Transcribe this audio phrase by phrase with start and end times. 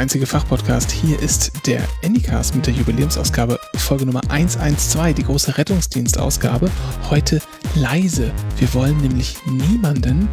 [0.00, 0.90] einzige Fachpodcast.
[0.90, 6.70] Hier ist der Anycast mit der Jubiläumsausgabe Folge Nummer 112, die große Rettungsdienstausgabe.
[7.10, 7.42] Heute
[7.74, 8.32] leise.
[8.56, 10.26] Wir wollen nämlich niemanden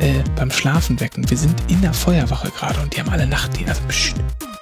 [0.00, 1.28] äh, beim Schlafen wecken.
[1.28, 3.82] Wir sind in der Feuerwache gerade und die haben alle Nachtdienst.
[3.86, 4.59] Also.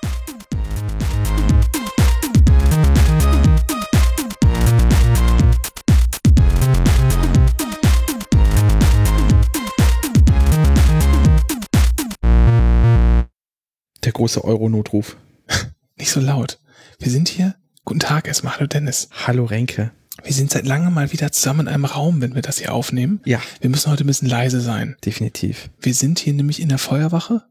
[14.08, 15.18] Der große Euro-Notruf.
[15.98, 16.58] Nicht so laut.
[16.98, 17.56] Wir sind hier.
[17.84, 18.54] Guten Tag erstmal.
[18.56, 19.10] Hallo Dennis.
[19.26, 19.90] Hallo Renke.
[20.24, 23.20] Wir sind seit langem mal wieder zusammen in einem Raum, wenn wir das hier aufnehmen.
[23.26, 24.96] Ja, Wir müssen heute ein bisschen leise sein.
[25.04, 25.68] definitiv.
[25.78, 27.42] Wir sind hier nämlich in der Feuerwache,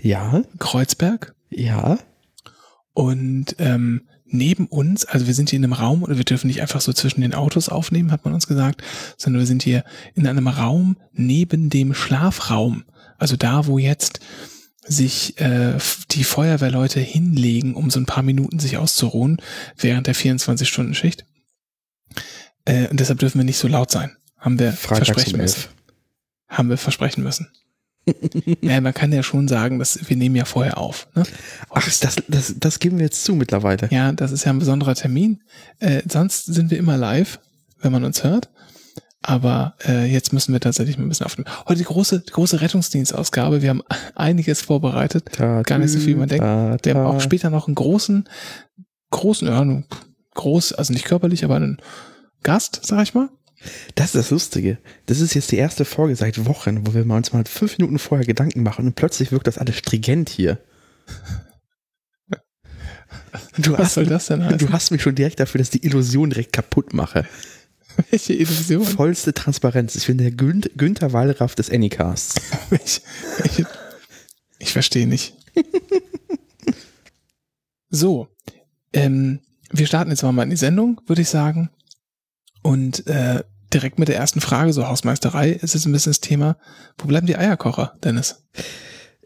[0.00, 1.34] Ja, Kreuzberg.
[1.50, 1.98] ja.
[2.94, 6.62] Und ähm, neben uns, also wir sind hier in einem Raum und wir dürfen nicht
[6.62, 8.82] einfach so zwischen den Autos aufnehmen, hat man uns gesagt,
[9.18, 9.84] sondern wir sind hier
[10.14, 12.84] in einem Raum neben dem Schlafraum.
[13.18, 14.20] Also da, wo jetzt
[14.88, 15.78] sich äh,
[16.10, 19.40] die Feuerwehrleute hinlegen, um so ein paar Minuten sich auszuruhen
[19.76, 21.24] während der 24-Stunden-Schicht.
[22.64, 24.16] Äh, und deshalb dürfen wir nicht so laut sein.
[24.36, 25.64] Haben wir Freitags versprechen um müssen.
[26.48, 27.48] Haben wir versprechen müssen.
[28.62, 31.08] ja, man kann ja schon sagen, dass wir nehmen ja vorher auf.
[31.14, 31.24] Ne?
[31.70, 33.88] Ach, das, das, das geben wir jetzt zu mittlerweile.
[33.90, 35.42] Ja, das ist ja ein besonderer Termin.
[35.78, 37.38] Äh, sonst sind wir immer live,
[37.80, 38.48] wenn man uns hört.
[39.30, 41.50] Aber äh, jetzt müssen wir tatsächlich mal ein bisschen aufnehmen.
[41.66, 43.60] Heute die große, die große Rettungsdienstausgabe.
[43.60, 43.82] Wir haben
[44.14, 45.26] einiges vorbereitet.
[45.32, 46.42] Ta- Gar nicht so viel, wie man denkt.
[46.44, 48.26] ta- Wir haben auch später noch einen großen,
[49.10, 49.82] großen, ja,
[50.34, 51.76] groß, also nicht körperlich, aber einen
[52.42, 53.28] Gast, sag ich mal.
[53.96, 54.78] Das ist das Lustige.
[55.04, 58.26] Das ist jetzt die erste Folge seit Wochen, wo wir uns mal fünf Minuten vorher
[58.26, 60.58] Gedanken machen und plötzlich wirkt das alles stringent hier.
[63.58, 64.58] Du Was hast, soll das denn heißen?
[64.58, 67.26] du hast mich schon direkt dafür, dass die Illusion direkt kaputt mache.
[68.10, 68.84] Welche Illusion?
[68.84, 69.96] Vollste Transparenz.
[69.96, 72.40] Ich bin der Gün Günther Wallraff des Anycasts.
[72.70, 73.00] Ich,
[73.44, 73.64] ich,
[74.58, 75.34] ich verstehe nicht.
[77.90, 78.28] so,
[78.92, 81.70] ähm, wir starten jetzt mal in die Sendung, würde ich sagen.
[82.62, 83.42] Und äh,
[83.72, 86.56] direkt mit der ersten Frage, so Hausmeisterei, ist jetzt ein bisschen das Thema.
[86.98, 88.44] Wo bleiben die Eierkocher, Dennis?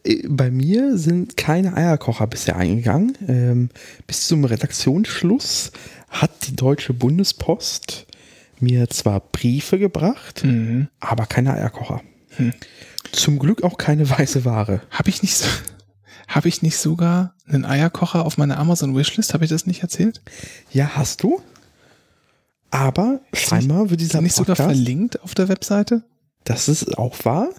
[0.04, 3.18] Äh, Bei mir sind keine Eierkocher bisher eingegangen.
[3.26, 3.68] Ähm,
[4.06, 5.72] bis zum Redaktionsschluss
[6.08, 8.06] hat die Deutsche Bundespost
[8.62, 10.88] mir zwar Briefe gebracht, Mhm.
[11.00, 12.00] aber keine Eierkocher.
[12.36, 12.54] Hm.
[13.12, 14.80] Zum Glück auch keine weiße Ware.
[14.90, 15.46] Habe ich nicht so,
[16.28, 19.34] habe ich nicht sogar einen Eierkocher auf meiner Amazon Wishlist?
[19.34, 20.22] Habe ich das nicht erzählt?
[20.70, 21.42] Ja, hast du?
[22.70, 26.04] Aber scheinbar wird dieser nicht sogar Podcast, verlinkt auf der Webseite?
[26.44, 27.50] das ist auch wahr,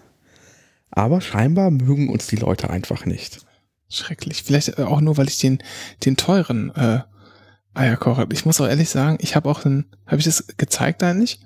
[0.91, 3.45] aber scheinbar mögen uns die Leute einfach nicht.
[3.89, 4.43] Schrecklich.
[4.43, 5.59] Vielleicht auch nur, weil ich den,
[6.03, 7.01] den teuren äh,
[7.73, 8.27] Eierkocher.
[8.31, 11.39] Ich muss auch ehrlich sagen, ich habe auch einen, habe ich das gezeigt eigentlich?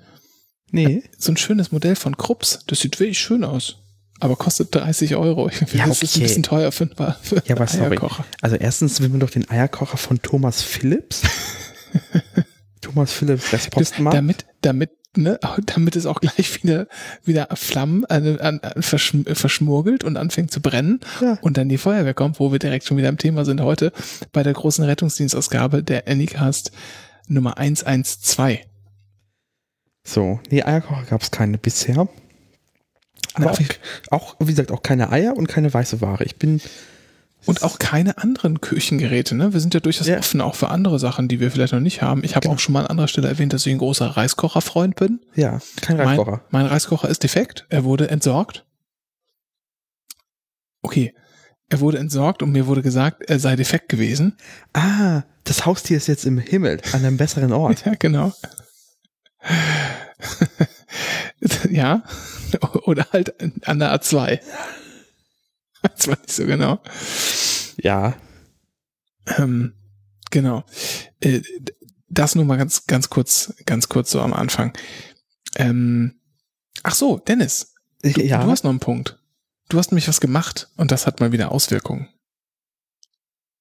[0.72, 2.60] Nee, So ein schönes Modell von Krups.
[2.68, 3.78] Das sieht wirklich schön aus.
[4.20, 5.48] Aber kostet 30 Euro.
[5.48, 6.24] Ich finde, Ja, das ist ein okay.
[6.28, 7.92] bisschen teuer für, einen- für ja, aber sorry.
[7.92, 8.26] Eierkocher.
[8.42, 11.22] Also erstens will man doch den Eierkocher von Thomas Phillips.
[12.82, 14.14] Thomas Phillips, Das, Restpostmann.
[14.14, 16.88] damit, damit, ne, damit es auch gleich wieder,
[17.24, 21.38] wieder Flammen an, an, verschm verschmurgelt und anfängt zu brennen Ja.
[21.42, 23.92] und dann die Feuerwehr kommt, wo wir direkt schon wieder im Thema sind heute
[24.32, 26.72] bei der großen Rettungsdienstausgabe der Anycast
[27.28, 28.60] Nummer 112.
[30.06, 32.08] So, nee, Eierkocher gab es keine bisher.
[33.34, 33.60] Aber auch,
[34.10, 36.24] auch, wie gesagt, auch keine Eier und keine weiße Ware.
[36.24, 36.62] Ich bin,
[37.46, 39.34] Und auch keine anderen Küchengeräte.
[39.36, 39.54] Ne?
[39.54, 40.18] Wir sind ja durchaus Ja.
[40.18, 42.24] offen, auch für andere Sachen, die wir vielleicht noch nicht haben.
[42.26, 42.56] Ich habe Genau.
[42.56, 45.20] auch schon mal an anderer Stelle erwähnt, dass ich ein großer Reiskocherfreund bin.
[45.36, 46.42] ja, kein Mein, Reiskocher.
[46.50, 47.66] mein Reiskocher ist defekt.
[47.70, 48.66] Er wurde entsorgt.
[50.82, 51.14] Okay.
[51.70, 54.38] Er wurde entsorgt und mir wurde gesagt, er sei defekt gewesen.
[54.74, 57.82] Ah, das Haustier ist jetzt im Himmel, an einem besseren Ort.
[57.86, 58.32] Ja, genau.
[61.70, 62.04] ja.
[62.84, 63.36] Oder halt
[63.68, 64.40] an der A2.
[65.96, 66.80] Das war nicht so genau.
[67.82, 68.16] Ja,
[69.38, 69.74] Ähm,
[70.32, 70.64] genau.
[71.20, 71.42] Äh,
[72.10, 74.74] das nur mal ganz, ganz kurz, ganz kurz so am Anfang.
[75.56, 76.20] Ähm,
[76.84, 78.44] ach so, Dennis, du, ja.
[78.44, 79.20] du hast noch einen Punkt.
[79.70, 82.08] Du hast nämlich was gemacht und das hat mal wieder Auswirkungen.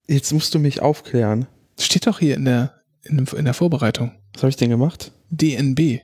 [0.07, 1.47] Jetzt musst du mich aufklären.
[1.79, 4.13] Steht doch hier in der, in, in der Vorbereitung.
[4.33, 5.13] Was habe ich denn gemacht?
[5.31, 6.03] DNB.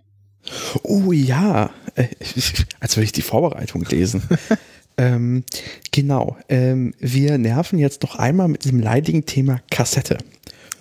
[0.83, 2.09] Oh ja, äh,
[2.81, 4.23] als würde ich die Vorbereitung lesen.
[5.03, 5.45] ähm,
[5.91, 10.19] genau, ähm, wir nerven jetzt noch einmal mit diesem leidigen Thema Kassette.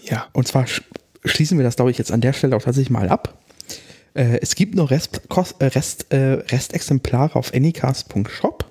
[0.03, 0.27] Ja.
[0.33, 0.83] Und zwar sch
[1.23, 3.39] schließen wir das, glaube ich, jetzt an der Stelle auch tatsächlich mal ab.
[4.13, 5.21] Äh, es gibt noch Rest,
[5.59, 8.65] äh, Rest, äh, Restexemplare auf anycast.shop.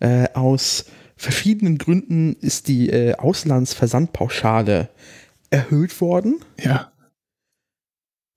[0.00, 0.86] Äh, aus
[1.16, 4.88] verschiedenen Gründen ist die äh, Auslandsversandpauschale
[5.50, 6.40] erhöht worden.
[6.60, 6.92] Ja.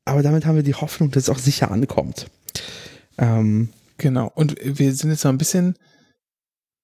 [0.05, 2.27] Aber damit haben wir die Hoffnung, dass es auch sicher ankommt.
[3.17, 4.31] Ähm, Genau.
[4.35, 5.75] Und wir sind jetzt mal ein bisschen,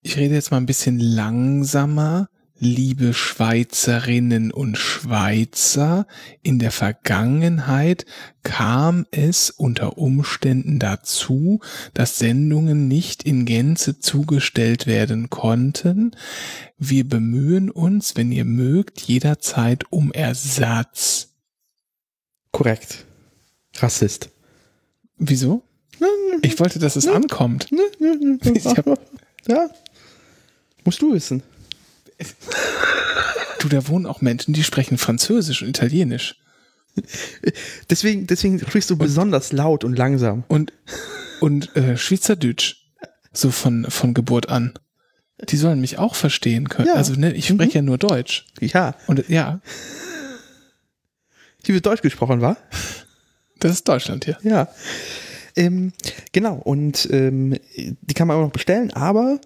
[0.04, 2.30] ich rede jetzt mal ein bisschen langsamer,
[2.60, 6.08] liebe Schweizerinnen und Schweizer,
[6.42, 8.06] in der Vergangenheit
[8.44, 11.62] kam es unter Umständen dazu,
[11.94, 16.12] dass Sendungen nicht in Gänze zugestellt werden konnten.
[16.78, 21.30] Wir bemühen uns, wenn ihr mögt, jederzeit um Ersatz.
[22.52, 23.06] Korrekt.
[23.78, 24.30] Rassist.
[25.18, 25.64] Wieso?
[26.42, 27.68] Ich wollte, dass es ankommt.
[29.48, 29.70] Ja.
[30.84, 31.44] Musst du wissen.
[33.60, 36.36] Du, da wohnen auch Menschen, die sprechen Französisch und Italienisch.
[37.90, 40.44] Deswegen, deswegen sprichst du besonders laut und langsam.
[40.48, 40.74] Und,
[41.40, 42.76] und äh, Schweizerdeutsch.
[43.32, 44.74] So von, von Geburt an.
[45.50, 46.90] Die sollen mich auch verstehen können.
[46.90, 46.94] Ja.
[46.94, 48.46] Also, ne, ich spreche ja nur Deutsch.
[48.60, 48.96] Ja.
[49.08, 49.60] Und ja,
[51.66, 52.58] Hier wird Deutsch gesprochen, war?
[53.60, 54.38] das ist Deutschland hier.
[54.44, 54.68] Ja.
[55.56, 55.94] Ähm,
[56.34, 59.40] genau, und ähm, die kann man auch noch bestellen, aber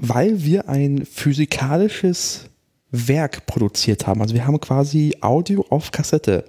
[0.00, 2.46] weil wir ein physikalisches
[2.90, 6.44] Werk produziert haben, also wir haben quasi Audio auf Kassette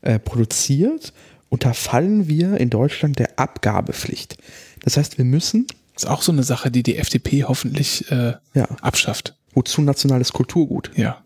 [0.00, 1.12] äh, produziert,
[1.48, 4.36] unterfallen wir in Deutschland der Abgabepflicht.
[4.82, 8.64] Das heißt, wir müssen, Ist auch so eine Sache, die die FDP hoffentlich äh, ja,
[8.80, 9.36] abschafft.
[9.52, 10.90] wozu nationales Kulturgut?
[10.96, 11.22] Ja.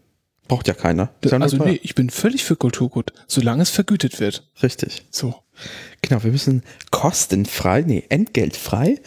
[0.48, 1.10] Braucht ja keiner.
[1.24, 1.68] Ja Also teuer.
[1.68, 4.46] nee, ich bin völlig für Kulturgut, solange es vergütet wird.
[4.62, 5.06] Richtig.
[5.10, 5.36] So.
[6.02, 8.98] Genau, wir müssen kostenfrei, nee, entgeltfrei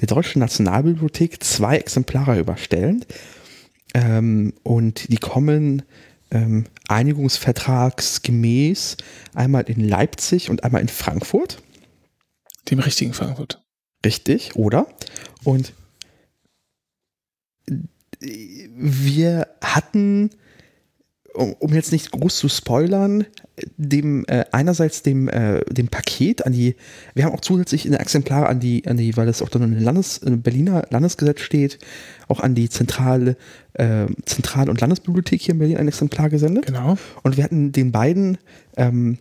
[0.00, 3.04] der Deutschen Nationalbibliothek zwei Exemplare überstellen.
[3.94, 5.82] Ähm, und die kommen
[6.30, 8.96] ähm, einigungsvertragsgemäß
[9.34, 11.62] einmal in Leipzig und einmal in Frankfurt.
[12.70, 13.62] Dem richtigen Frankfurt.
[14.04, 14.86] Richtig, oder?
[15.44, 15.72] Und
[17.68, 20.30] äh, wir hatten,
[21.34, 23.26] um, jetzt nicht groß zu spoilern,
[23.76, 26.76] dem äh, einerseits dem, äh, dem Paket an die,
[27.14, 29.80] wir haben auch zusätzlich ein Exemplar an die, an die, weil das auch dann in
[29.80, 31.78] Landes, in Berliner Landesgesetz steht,
[32.28, 33.36] auch an die zentrale
[33.74, 36.66] äh, Zentral- und Landesbibliothek hier in Berlin ein Exemplar gesendet.
[36.66, 36.96] Genau.
[37.22, 38.38] Und wir hatten den beiden
[38.76, 39.18] ähm,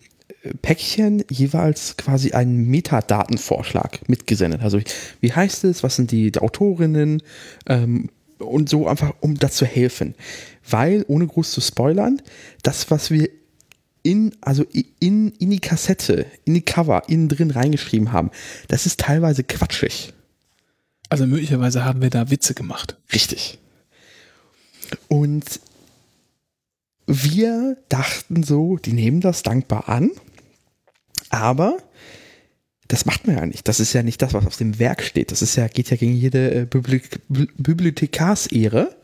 [0.61, 4.61] Päckchen jeweils quasi einen Metadatenvorschlag mitgesendet.
[4.61, 4.79] Also
[5.19, 7.21] wie heißt es, was sind die, die Autorinnen
[7.67, 8.09] ähm,
[8.41, 10.15] und so einfach, um das zu helfen.
[10.69, 12.21] Weil, ohne groß zu spoilern,
[12.63, 13.29] das, was wir
[14.03, 14.65] in, also
[14.99, 18.31] in, in die Kassette, in die Cover, innen drin reingeschrieben haben,
[18.67, 20.13] das ist teilweise quatschig.
[21.09, 22.97] Also möglicherweise haben wir da Witze gemacht.
[23.13, 23.59] Richtig.
[25.07, 25.59] Und
[27.05, 30.11] wir dachten so, die nehmen das dankbar an,
[31.29, 31.77] aber
[32.91, 33.67] das macht man ja nicht.
[33.69, 35.31] Das ist ja nicht das, was auf dem Werk steht.
[35.31, 38.95] Das ist ja, geht ja gegen jede äh, Bibli- Bibli- Bibliothekarsehre.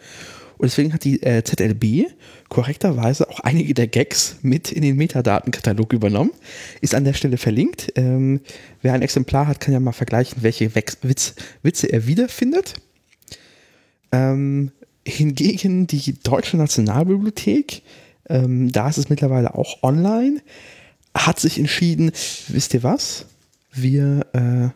[0.57, 2.07] Und deswegen hat die äh, ZLB
[2.49, 6.31] korrekterweise auch einige der Gags mit in den Metadatenkatalog übernommen.
[6.81, 7.93] Ist an der Stelle verlinkt.
[7.95, 8.41] Ähm,
[8.81, 12.73] wer ein Exemplar hat, kann ja mal vergleichen, welche Wex Witz, Witze er wiederfindet.
[14.11, 14.71] Ähm,
[15.05, 17.83] hingegen die Deutsche Nationalbibliothek,
[18.27, 20.41] ähm, da ist es mittlerweile auch online,
[21.13, 22.11] hat sich entschieden,
[22.49, 23.25] wisst ihr was?
[23.77, 24.69] Wir, äh,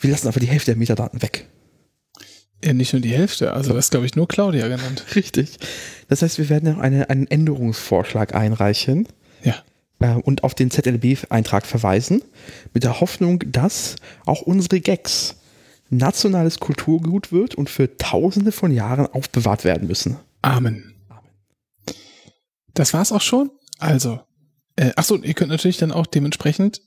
[0.00, 1.48] wir lassen einfach die Hälfte der Metadaten weg.
[2.64, 3.52] Ja, nicht nur die Hälfte.
[3.52, 5.04] Also das ist, glaube ich, nur Claudia genannt.
[5.14, 5.58] Richtig.
[6.08, 9.06] Das heißt, wir werden noch eine, einen Änderungsvorschlag einreichen
[9.42, 9.62] Ja.
[10.00, 12.22] äh, und auf den ZLB-Eintrag verweisen,
[12.72, 15.36] mit der Hoffnung, dass auch unsere Gags
[15.90, 20.16] nationales Kulturgut wird und für tausende von Jahren aufbewahrt werden müssen.
[20.42, 20.94] Amen.
[22.74, 23.50] Das war's auch schon.
[23.78, 24.20] Also,
[24.76, 26.80] äh, ach so, ihr könnt natürlich dann auch dementsprechend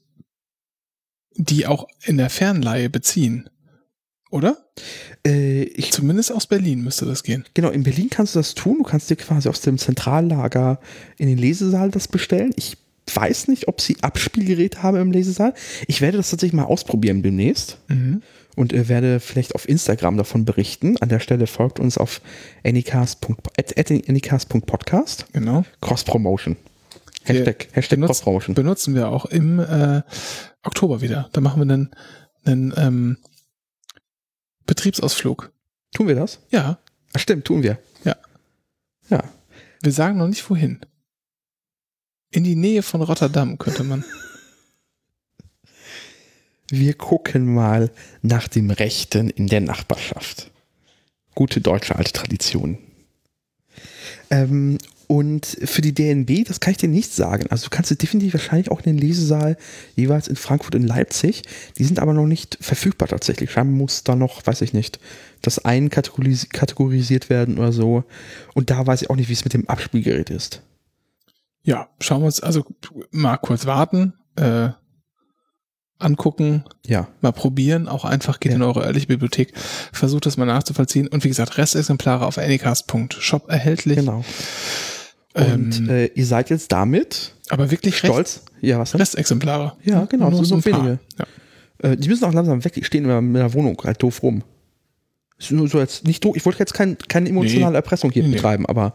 [1.39, 3.49] die auch in der Fernleihe beziehen.
[4.29, 4.57] Oder?
[5.25, 7.45] Äh, ich, Zumindest aus Berlin müsste das gehen.
[7.53, 8.77] genau, in Berlin kannst du das tun.
[8.79, 10.79] Du kannst dir quasi aus dem Zentrallager
[11.17, 12.51] in den Lesesaal das bestellen.
[12.55, 12.77] Ich
[13.11, 15.55] weiß nicht, ob sie Abspielgeräte haben im Lesesaal.
[15.87, 17.79] Ich werde das tatsächlich mal ausprobieren demnächst.
[17.87, 18.21] Mhm.
[18.55, 20.97] und äh, werde vielleicht auf Instagram davon berichten.
[20.97, 22.21] An der Stelle folgt uns auf
[22.63, 25.25] anycast.podcast.
[25.33, 25.63] Genau.
[25.81, 26.57] Cross-Promotion.
[27.29, 28.55] Hashtag, Hashtag benutzt- Cross-Promotion.
[28.55, 30.01] Benutzen wir auch im äh,
[30.63, 31.29] Oktober wieder.
[31.33, 31.91] Da machen wir einen,
[32.45, 33.17] einen ähm,
[34.65, 35.51] Betriebsausflug.
[35.93, 36.39] Tun wir das?
[36.51, 36.79] Ja,
[37.13, 37.79] Ach, stimmt, tun wir.
[38.03, 38.15] Ja.
[39.09, 39.23] Ja.
[39.81, 40.79] wir sagen noch nicht wohin.
[42.31, 44.03] In die Nähe von Rotterdam könnte man.
[46.71, 50.51] Wir gucken mal nach dem Rechten in der Nachbarschaft.
[51.33, 52.77] Gute deutsche alte Tradition.
[54.29, 54.77] Ähm,
[55.11, 57.47] und für die DNB, das kann ich dir nicht sagen.
[57.49, 59.57] Also du kannst es definitiv wahrscheinlich auch in den Lesesaal
[59.95, 61.41] jeweils in Frankfurt und Leipzig.
[61.79, 63.49] Die sind aber noch nicht verfügbar tatsächlich.
[63.51, 64.99] Scheinbar muss da noch, weiß ich nicht,
[65.41, 68.03] das ein kategoris kategorisiert werden oder so.
[68.53, 70.61] Und da weiß ich auch nicht, wie es mit dem Abspielgerät ist.
[71.63, 72.63] Ja, schauen wir uns, also
[73.09, 74.13] mal kurz warten.
[74.35, 74.69] Äh,
[75.97, 77.07] angucken, Ja.
[77.21, 78.55] mal probieren, auch einfach geht Ja.
[78.57, 79.53] in eure örtliche Bibliothek,
[79.91, 83.97] versucht das mal nachzuvollziehen und wie gesagt, Restexemplare auf anycast.shop erhältlich.
[83.97, 84.23] Genau.
[85.33, 88.41] Und Ähm, äh, ihr seid jetzt damit aber wirklich Rest, stolz.
[88.61, 89.01] Ja, was denn?
[89.01, 89.73] Restexemplare.
[89.83, 90.99] Ja, genau, Nur das sind so wenige.
[91.17, 91.89] Ja.
[91.89, 92.73] Äh, die müssen auch langsam weg.
[92.73, 94.43] Die stehen in meiner Wohnung halt doof rum.
[95.37, 96.35] Ist nur so jetzt nicht doof.
[96.35, 97.77] Ich wollte jetzt kein, keine emotionale Nee.
[97.77, 98.33] Erpressung hier nee.
[98.33, 98.93] betreiben, aber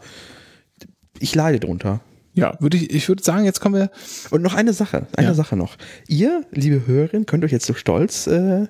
[1.19, 2.01] ich leide drunter.
[2.33, 3.89] Ja, würde ich, ich würde sagen, jetzt kommen wir,
[4.29, 5.33] Und noch eine Sache, eine Ja.
[5.33, 5.77] Sache noch.
[6.07, 8.67] Ihr, liebe Hörerin, könnt euch jetzt so stolz, äh,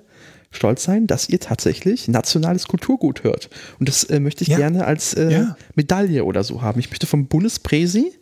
[0.56, 3.48] stolz sein, dass ihr tatsächlich nationales Kulturgut hört.
[3.78, 4.56] Und das äh, möchte ich Ja.
[4.56, 5.56] gerne als äh, Ja.
[5.76, 6.80] Medaille oder so haben.
[6.80, 8.12] Ich möchte vom Bundespräsi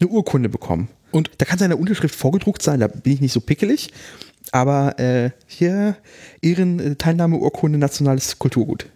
[0.00, 0.88] eine Urkunde bekommen.
[1.10, 3.90] Und- da kann seine Unterschrift vorgedruckt sein, da bin ich nicht so pickelig.
[4.52, 5.96] Aber äh, hier
[6.40, 8.86] Ihren äh, Teilnahmeurkunde nationales Kulturgut.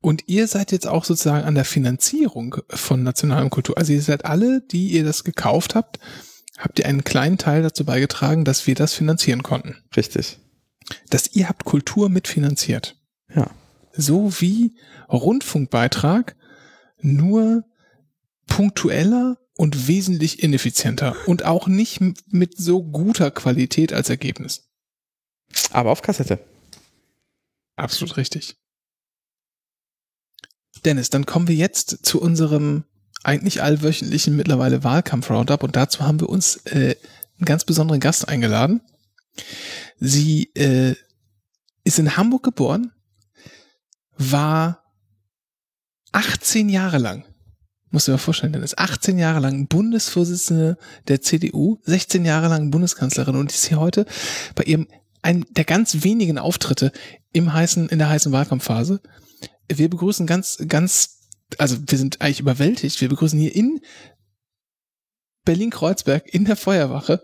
[0.00, 3.76] Und ihr seid jetzt auch sozusagen an der Finanzierung von nationalem Kultur.
[3.78, 5.98] Also ihr seid alle, die ihr das gekauft habt,
[6.58, 9.76] habt ihr einen kleinen Teil dazu beigetragen, dass wir das finanzieren konnten.
[9.96, 10.38] Richtig.
[11.10, 12.96] Dass ihr habt Kultur mitfinanziert.
[13.34, 13.50] Ja.
[13.92, 14.76] So wie
[15.08, 16.36] Rundfunkbeitrag,
[17.00, 17.64] nur
[18.46, 24.68] punktueller und wesentlich ineffizienter und auch nicht mit so guter Qualität als Ergebnis.
[25.70, 26.40] Aber auf Kassette.
[27.76, 28.56] Absolut richtig.
[30.84, 32.84] Dennis, dann kommen wir jetzt zu unserem
[33.22, 36.96] eigentlich allwöchentlichen mittlerweile Wahlkampf-Roundup und dazu haben wir uns äh,
[37.38, 38.82] einen ganz besonderen Gast eingeladen.
[39.98, 40.94] Sie äh,
[41.84, 42.92] ist in Hamburg geboren,
[44.16, 44.82] war
[46.12, 47.24] 18 Jahre lang,
[47.90, 52.70] musst du dir mal vorstellen, Dennis, 18 Jahre lang Bundesvorsitzende der CDU, 16 Jahre lang
[52.70, 54.06] Bundeskanzlerin und ist hier heute
[54.54, 54.88] bei ihrem
[55.22, 56.92] ein der ganz wenigen Auftritte
[57.32, 59.00] im heißen, in der heißen Wahlkampfphase.
[59.72, 63.00] Wir begrüßen ganz, ganz, also wir sind eigentlich überwältigt.
[63.00, 63.80] Wir begrüßen hier in
[65.44, 67.22] Berlin-Kreuzberg in der Feuerwache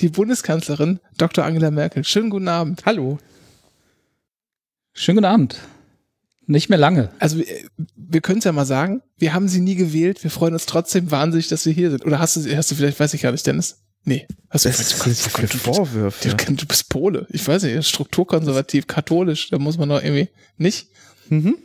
[0.00, 1.44] die Bundeskanzlerin Dr.
[1.44, 2.04] Angela Merkel.
[2.04, 2.82] Schönen guten Abend.
[2.86, 3.18] Hallo.
[4.92, 5.58] Schönen guten Abend.
[6.46, 7.10] Nicht mehr lange.
[7.20, 7.46] Also wir,
[7.94, 10.22] wir können es ja mal sagen, wir haben sie nie gewählt.
[10.24, 12.04] Wir freuen uns trotzdem wahnsinnig, dass Sie hier sind.
[12.04, 13.78] Oder hast du, hast du vielleicht, weiß ich gar nicht, Dennis?
[14.04, 14.26] Nee.
[14.48, 16.28] Hast du das für du, du, Vorwürfe?
[16.28, 17.26] du, du bist Pole.
[17.30, 19.50] Ich weiß nicht, strukturkonservativ, katholisch.
[19.50, 20.88] Da muss man doch irgendwie nicht.
[21.28, 21.56] Mhm.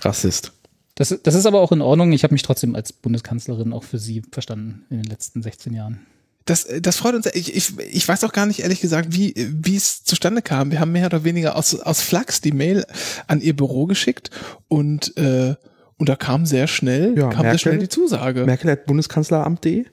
[0.00, 0.52] Rassist.
[0.94, 2.12] Das, das ist aber auch in Ordnung.
[2.12, 6.06] Ich habe mich trotzdem als Bundeskanzlerin auch für Sie verstanden in den letzten 16 Jahren.
[6.50, 7.26] Das, das freut uns.
[7.34, 10.70] Ich, ich, ich weiß auch gar nicht, ehrlich gesagt, wie, wie es zustande kam.
[10.70, 12.84] Wir haben mehr oder weniger aus, aus Flachs die Mail
[13.26, 14.30] an ihr Büro geschickt
[14.68, 15.54] und, äh,
[15.96, 18.44] und da kam sehr schnell, Ja, kam Merkel- sehr schnell die Zusage.
[18.46, 19.84] Merkel hat Bundeskanzleramt.de.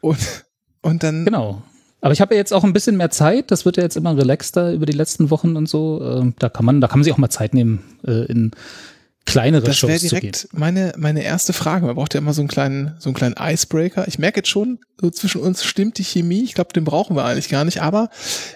[0.00, 0.18] Und,
[0.82, 1.62] und dann, Genau.
[2.00, 3.52] Aber ich habe ja jetzt auch ein bisschen mehr Zeit.
[3.52, 6.02] Das wird ja jetzt immer relaxter über die letzten Wochen und so.
[6.04, 8.50] Ähm, Da kann man, da kann man sich auch mal Zeit nehmen, äh, in
[9.24, 10.32] kleinere das wäre Shows zu gehen.
[10.32, 11.86] direkt meine, meine erste Frage.
[11.86, 14.06] Man braucht ja immer so einen kleinen, so einen kleinen Icebreaker.
[14.08, 16.42] Ich merke jetzt schon, so zwischen uns stimmt die Chemie.
[16.42, 17.82] Ich glaube, den brauchen wir eigentlich gar nicht.
[17.82, 18.10] Aber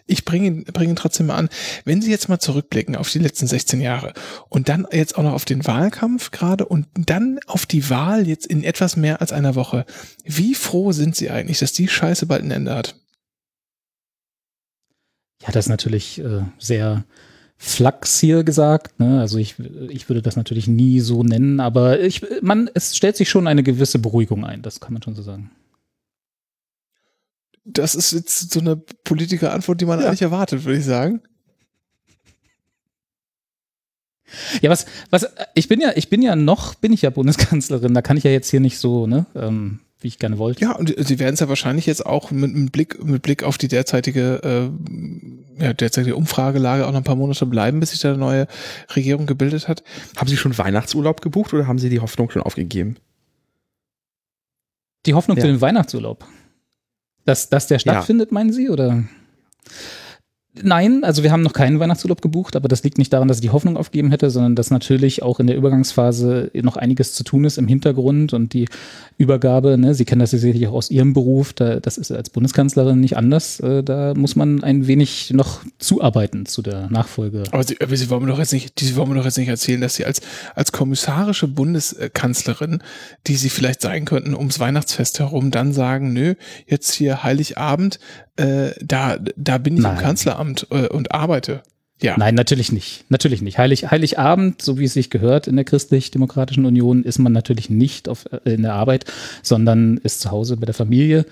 [0.07, 1.49] ich bringe ihn, bringe ihn trotzdem mal an.
[1.85, 4.13] Wenn Sie jetzt mal zurückblicken auf die letzten 16 Jahre
[4.49, 8.47] und dann jetzt auch noch auf den Wahlkampf gerade und dann auf die Wahl jetzt
[8.47, 9.87] in etwas mehr als einer Woche.
[10.25, 12.97] Wie froh sind Sie eigentlich, dass die Scheiße bald ein Ende hat?
[15.43, 17.05] Ja, das ist natürlich äh, sehr
[17.59, 19.01] Flachs hier gesagt.
[19.01, 19.21] Ne?
[19.21, 19.55] Also ich,
[19.89, 23.63] ich würde das natürlich nie so nennen, aber ich, man, es stellt sich schon eine
[23.63, 25.51] gewisse Beruhigung ein, das kann man schon so sagen.
[27.65, 30.07] Das ist jetzt so eine Politikerantwort, die man Ja.
[30.07, 31.21] eigentlich erwartet, würde ich sagen.
[34.61, 38.03] Ja, was, was, ich bin ja, ich bin ja noch, bin ich ja Bundeskanzlerin, da
[38.03, 40.61] kann ich ja jetzt hier nicht so, ne, ähm, wie ich gerne wollte.
[40.61, 43.57] Ja, und sie werden es ja wahrscheinlich jetzt auch mit, mit Blick mit Blick auf
[43.59, 44.71] die derzeitige
[45.59, 48.47] äh, ja, derzeitige Umfragelage auch noch ein paar Monate bleiben, bis sich da eine neue
[48.95, 49.83] Regierung gebildet hat.
[50.17, 52.97] Haben Sie schon Weihnachtsurlaub gebucht oder haben Sie die Hoffnung schon aufgegeben?
[55.07, 55.43] Die Hoffnung Ja.
[55.43, 56.27] für den Weihnachtsurlaub.
[57.25, 59.05] Dass, dass der stattfindet, meinen Sie, oder?
[60.63, 63.43] Nein, also wir haben noch keinen Weihnachtsurlaub gebucht, aber das liegt nicht daran, dass ich
[63.43, 67.45] die Hoffnung aufgegeben hätte, sondern dass natürlich auch in der Übergangsphase noch einiges zu tun
[67.45, 68.67] ist im Hintergrund und die
[69.19, 72.31] Übergabe, ne, Sie kennen das ja sicherlich auch aus Ihrem Beruf, da, das ist als
[72.31, 77.45] Bundeskanzlerin nicht anders, äh, da muss man ein wenig noch zuarbeiten zu der Nachfolge.
[77.51, 79.49] Aber sie, aber sie wollen mir doch jetzt nicht, sie wollen mir doch jetzt nicht
[79.49, 80.21] erzählen, dass sie als
[80.55, 82.83] als kommissarische Bundeskanzlerin,
[83.27, 86.35] die sie vielleicht sein könnten, ums Weihnachtsfest herum, dann sagen, nö,
[86.67, 87.99] jetzt hier Heiligabend,
[88.37, 89.99] äh, da da bin ich im Nein.
[90.55, 91.63] Kanzleramt äh, und arbeite.
[92.03, 92.17] Ja.
[92.19, 93.05] Nein, natürlich nicht.
[93.09, 93.57] Natürlich nicht.
[93.57, 98.09] Heilig, Heiligabend, so wie es sich gehört in der Christlich-Demokratischen Union, ist man natürlich nicht
[98.09, 99.07] auf, äh, in der Arbeit,
[99.43, 101.25] sondern ist zu Hause bei der Familie,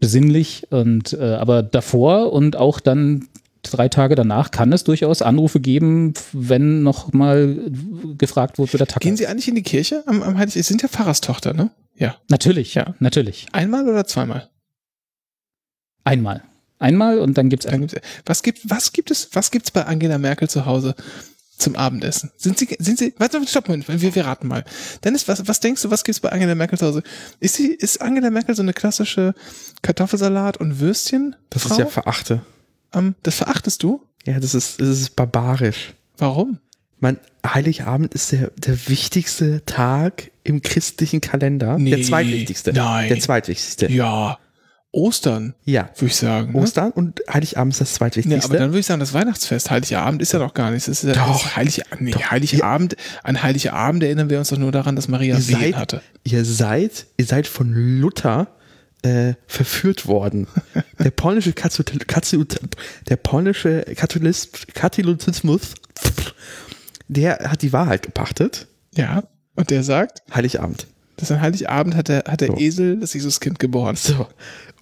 [0.00, 0.66] besinnlich.
[0.70, 3.28] Und äh, aber davor und auch dann
[3.62, 7.70] drei Tage danach kann es durchaus Anrufe geben, wenn noch mal
[8.18, 10.54] gefragt wurde, wo der Tag Gehen Sie eigentlich in die Kirche am, am Heilig?
[10.54, 11.70] Sie sind ja Pfarrerstochter, ne?
[11.96, 12.16] Ja.
[12.28, 12.94] Natürlich, Ja.
[12.98, 13.46] natürlich.
[13.52, 14.48] Einmal oder zweimal?
[16.02, 16.42] Einmal.
[16.80, 17.94] Einmal und dann gibt's Dann gibt's,
[18.26, 20.94] was gibt, was gibt es, was gibt's bei Angela Merkel zu Hause
[21.58, 22.32] zum Abendessen?
[22.36, 24.64] Sind Sie, sind Sie, warte, stopp mal, wir, wir raten mal.
[25.04, 27.02] Dennis, was, was denkst du, was gibt's bei Angela Merkel zu Hause?
[27.38, 29.34] Ist sie, ist Angela Merkel so eine klassische
[29.82, 31.36] Kartoffelsalat und Würstchen?
[31.50, 31.74] Das Frau?
[31.74, 32.42] ist ja verachte.
[32.94, 34.02] Ähm, das verachtest du?
[34.24, 35.94] Ja, das ist, das ist barbarisch.
[36.16, 36.58] Warum?
[36.98, 41.78] Mein Heiligabend ist der, der wichtigste Tag im christlichen Kalender.
[41.78, 41.90] Nee.
[41.90, 42.72] der zweitwichtigste.
[42.72, 43.08] Nein.
[43.08, 43.90] Der zweitwichtigste.
[43.90, 44.38] Ja.
[44.92, 45.88] Ostern, Ja.
[45.96, 46.52] würde ich sagen.
[46.52, 46.58] Ne?
[46.58, 48.44] Ostern und Heiligabend ist das zweitwichtigste.
[48.44, 50.86] aber dann würde ich sagen, das Weihnachtsfest, Heiligabend ist ja noch gar nichts.
[50.86, 51.54] Das ist ja Doch.
[51.56, 52.30] Heilig, nee, Doch.
[52.30, 56.02] Heiligabend, an Heiligabend erinnern wir uns doch nur daran, dass Maria ihr, Wehen seid, hatte.
[56.24, 58.48] ihr seid, ihr seid von Luther
[59.02, 60.48] äh, verführt worden.
[60.98, 62.58] Der polnische Katholik, Katholik,
[63.08, 63.82] der polnische
[64.74, 65.74] Katholizismus,
[67.08, 68.66] der hat die Wahrheit gepachtet.
[68.94, 69.22] Ja.
[69.56, 70.86] Und der sagt, Heiligabend.
[71.20, 72.56] Dass an Heiligabend hat der, hat der So.
[72.58, 73.96] Esel das Jesuskind geboren.
[73.96, 74.26] So.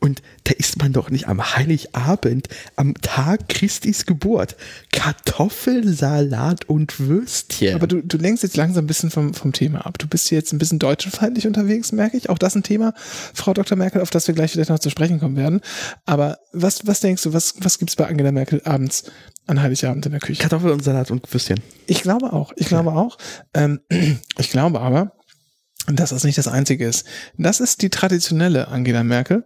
[0.00, 4.56] Und da isst man doch nicht am Heiligabend, am Tag Christis Geburt,
[4.92, 7.74] Kartoffelsalat und Würstchen.
[7.74, 9.98] Aber du, du lenkst jetzt langsam ein bisschen vom, vom Thema ab.
[9.98, 12.30] Du bist hier jetzt ein bisschen deutschefeindlich unterwegs, merke ich.
[12.30, 12.94] Auch das ein Thema,
[13.34, 13.76] Frau Dr.
[13.76, 15.60] Merkel, auf das wir gleich vielleicht noch zu sprechen kommen werden.
[16.06, 19.04] Aber was, was denkst du, was, was gibt's bei Angela Merkel abends
[19.48, 20.40] an Heiligabend in der Küche?
[20.40, 21.60] Kartoffel und Salat und Würstchen.
[21.86, 22.52] Ich glaube auch.
[22.56, 23.18] Ich glaube auch.
[23.52, 23.80] Ähm,
[24.38, 25.17] ich glaube aber,
[25.96, 27.06] dass das nicht das Einzige ist.
[27.36, 29.44] Das ist die traditionelle Angela Merkel.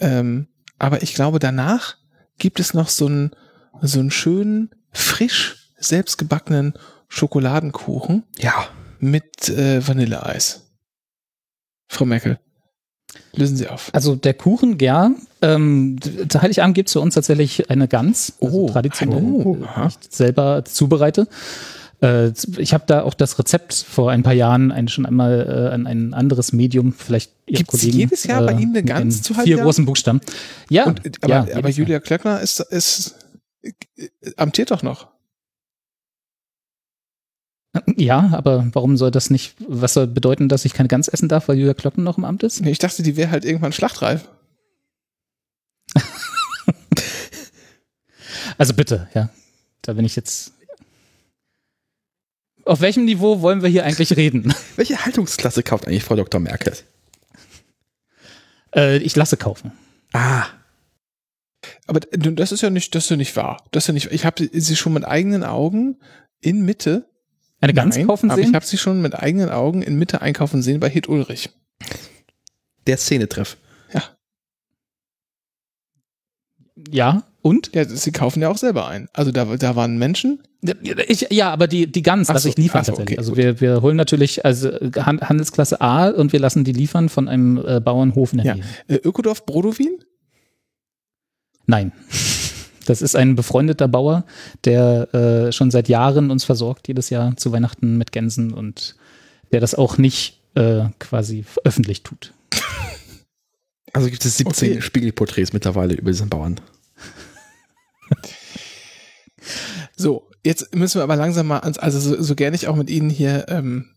[0.00, 1.96] Ähm, aber ich glaube, danach
[2.38, 3.30] gibt es noch so einen,
[3.80, 6.74] so einen schönen, frisch selbstgebackenen
[7.08, 8.66] Schokoladenkuchen Ja.
[8.98, 10.62] mit äh, Vanilleeis.
[11.88, 12.38] Frau Merkel,
[13.34, 13.90] lösen Sie auf.
[13.92, 15.10] Also der Kuchen, ja.
[15.42, 19.88] Ähm, zu Heiligabend gibt es für uns tatsächlich eine Gans, also Oh, traditionell, oh, äh,
[19.88, 21.28] ich selber zubereite.
[22.04, 25.74] Äh, ich habe da auch das Rezept vor ein paar Jahren ein, schon einmal äh,
[25.74, 27.98] an ein anderes Medium, vielleicht Ihre Gibt's Kollegen.
[27.98, 29.64] jedes Jahr bei Ihnen eine mit Gans zu Vier Heiligabend?
[29.64, 30.20] großen Buchstaben.
[30.68, 31.68] Ja, Und, aber ja, aber.
[31.70, 33.14] Julia Klöckner ist, ist
[33.62, 33.72] äh,
[34.36, 35.08] amtiert doch noch.
[37.96, 41.48] Ja, aber warum soll das nicht, was soll bedeuten, dass ich keine Gans essen darf,
[41.48, 42.60] weil Julia Klocken noch im Amt ist?
[42.60, 44.28] Nee, ich dachte, die wäre halt irgendwann schlachtreif.
[48.56, 49.30] Also bitte, ja.
[49.82, 50.53] Da bin ich jetzt.
[52.64, 54.54] Auf welchem Niveau wollen wir hier eigentlich reden?
[54.76, 56.40] Welche Haltungsklasse kauft eigentlich Frau Dr.
[56.40, 56.74] Merkel?
[58.74, 59.72] Äh, ich lasse kaufen.
[60.12, 60.46] Ah,
[61.86, 63.62] Aber das ist ja nicht, das ist ja nicht wahr.
[63.70, 64.12] Das ist ja nicht.
[64.12, 65.98] Ich habe sie schon mit eigenen Augen
[66.40, 67.08] in Mitte.
[67.60, 68.50] Eine Gans Nein, kaufen aber sehen?
[68.50, 71.50] ich habe sie schon mit eigenen Augen in Mitte einkaufen sehen bei Hit Ulrich.
[72.86, 73.56] der Szenetreff.
[76.90, 77.70] ja, und?
[77.74, 79.08] Ja, sie kaufen ja auch selber ein.
[79.12, 80.42] Also da, da waren Menschen.
[81.08, 83.18] Ich, ja, aber die, die Gans Ach lasse so, ich liefern so, tatsächlich.
[83.18, 83.38] okay, also gut.
[83.38, 87.58] wir, wir holen natürlich also Han- Handelsklasse A und wir lassen die liefern von einem
[87.64, 88.54] äh, Bauernhof in der Ja.
[88.54, 88.64] Nähe.
[88.88, 89.98] Äh, Ökodorf Brodowin?
[91.66, 91.92] Nein.
[92.86, 94.26] Das ist ein befreundeter Bauer,
[94.66, 98.96] der äh, schon seit Jahren uns versorgt, jedes Jahr zu Weihnachten mit Gänsen und
[99.52, 102.34] der das auch nicht äh, quasi öffentlich tut.
[103.94, 104.82] Also gibt es 17 Okay.
[104.82, 106.60] Spiegelporträts mittlerweile über diesen Bauern.
[109.96, 112.90] So, jetzt müssen wir aber langsam mal ans, also so, so gerne ich auch mit
[112.90, 113.90] Ihnen hier, ähm,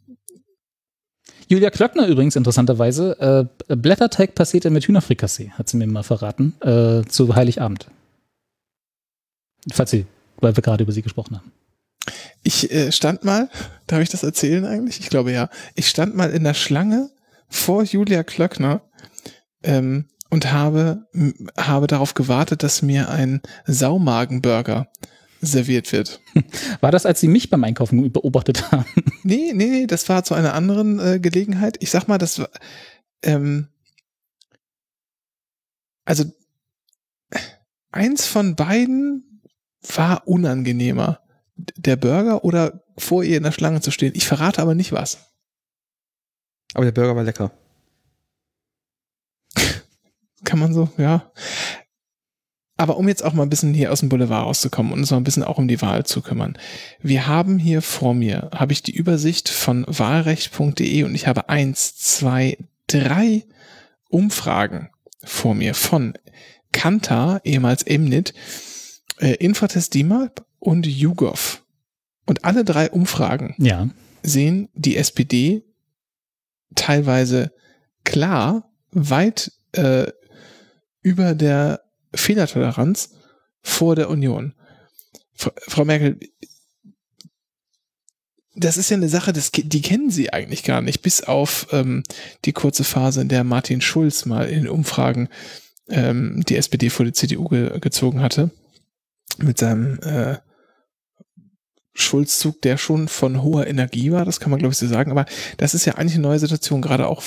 [1.49, 7.03] Julia Klöckner übrigens interessanterweise, äh, Blätterteig Pastete mit Hühnerfrikassee, hat sie mir mal verraten, äh,
[7.07, 7.87] zu Heiligabend.
[9.71, 10.05] Falls sie,
[10.39, 11.51] weil wir gerade über sie gesprochen haben.
[12.43, 13.49] ich äh, stand mal,
[13.87, 14.99] darf ich das erzählen eigentlich?
[14.99, 15.49] Ich glaube ja.
[15.75, 17.09] Ich stand mal in der Schlange
[17.49, 18.81] vor Julia Klöckner
[19.63, 21.07] ähm, und habe,
[21.57, 24.87] habe darauf gewartet, dass mir ein Saumagenburger
[25.41, 26.21] serviert wird.
[26.81, 28.85] War das, als sie mich beim Einkaufen beobachtet haben?
[29.23, 31.77] Nee, nee, nee, das war zu einer anderen äh, Gelegenheit.
[31.81, 32.49] Ich sag mal, das war,
[33.23, 33.67] ähm,
[36.05, 36.23] also
[37.91, 39.41] eins von beiden
[39.95, 41.19] war unangenehmer.
[41.55, 44.13] Der Burger oder vor ihr in der Schlange zu stehen.
[44.15, 45.17] Ich verrate aber nicht was.
[46.73, 47.51] Aber der Burger war lecker.
[50.43, 51.31] Kann man so, ja.
[52.79, 55.17] Aber um jetzt auch mal ein bisschen hier aus dem Boulevard rauszukommen und uns mal
[55.17, 56.57] ein bisschen auch um die Wahl zu kümmern.
[57.01, 61.95] Wir haben hier vor mir, habe ich die Übersicht von wahlrecht.de und ich habe eins,
[61.97, 63.43] zwei, drei
[64.09, 64.89] Umfragen
[65.23, 66.13] vor mir von
[66.71, 68.33] Kantar, ehemals Emnit,
[69.19, 71.63] äh, Infotest DIMAP und YouGov.
[72.27, 73.89] Und alle drei Umfragen Ja.
[74.21, 75.63] sehen die SPD
[76.75, 77.51] teilweise
[78.03, 80.11] klar weit äh,
[81.01, 81.81] über der
[82.13, 83.11] Fehlertoleranz
[83.61, 84.53] vor der Union.
[85.33, 86.19] Fra- Frau Merkel,
[88.55, 92.03] das ist ja eine Sache, das, die kennen Sie eigentlich gar nicht, bis auf ähm,
[92.45, 95.29] die kurze Phase, in der Martin Schulz mal in Umfragen
[95.89, 98.49] ähm, die SPD vor die CDU ge gezogen hatte.
[99.37, 100.37] Mit seinem äh,
[101.93, 105.11] Schulzzug, der schon von hoher Energie war, das kann man glaube ich so sagen.
[105.11, 105.25] Aber
[105.57, 107.21] das ist ja eigentlich eine neue Situation, gerade auch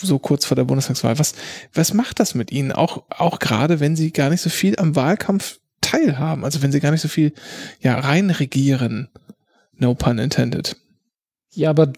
[0.00, 1.18] so kurz vor der Bundestagswahl.
[1.18, 1.34] Was,
[1.74, 2.72] was macht das mit Ihnen?
[2.72, 6.80] Auch, auch gerade, wenn Sie gar nicht so viel am Wahlkampf teilhaben, also wenn Sie
[6.80, 7.32] gar nicht so viel
[7.80, 9.08] ja, reinregieren.
[9.76, 10.76] No pun intended.
[11.54, 11.92] Ja, aber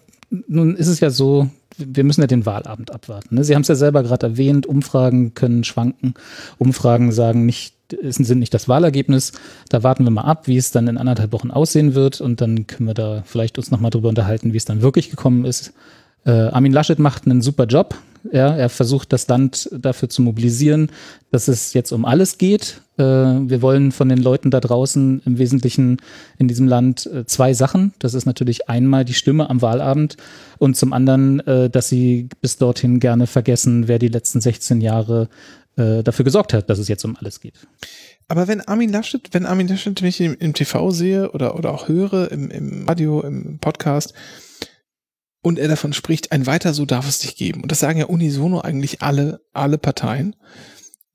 [0.47, 3.35] nun ist es ja so, wir müssen ja den Wahlabend abwarten.
[3.35, 3.43] Ne?
[3.43, 6.13] Sie haben es ja selber gerade erwähnt, Umfragen können schwanken.
[6.57, 9.33] Umfragen sagen nicht, sind nicht das Wahlergebnis.
[9.69, 12.67] Da warten wir mal ab, wie es dann in anderthalb Wochen aussehen wird und dann
[12.67, 15.73] können wir da vielleicht uns nochmal drüber unterhalten, wie es dann wirklich gekommen ist.
[16.25, 17.95] Äh, Armin Laschet macht einen super Job.
[18.31, 20.89] Ja, er versucht das Land dafür zu mobilisieren,
[21.31, 22.81] dass es jetzt um alles geht.
[22.97, 25.97] Äh, wir wollen von den Leuten da draußen im Wesentlichen
[26.37, 27.93] in diesem Land äh, zwei Sachen.
[27.99, 30.15] Das ist natürlich einmal die Stimme am Wahlabend
[30.57, 35.27] und zum anderen, äh, dass sie bis dorthin gerne vergessen, wer die letzten 16 Jahre
[35.75, 37.55] äh, dafür gesorgt hat, dass es jetzt um alles geht.
[38.29, 41.73] Aber wenn Armin Laschet, wenn Armin Laschet, wenn ich ihn im TV sehe oder, oder
[41.73, 44.13] auch höre, im, im Radio, im Podcast,
[45.43, 47.61] und er davon spricht, ein weiter so darf es nicht geben.
[47.61, 50.35] Und das sagen ja unisono eigentlich alle, alle Parteien.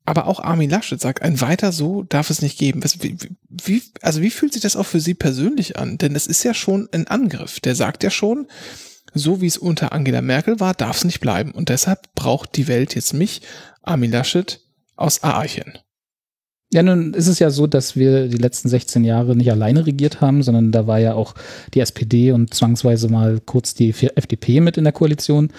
[0.05, 2.83] Aber auch Armin Laschet sagt, ein weiter so darf es nicht geben.
[2.83, 3.17] Was, wie,
[3.49, 5.97] wie, also wie fühlt sich das auch für Sie persönlich an?
[5.97, 7.59] Denn es ist ja schon ein Angriff.
[7.59, 8.47] Der sagt ja schon,
[9.13, 11.51] so wie es unter Angela Merkel war, darf es nicht bleiben.
[11.51, 13.41] Und deshalb braucht die Welt jetzt mich,
[13.81, 14.61] Armin Laschet,
[14.95, 15.79] aus Aarchen.
[16.71, 20.21] Ja, nun ist es ja so, dass wir die letzten 16 Jahre nicht alleine regiert
[20.21, 21.33] haben, sondern da war ja auch
[21.73, 25.51] die SPD und zwangsweise mal kurz die FDP mit in der Koalition.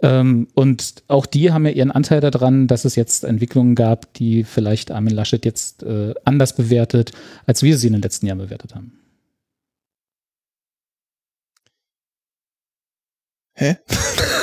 [0.00, 4.44] Ähm, und auch die haben ja ihren Anteil daran, dass es jetzt Entwicklungen gab, die
[4.44, 7.12] vielleicht Armin Laschet jetzt äh, anders bewertet,
[7.46, 8.92] als wir sie in den letzten Jahren bewertet haben.
[13.54, 13.76] Hä?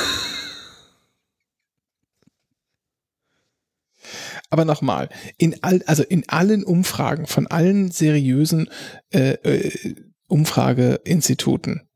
[4.52, 8.68] Aber nochmal, in all, also in allen Umfragen von allen seriösen
[9.08, 9.94] äh, äh,
[10.28, 11.88] Umfrageinstituten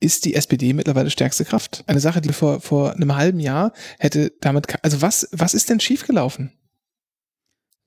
[0.00, 1.82] ist die SPD mittlerweile stärkste Kraft.
[1.86, 5.80] Eine Sache, die vor, vor einem halben Jahr hätte damit, also was, was ist denn
[5.80, 6.52] schiefgelaufen?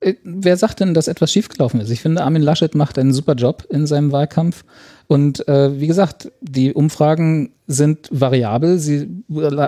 [0.00, 1.90] Äh, wer sagt denn, dass etwas schiefgelaufen ist?
[1.90, 4.64] Ich finde, Armin Laschet macht einen super Job in seinem Wahlkampf.
[5.06, 8.78] Und äh, wie gesagt, die Umfragen sind variabel.
[8.78, 9.08] Sie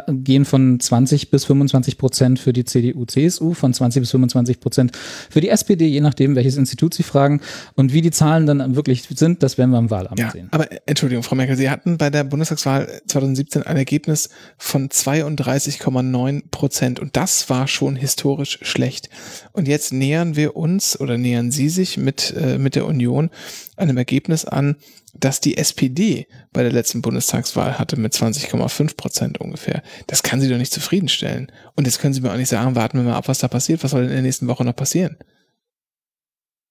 [0.09, 4.96] gehen von 20 bis 25 Prozent für die CDU, CSU, von 20 bis 25 Prozent
[5.31, 7.40] für die SPD, je nachdem, welches Institut Sie fragen.
[7.75, 10.49] Und wie die Zahlen dann wirklich sind, das werden wir am Wahlamt ja, sehen.
[10.51, 17.01] Aber Entschuldigung, Frau Merkel, Sie hatten bei der Bundestagswahl 2017 ein Ergebnis von 32,9 Prozent.
[17.01, 19.09] Und das war schon historisch schlecht.
[19.53, 23.31] Und jetzt nähern wir uns oder nähern Sie sich mit, äh, mit der Union
[23.77, 24.77] einem Ergebnis an,
[25.15, 29.83] dass die SPD bei der letzten Bundestagswahl hatte mit 20,5 Prozent ungefähr.
[30.07, 31.51] Das kann sie doch nicht zufriedenstellen.
[31.75, 33.83] Und jetzt können sie mir auch nicht sagen, warten wir mal ab, was da passiert.
[33.83, 35.17] Was soll denn in der nächsten Woche noch passieren?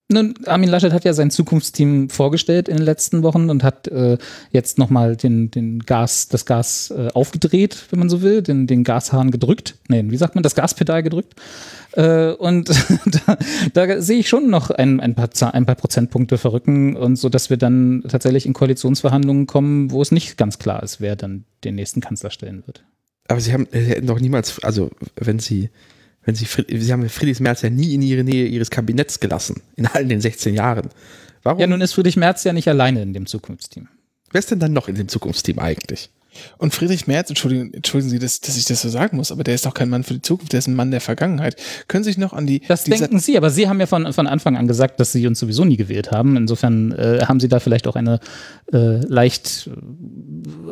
[0.08, 4.20] Nun, Armin Laschet hat ja sein Zukunftsteam vorgestellt in den letzten Wochen und hat äh,
[4.52, 8.84] jetzt nochmal den, den Gas, das Gas äh, aufgedreht, wenn man so will, den, den
[8.84, 9.80] Gashahn gedrückt.
[9.88, 11.34] Nee, wie sagt man, das Gaspedal gedrückt.
[11.94, 12.70] Äh, und
[13.26, 13.38] da,
[13.74, 17.50] da sehe ich schon noch ein, ein, paar, ein paar Prozentpunkte verrücken und so, dass
[17.50, 21.74] wir dann tatsächlich in Koalitionsverhandlungen kommen, wo es nicht ganz klar ist, wer dann den
[21.74, 22.86] nächsten Kanzler stellen wird.
[23.28, 25.72] Aber Sie haben, Sie hätten doch niemals, also wenn Sie
[26.26, 29.86] wenn Sie, Sie haben Friedrich Merz ja nie in ihre Nähe Ihres Kabinetts gelassen, in
[29.86, 30.90] all den 16 Jahren.
[31.44, 31.60] Warum?
[31.60, 33.88] Ja, nun ist Friedrich Merz ja nicht alleine in dem Zukunftsteam.
[34.32, 36.10] Wer ist denn dann noch in dem Zukunftsteam eigentlich?
[36.58, 39.56] Und Friedrich Merz, entschuldigen, entschuldigen Sie, dass, dass ich das so sagen muss, aber der
[39.56, 41.56] ist doch kein Mann für die Zukunft, der ist ein Mann der Vergangenheit.
[41.88, 42.62] Können Sie sich noch an die.
[42.68, 45.40] Das denken Sie, aber Sie haben ja von, von Anfang an gesagt, dass Sie uns
[45.40, 46.38] sowieso nie gewählt haben.
[46.38, 48.20] Insofern äh, haben Sie da vielleicht auch eine
[48.72, 49.70] äh, leicht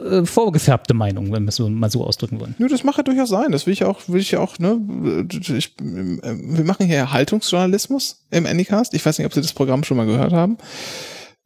[0.10, 2.56] äh, vorgefärbte Meinung, wenn wir es so, mal so ausdrücken wollen.
[2.60, 3.52] Ja, das mag ja durchaus sein.
[3.52, 4.80] Das will ich auch, will ich auch, ne?
[5.30, 8.93] Ich, wir machen hier Haltungsjournalismus im Anycast.
[8.93, 10.58] Ich weiß nicht, ob Sie das Programm schon mal gehört haben.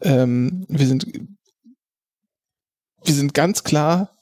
[0.02, 1.08] Ähm, wir sind
[3.08, 4.18] wir sind ganz klar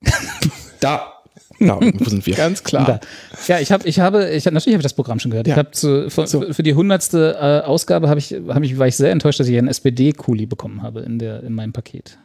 [0.80, 1.12] da.
[1.58, 2.34] Da, wo sind wir?
[2.34, 2.84] Ganz klar.
[2.86, 3.00] Da.
[3.46, 5.46] Ja, ich habe, ich habe, ich natürlich habe ich das Programm schon gehört.
[5.46, 5.54] Ja.
[5.54, 6.52] Ich habe zu, für, so.
[6.52, 9.56] für die hundertste äh, Ausgabe habe ich, habe ich, war ich sehr enttäuscht, dass ich
[9.56, 12.18] einen SPD-Kuli bekommen habe in der, in meinem Paket.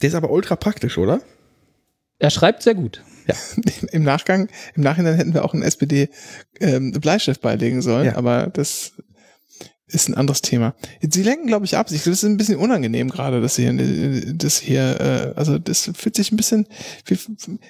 [0.00, 1.20] Der ist aber ultra praktisch, oder?
[2.18, 3.02] Er schreibt sehr gut.
[3.26, 3.34] Ja.
[3.92, 6.08] Im Nachgang, im Nachhinein hätten wir auch einen SPD
[6.58, 8.16] ähm, Bleistift beilegen sollen, ja.
[8.16, 8.94] aber das
[9.92, 10.74] ist ein anderes Thema.
[11.00, 11.88] Sie lenken, glaube ich, ab.
[11.88, 13.72] Das ist ein bisschen unangenehm gerade, dass hier,
[14.34, 16.66] das hier, äh, also das fühlt sich ein bisschen,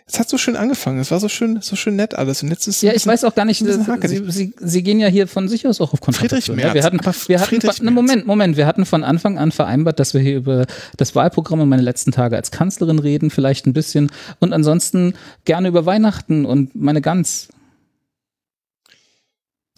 [0.06, 1.00] es hat so schön angefangen.
[1.00, 2.42] Es war so schön, so schön nett alles.
[2.42, 3.58] Und jetzt ist ja, ich weiß auch gar nicht.
[3.58, 6.68] Sie, Sie, Sie gehen ja hier von sich aus auch auf Friedrich Merz.
[6.68, 9.98] Ja, wir hatten, wir hatten, Friedrich von, Moment, Moment, wir hatten von Anfang an vereinbart,
[9.98, 13.72] dass wir hier über das Wahlprogramm und meine letzten Tage als Kanzlerin reden, vielleicht ein
[13.72, 17.48] bisschen und ansonsten gerne über Weihnachten und meine Gans.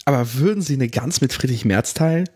[0.05, 2.29] Aber würden Sie eine Gans mit Friedrich Merz teilen?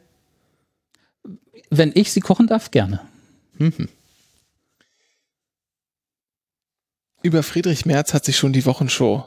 [1.70, 3.00] Wenn ich sie kochen darf, gerne.
[3.59, 3.88] Mhm.
[7.22, 9.24] Über Friedrich Merz hat sich schon die Wochenshow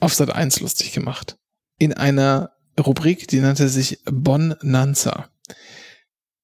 [0.00, 1.36] auf Sat 1 lustig gemacht.
[1.78, 5.30] In einer Rubrik, die nannte sich Bonanza.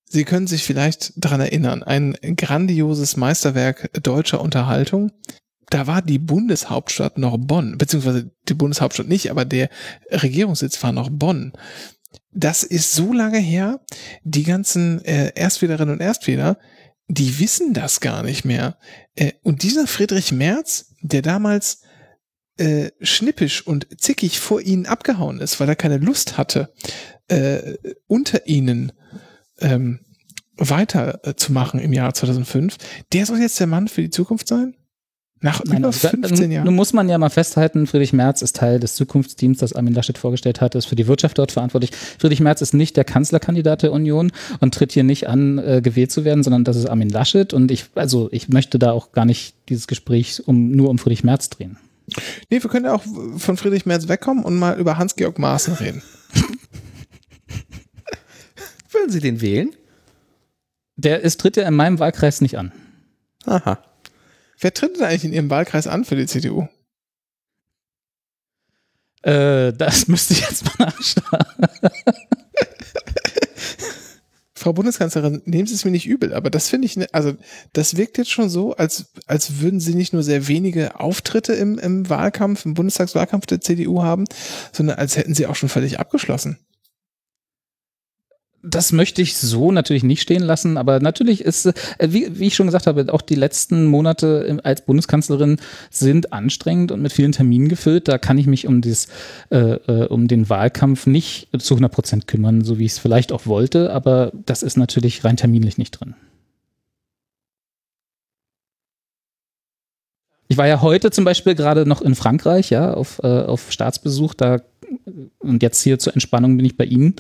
[0.05, 5.13] Sie können sich vielleicht daran erinnern, ein grandioses Meisterwerk deutscher Unterhaltung,
[5.71, 9.69] da war die Bundeshauptstadt noch Bonn, beziehungsweise die Bundeshauptstadt nicht, aber der
[10.11, 11.53] Regierungssitz war noch Bonn.
[12.33, 13.81] Das ist so lange her,
[14.23, 16.59] die ganzen äh, Erstwählerinnen und Erstwähler,
[17.09, 18.79] die wissen das gar nicht mehr.
[19.15, 21.83] Äh, und dieser Friedrich Merz, der damals
[22.59, 26.73] äh, schnippisch und zickig vor ihnen abgehauen ist, weil er keine Lust hatte,
[27.29, 27.75] äh,
[28.07, 28.93] unter ihnen
[29.61, 30.01] ähm,
[30.57, 32.77] weiterzumachen im Jahr 2005,
[33.13, 34.75] der soll jetzt der Mann für die Zukunft sein?
[35.41, 36.65] Nach Nein, über 15 Jahren.
[36.65, 40.19] Nun muss man ja mal festhalten, Friedrich Merz ist Teil des Zukunftsteams, das Armin Laschet
[40.19, 41.93] vorgestellt hat, ist für die Wirtschaft dort verantwortlich.
[42.19, 46.11] Friedrich Merz ist nicht der Kanzlerkandidat der Union und tritt hier nicht an, äh, gewählt
[46.11, 47.55] zu werden, sondern das ist Armin Laschet.
[47.55, 51.23] Und ich, also ich möchte da auch gar nicht dieses Gespräch um, nur um Friedrich
[51.23, 51.79] Merz drehen.
[52.51, 53.05] Nee, wir können ja auch
[53.37, 56.03] von Friedrich Merz wegkommen und mal über Hans-Georg Maaßen reden.
[58.91, 59.71] Würden Sie den wählen?
[60.97, 62.73] Der ist, tritt ja in meinem Wahlkreis nicht an.
[63.45, 63.79] Aha.
[64.61, 66.67] Wer tritt denn eigentlich in Ihrem Wahlkreis an für die CDU?
[69.23, 71.47] Äh, das müsste ich jetzt mal nachschauen.
[74.55, 77.35] Frau Bundeskanzlerin, nehmen Sie es mir nicht übel, aber das finde ich, ne, also
[77.73, 81.79] das wirkt jetzt schon so, als, als würden Sie nicht nur sehr wenige Auftritte im,
[81.79, 84.25] im Wahlkampf, im Bundestagswahlkampf der CDU haben,
[84.73, 86.59] sondern als hätten Sie auch schon völlig abgeschlossen
[88.69, 92.55] das möchte ich so natürlich nicht stehen lassen, aber natürlich ist, äh, wie, wie ich
[92.55, 95.59] schon gesagt habe, auch die letzten Monate als Bundeskanzlerin
[95.91, 98.09] sind anstrengend und mit vielen Terminen gefüllt.
[98.09, 99.09] Da kann ich mich um, dieses,
[99.51, 103.33] äh, äh um den Wahlkampf nicht zu 100 Prozent kümmern, so wie ich es vielleicht
[103.33, 106.15] auch wollte, aber das ist natürlich rein terminlich nicht drin.
[110.51, 114.33] Ich war ja heute zum Beispiel gerade noch in Frankreich, ja, auf, äh, auf Staatsbesuch.
[114.33, 114.61] Da
[115.39, 117.15] und jetzt hier zur Entspannung bin ich bei Ihnen.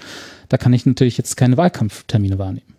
[0.48, 2.74] Da kann ich natürlich jetzt keine Wahlkampftermine wahrnehmen.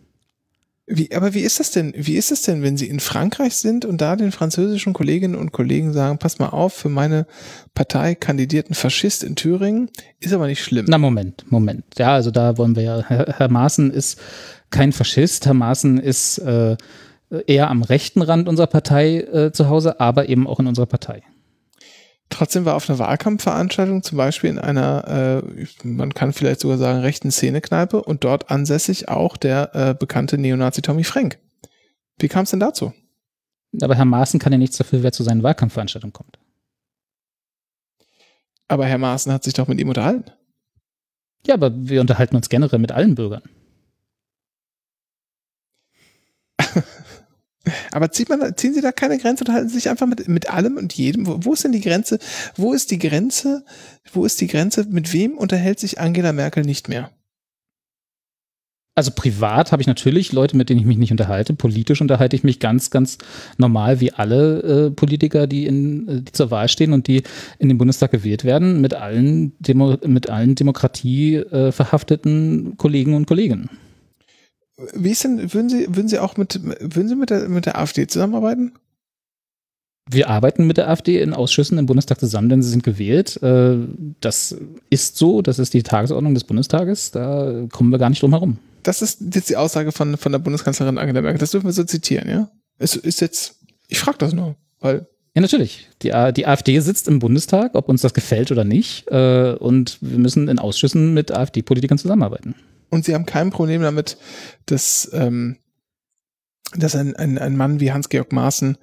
[0.91, 1.93] Wie, aber wie ist das denn?
[1.95, 5.51] Wie ist es denn, wenn Sie in Frankreich sind und da den französischen Kolleginnen und
[5.51, 7.27] Kollegen sagen, pass mal auf, für meine
[7.75, 10.87] Partei kandidierten Faschist in Thüringen, ist aber nicht schlimm.
[10.89, 11.85] Na Moment, Moment.
[11.99, 14.19] Ja, also da wollen wir ja, Herr, Herr Maaßen ist
[14.71, 16.75] kein Faschist, Herr Maaßen ist äh,
[17.45, 21.21] eher am rechten Rand unserer Partei äh, zu Hause, aber eben auch in unserer Partei.
[22.29, 26.99] Trotzdem war auf einer Wahlkampfveranstaltung, zum Beispiel in einer, äh, man kann vielleicht sogar sagen,
[26.99, 31.39] rechten Szenekneipe und dort ansässig auch der äh, bekannte Neonazi Tommy Frank.
[32.19, 32.93] Wie kam es denn dazu?
[33.81, 36.37] Aber Herr Maaßen kann ja nichts dafür, wer zu seinen Wahlkampfveranstaltungen kommt.
[38.67, 40.31] Aber Herr Maaßen hat sich doch mit ihm unterhalten.
[41.47, 43.43] Ja, aber wir unterhalten uns generell mit allen Bürgern.
[47.91, 50.49] Aber zieht man, ziehen Sie da keine Grenze und halten Sie sich einfach mit, mit
[50.49, 51.27] allem und jedem?
[51.27, 52.19] Wo, wo ist denn die Grenze?
[52.55, 53.63] Wo ist die Grenze?
[54.11, 54.85] Wo ist die Grenze?
[54.89, 57.11] Mit wem unterhält sich Angela Merkel nicht mehr?
[58.99, 61.53] Also privat habe ich natürlich Leute, mit denen ich mich nicht unterhalte.
[61.53, 63.17] Politisch unterhalte ich mich ganz, ganz
[63.57, 67.23] normal wie alle äh, Politiker, die, in, äh, die zur Wahl stehen und die
[67.59, 73.69] in den Bundestag gewählt werden, mit allen, Demo, mit allen demokratieverhafteten äh, Kollegen und Kolleginnen.
[74.93, 77.77] Wie ist denn, würden Sie, würden Sie auch mit, würden Sie mit der, mit der
[77.77, 78.73] AfD zusammenarbeiten?
[80.11, 83.41] Wir arbeiten mit der AfD in Ausschüssen im Bundestag zusammen, denn sie sind gewählt.
[83.43, 83.77] Äh,
[84.21, 84.55] das
[84.89, 88.57] ist so, das ist die Tagesordnung des Bundestages, da kommen wir gar nicht drum herum.
[88.81, 91.37] Das ist jetzt die Aussage von, von der Bundeskanzlerin Angela Merkel.
[91.37, 92.49] Das dürfen wir so zitieren, ja?
[92.79, 95.05] Es ist jetzt, ich frage das nur, weil.
[95.35, 95.89] Ja, natürlich.
[96.01, 99.07] Die, die AfD sitzt im Bundestag, ob uns das gefällt oder nicht.
[99.11, 102.55] Äh, und wir müssen in Ausschüssen mit AfD-Politikern zusammenarbeiten
[102.89, 104.17] und sie haben kein Problem damit,
[104.65, 105.57] dass, ähm,
[106.75, 108.77] dass ein, ein, ein Mann wie Hans-Georg Maaßen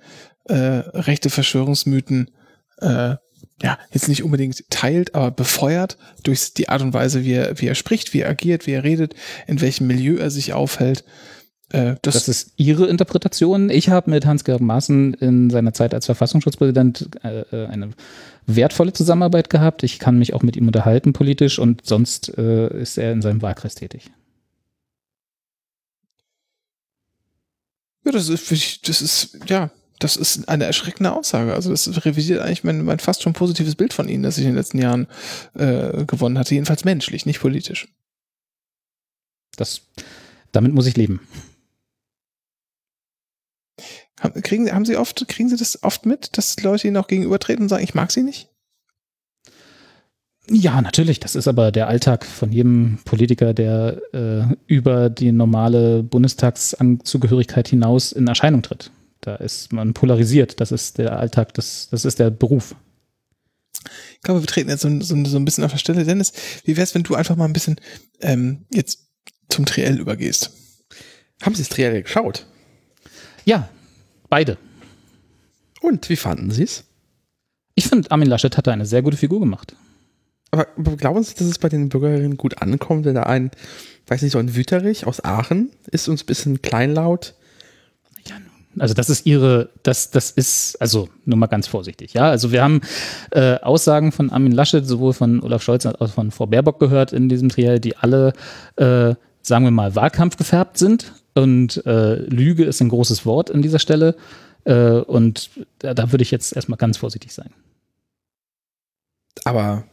[0.45, 2.31] äh, rechte Verschwörungsmythen
[2.79, 3.17] äh,
[3.63, 7.67] ja, jetzt nicht unbedingt teilt, aber befeuert durch die Art und Weise, wie er, wie
[7.67, 9.15] er spricht, wie er agiert, wie er redet,
[9.47, 11.05] in welchem Milieu er sich aufhält.
[11.71, 13.71] Äh, das, das, ist Ihre Interpretation.
[13.71, 17.91] Ich habe mit Hans-Georg Maaßen in seiner Zeit als Verfassungsschutzpräsident äh, äh, eine
[18.47, 19.83] wertvolle Zusammenarbeit gehabt.
[19.83, 23.43] Ich kann mich auch mit ihm unterhalten politisch und sonst äh, ist er in seinem
[23.43, 24.11] Wahlkreis tätig.
[28.05, 31.53] Ja, das ist, das ist, ja, das ist eine erschreckende Aussage.
[31.53, 34.51] Also das revisiert eigentlich mein, mein fast schon positives Bild von Ihnen, das ich in
[34.51, 35.09] den letzten Jahren
[35.55, 36.55] äh, gewonnen hatte.
[36.55, 37.89] Jedenfalls menschlich, nicht politisch.
[39.57, 39.81] Das,
[40.53, 41.21] damit muss ich leben.
[44.21, 47.65] Haben, kriegen, haben Sie oft, kriegen Sie das oft mit, dass Leute Ihnen auch gegenübertreten
[47.65, 48.49] und sagen, ich mag Sie nicht?
[50.49, 51.19] Ja, natürlich.
[51.21, 58.13] Das ist aber der Alltag von jedem Politiker, der äh, über die normale Bundestagszugehörigkeit hinaus
[58.13, 58.91] in Erscheinung tritt.
[59.21, 60.61] Da ist man polarisiert.
[60.61, 62.77] Das ist der Alltag, das, das ist der Beruf.
[64.15, 66.05] Ich glaube, wir treten jetzt so, so, so ein bisschen auf der Stelle.
[66.05, 66.33] Dennis,
[66.65, 67.81] wie wäre es, wenn du einfach mal ein bisschen
[68.21, 69.01] ähm, jetzt
[69.49, 70.53] zum Triell übergehst?
[71.43, 72.47] Haben Sie das Triell geschaut?
[73.45, 73.69] Ja,
[74.37, 74.59] beide.
[75.81, 76.85] Und wie fanden Sie es?
[77.75, 79.75] Ich finde, Armin Laschet hat da eine sehr gute Figur gemacht.
[80.51, 83.51] Aber, aber glauben Sie, dass es bei den Bürgerinnen gut ankommt, wenn da ein,
[84.07, 87.35] weiß nicht, so ein Wüterich aus Aachen ist uns ein bisschen kleinlaut
[88.79, 92.29] also das ist ihre, das, das ist, also nur mal ganz vorsichtig, ja.
[92.29, 92.81] Also wir haben
[93.31, 97.13] äh, Aussagen von Armin Laschet, sowohl von Olaf Scholz als auch von Frau Baerbock gehört
[97.13, 98.33] in diesem Triell, die alle,
[98.77, 101.13] äh, sagen wir mal, Wahlkampf gefärbt sind.
[101.37, 104.17] Und äh, Lüge ist ein großes Wort an dieser Stelle.
[104.65, 107.51] Äh, und da, da würde ich jetzt erstmal ganz vorsichtig sein.
[109.45, 109.85] Aber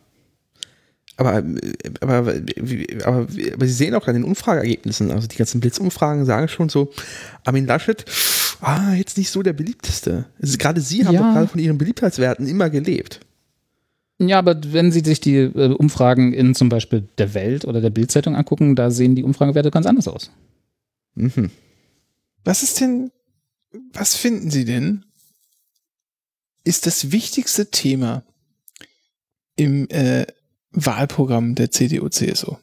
[1.15, 1.43] aber,
[2.01, 2.34] aber, aber,
[3.06, 6.91] aber, Sie sehen auch an den Umfrageergebnissen, also die ganzen Blitzumfragen sagen schon so,
[7.43, 8.03] Armin Laschet,
[8.62, 10.25] ah, jetzt nicht so der beliebteste.
[10.41, 11.21] Also gerade Sie haben ja.
[11.21, 13.19] doch gerade von Ihren Beliebtheitswerten immer gelebt.
[14.17, 17.91] Ja, aber wenn Sie sich die äh, Umfragen in zum Beispiel der Welt oder der
[17.91, 20.32] Bildzeitung angucken, da sehen die Umfragewerte ganz anders aus.
[21.15, 21.52] Mhm.
[22.43, 23.12] Was ist denn,
[23.93, 25.06] was finden Sie denn,
[26.63, 28.23] ist das wichtigste Thema
[29.56, 30.26] im äh,
[30.71, 32.58] Wahlprogramm der CDU-CSU?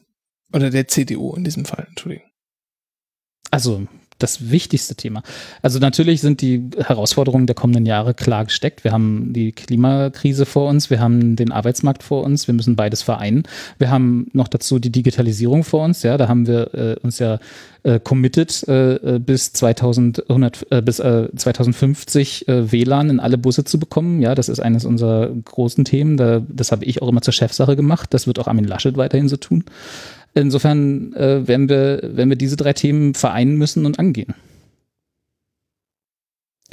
[0.53, 2.29] Oder der CDU in diesem Fall, Entschuldigung.
[3.51, 3.87] Also
[4.23, 5.23] das wichtigste Thema.
[5.61, 8.83] Also natürlich sind die Herausforderungen der kommenden Jahre klar gesteckt.
[8.83, 13.01] Wir haben die Klimakrise vor uns, wir haben den Arbeitsmarkt vor uns, wir müssen beides
[13.01, 13.43] vereinen.
[13.77, 16.03] Wir haben noch dazu die Digitalisierung vor uns.
[16.03, 17.39] Ja, da haben wir äh, uns ja
[17.83, 23.79] äh, committed, äh, bis 2100, äh, bis äh, 2050 äh, WLAN in alle Busse zu
[23.79, 24.21] bekommen.
[24.21, 26.17] Ja, das ist eines unserer großen Themen.
[26.17, 28.13] Da, das habe ich auch immer zur Chefsache gemacht.
[28.13, 29.63] Das wird auch Armin Laschet weiterhin so tun.
[30.33, 34.33] Insofern äh, werden, wir, werden wir diese drei Themen vereinen müssen und angehen.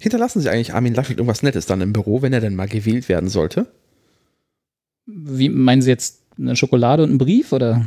[0.01, 3.09] Hinterlassen Sie eigentlich Armin Laschet irgendwas Nettes dann im Büro, wenn er denn mal gewählt
[3.09, 3.67] werden sollte?
[5.07, 7.87] Wie meinen Sie jetzt eine Schokolade und einen Brief oder?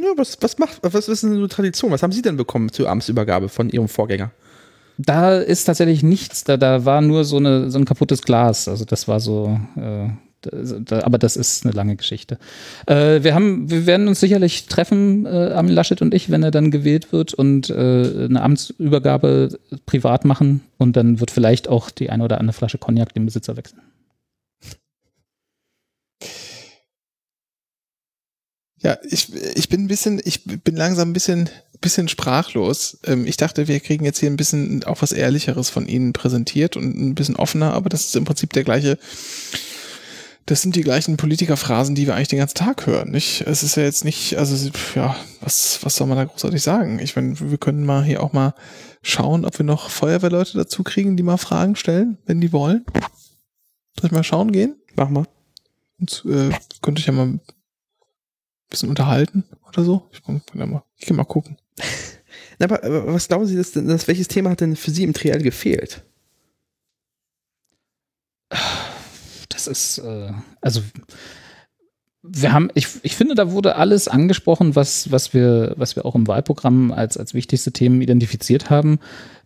[0.00, 1.90] Ja, was, was macht, was ist denn so Tradition?
[1.90, 4.30] Was haben Sie denn bekommen zur Amtsübergabe von Ihrem Vorgänger?
[4.96, 8.68] Da ist tatsächlich nichts, da, da war nur so, eine, so ein kaputtes Glas.
[8.68, 10.08] Also das war so, äh,
[10.46, 12.38] aber das ist eine lange Geschichte.
[12.86, 16.50] Äh, wir haben, wir werden uns sicherlich treffen, äh, Armin Laschet und ich, wenn er
[16.50, 22.10] dann gewählt wird und äh, eine Amtsübergabe privat machen und dann wird vielleicht auch die
[22.10, 23.80] eine oder andere Flasche Cognac den Besitzer wechseln.
[28.82, 31.50] Ja, ich, ich bin ein bisschen, ich bin langsam ein bisschen,
[31.82, 32.98] bisschen sprachlos.
[33.04, 36.76] Ähm, ich dachte, wir kriegen jetzt hier ein bisschen auch was Ehrlicheres von Ihnen präsentiert
[36.76, 38.98] und ein bisschen offener, aber das ist im Prinzip der gleiche
[40.46, 43.10] das sind die gleichen Politikerphrasen, die wir eigentlich den ganzen Tag hören.
[43.10, 43.42] Nicht?
[43.42, 46.98] Es ist ja jetzt nicht, also ja, was, was soll man da großartig sagen?
[46.98, 48.54] Ich meine, wir können mal hier auch mal
[49.02, 52.84] schauen, ob wir noch Feuerwehrleute dazu kriegen, die mal Fragen stellen, wenn die wollen.
[53.98, 54.76] Soll ich mal schauen gehen?
[54.96, 55.26] Mach mal.
[55.98, 56.50] Und äh,
[56.80, 57.40] könnte ich ja mal ein
[58.70, 60.08] bisschen unterhalten oder so.
[60.12, 61.58] Ich, mal, ich geh mal gucken.
[62.58, 65.12] Na, aber, aber was glauben Sie, dass, dass welches Thema hat denn für Sie im
[65.12, 66.04] Triell gefehlt?
[69.66, 70.82] Das ist, äh, also
[72.22, 76.14] wir haben, ich, ich finde, da wurde alles angesprochen, was, was wir, was wir auch
[76.14, 78.98] im Wahlprogramm als, als wichtigste Themen identifiziert haben.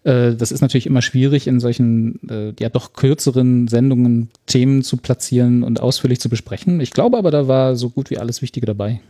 [0.03, 4.96] Äh, das ist natürlich immer schwierig, in solchen äh, ja doch kürzeren Sendungen Themen zu
[4.96, 6.81] platzieren und ausführlich zu besprechen.
[6.81, 9.00] Ich glaube aber, da war so gut wie alles Wichtige dabei.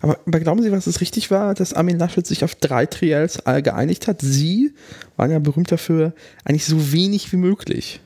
[0.00, 3.42] Aber, aber glauben Sie, was es richtig war, dass Armin Laschet sich auf drei Trials
[3.44, 4.20] geeinigt hat?
[4.20, 4.72] Sie
[5.16, 6.12] waren ja berühmt dafür,
[6.44, 8.00] eigentlich so wenig wie möglich.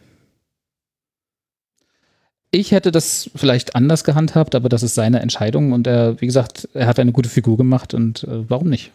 [2.51, 6.68] Ich hätte das vielleicht anders gehandhabt, aber das ist seine Entscheidung und er, wie gesagt,
[6.72, 8.92] er hat eine gute Figur gemacht und äh, warum nicht?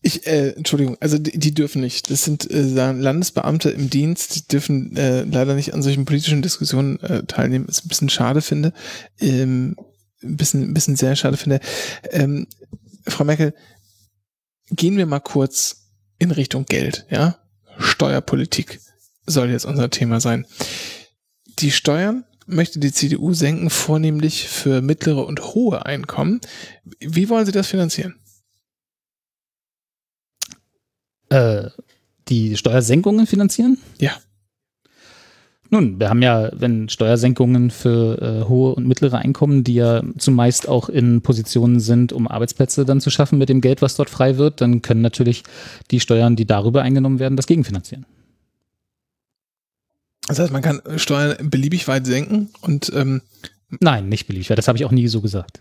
[0.00, 2.10] Ich, äh, Entschuldigung, also die, die dürfen nicht.
[2.10, 7.00] Das sind äh, Landesbeamte im Dienst, die dürfen äh, leider nicht an solchen politischen Diskussionen
[7.00, 7.66] äh, teilnehmen.
[7.68, 8.72] Ich ein bisschen schade finde.
[9.20, 9.76] Ähm,
[10.22, 11.60] ein bisschen, ein bisschen sehr schade finde.
[12.10, 12.46] Ähm,
[13.06, 13.54] Frau Merkel,
[14.70, 15.88] gehen wir mal kurz
[16.18, 17.38] in Richtung Geld, ja?
[17.78, 18.80] Steuerpolitik
[19.26, 20.46] soll jetzt unser Thema sein.
[21.60, 26.40] Die Steuern möchte die CDU senken, vornehmlich für mittlere und hohe Einkommen.
[27.00, 28.14] Wie wollen Sie das finanzieren?
[31.30, 31.70] Äh,
[32.28, 33.78] die Steuersenkungen finanzieren?
[33.98, 34.12] Ja.
[35.70, 40.66] Nun, wir haben ja, wenn Steuersenkungen für äh, hohe und mittlere Einkommen, die ja zumeist
[40.66, 44.38] auch in Positionen sind, um Arbeitsplätze dann zu schaffen mit dem Geld, was dort frei
[44.38, 45.42] wird, dann können natürlich
[45.90, 48.06] die Steuern, die darüber eingenommen werden, das gegenfinanzieren.
[50.28, 53.22] Das heißt, man kann Steuern beliebig weit senken und ähm,
[53.80, 55.60] Nein, nicht beliebig, das habe ich auch nie so gesagt.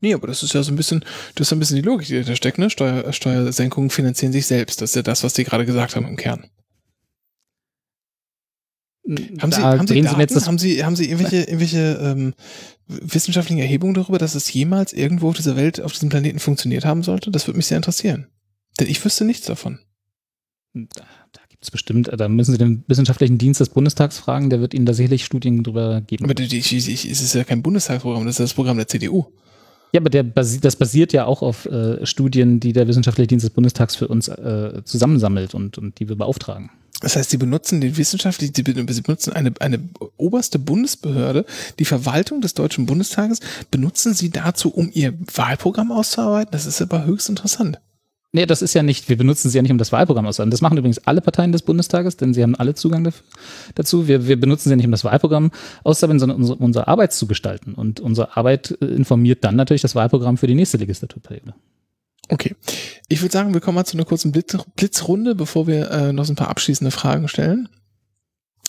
[0.00, 1.04] Nee, aber das ist ja so ein bisschen,
[1.36, 2.68] das ist ein bisschen die Logik, die da steckt, ne?
[2.70, 4.82] Steuer, Steuersenkungen finanzieren sich selbst.
[4.82, 6.50] Das ist ja das, was die gerade gesagt haben im Kern.
[9.40, 12.34] Haben Sie, haben Sie, Daten, Sie haben Sie, haben Sie irgendwelche, irgendwelche ähm,
[12.86, 17.02] wissenschaftlichen Erhebungen darüber, dass es jemals irgendwo auf dieser Welt, auf diesem Planeten funktioniert haben
[17.02, 17.30] sollte?
[17.30, 18.26] Das würde mich sehr interessieren.
[18.80, 19.78] Denn ich wüsste nichts davon.
[21.62, 24.94] Es bestimmt, da müssen Sie den wissenschaftlichen Dienst des Bundestags fragen, der wird Ihnen da
[24.94, 26.24] sicherlich Studien drüber geben.
[26.24, 29.26] Aber die, ich, ich, es ist ja kein Bundestagsprogramm, das ist das Programm der CDU.
[29.92, 33.50] Ja, aber der, das basiert ja auch auf äh, Studien, die der wissenschaftliche Dienst des
[33.50, 36.70] Bundestags für uns äh, zusammensammelt und, und die wir beauftragen.
[37.00, 39.80] Das heißt, sie benutzen den wissenschaftlichen, sie benutzen eine, eine
[40.16, 41.44] oberste Bundesbehörde,
[41.78, 43.40] die Verwaltung des Deutschen Bundestages,
[43.70, 46.52] benutzen sie dazu, um ihr Wahlprogramm auszuarbeiten?
[46.52, 47.78] Das ist aber höchst interessant.
[48.34, 50.50] Nee, das ist ja nicht, wir benutzen sie ja nicht, um das Wahlprogramm auszuarbeiten.
[50.50, 53.12] Das machen übrigens alle Parteien des Bundestages, denn sie haben alle Zugang
[53.74, 54.08] dazu.
[54.08, 55.50] Wir, wir benutzen sie ja nicht, um das Wahlprogramm
[55.84, 57.74] auszuarbeiten, sondern unsere, unsere Arbeit zu gestalten.
[57.74, 61.54] Und unsere Arbeit äh, informiert dann natürlich das Wahlprogramm für die nächste Legislaturperiode.
[62.30, 62.56] Okay.
[63.08, 66.24] Ich würde sagen, wir kommen mal zu einer kurzen Blitz Blitzrunde, bevor wir äh, noch
[66.24, 67.68] so ein paar abschließende Fragen stellen.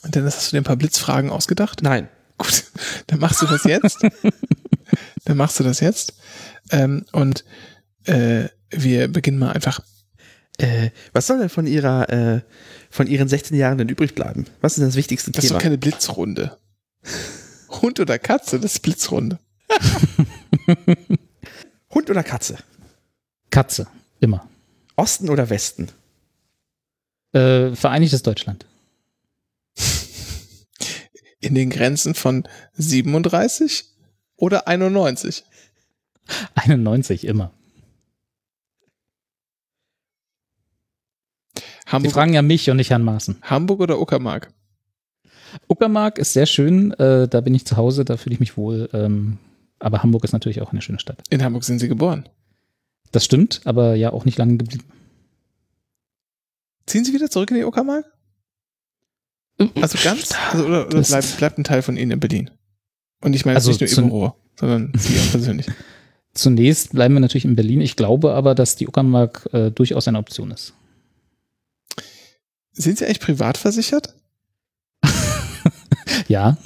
[0.03, 1.81] Dennis, hast du dir ein paar Blitzfragen ausgedacht?
[1.81, 2.09] Nein.
[2.37, 2.65] Gut,
[3.07, 4.05] dann machst du das jetzt.
[5.25, 6.15] dann machst du das jetzt.
[6.71, 7.45] Ähm, und
[8.05, 9.81] äh, wir beginnen mal einfach.
[10.57, 12.41] Äh, was soll denn von ihrer, äh,
[12.89, 14.45] von ihren 16 Jahren denn übrig bleiben?
[14.61, 15.41] Was ist denn das wichtigste das Thema?
[15.41, 16.57] Das ist doch keine Blitzrunde.
[17.81, 19.39] Hund oder Katze, das ist Blitzrunde.
[21.93, 22.57] Hund oder Katze?
[23.49, 23.87] Katze,
[24.19, 24.47] immer.
[24.95, 25.89] Osten oder Westen?
[27.33, 28.65] Äh, Vereinigtes Deutschland.
[31.39, 33.85] In den Grenzen von 37
[34.37, 35.43] oder 91?
[36.55, 37.51] 91 immer.
[41.85, 43.37] Hamburg, Sie fragen ja mich und nicht Herrn Maaßen.
[43.41, 44.51] Hamburg oder Uckermark?
[45.67, 48.89] Uckermark ist sehr schön, äh, da bin ich zu Hause, da fühle ich mich wohl.
[48.93, 49.37] Ähm,
[49.79, 51.21] aber Hamburg ist natürlich auch eine schöne Stadt.
[51.29, 52.29] In Hamburg sind Sie geboren?
[53.11, 54.85] Das stimmt, aber ja auch nicht lange geblieben.
[56.85, 58.05] Ziehen Sie wieder zurück in die Uckermark?
[59.75, 60.33] Also ganz?
[60.51, 62.49] Also, oder, oder bleibt, bleibt ein Teil von Ihnen in Berlin?
[63.21, 65.67] Und ich meine also nicht nur Büro, sondern Sie auch persönlich.
[66.33, 67.79] Zunächst bleiben wir natürlich in Berlin.
[67.79, 70.73] Ich glaube aber, dass die Uckermark äh, durchaus eine Option ist.
[72.73, 74.15] Sind Sie eigentlich privat versichert?
[76.27, 76.57] ja.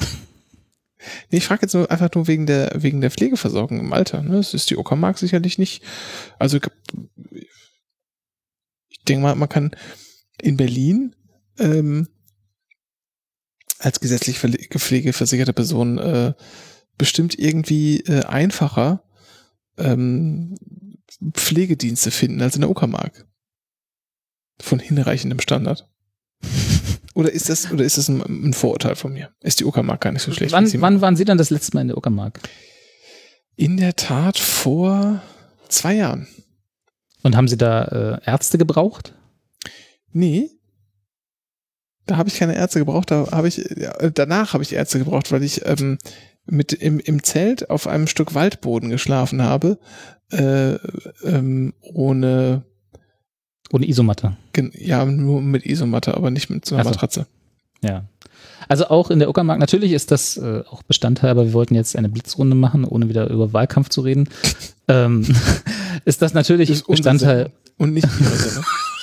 [1.29, 4.21] Nee, ich frage jetzt nur einfach nur wegen der, wegen der Pflegeversorgung im Alter.
[4.21, 4.37] Ne?
[4.37, 5.83] Das ist die Uckermark sicherlich nicht.
[6.39, 6.63] Also ich
[9.07, 9.71] denke mal, man kann
[10.41, 11.15] in Berlin
[11.59, 12.07] ähm,
[13.79, 16.33] als gesetzlich pflegeversicherte Person äh,
[16.97, 19.03] bestimmt irgendwie äh, einfacher
[19.77, 20.57] ähm,
[21.33, 23.27] Pflegedienste finden als in der Uckermark.
[24.59, 25.87] Von hinreichendem Standard.
[27.17, 29.31] Oder ist das, oder ist das ein, ein Vorurteil von mir?
[29.41, 30.51] Ist die Uckermark gar nicht so schlecht?
[30.51, 32.39] Wann, wann waren Sie dann das letzte Mal in der Uckermark?
[33.55, 35.21] In der Tat vor
[35.67, 36.27] zwei Jahren.
[37.23, 39.15] Und haben Sie da äh, Ärzte gebraucht?
[40.11, 40.51] Nee.
[42.05, 43.09] Da habe ich keine Ärzte gebraucht.
[43.09, 43.67] Da habe ich
[44.13, 45.97] danach habe ich Ärzte gebraucht, weil ich ähm,
[46.45, 49.79] mit im, im Zelt auf einem Stück Waldboden geschlafen habe,
[50.31, 50.75] äh,
[51.23, 52.63] ähm, ohne
[53.71, 54.37] ohne Isomatte.
[54.73, 57.27] Ja, nur mit Isomatte, aber nicht mit so einer also, Matratze.
[57.83, 58.05] Ja.
[58.67, 61.95] Also auch in der Uckermark, natürlich ist das äh, auch Bestandteil, aber wir wollten jetzt
[61.95, 64.29] eine Blitzrunde machen, ohne wieder über Wahlkampf zu reden.
[64.87, 65.25] ähm,
[66.05, 67.51] ist das natürlich ist Bestandteil.
[67.77, 68.07] Und nicht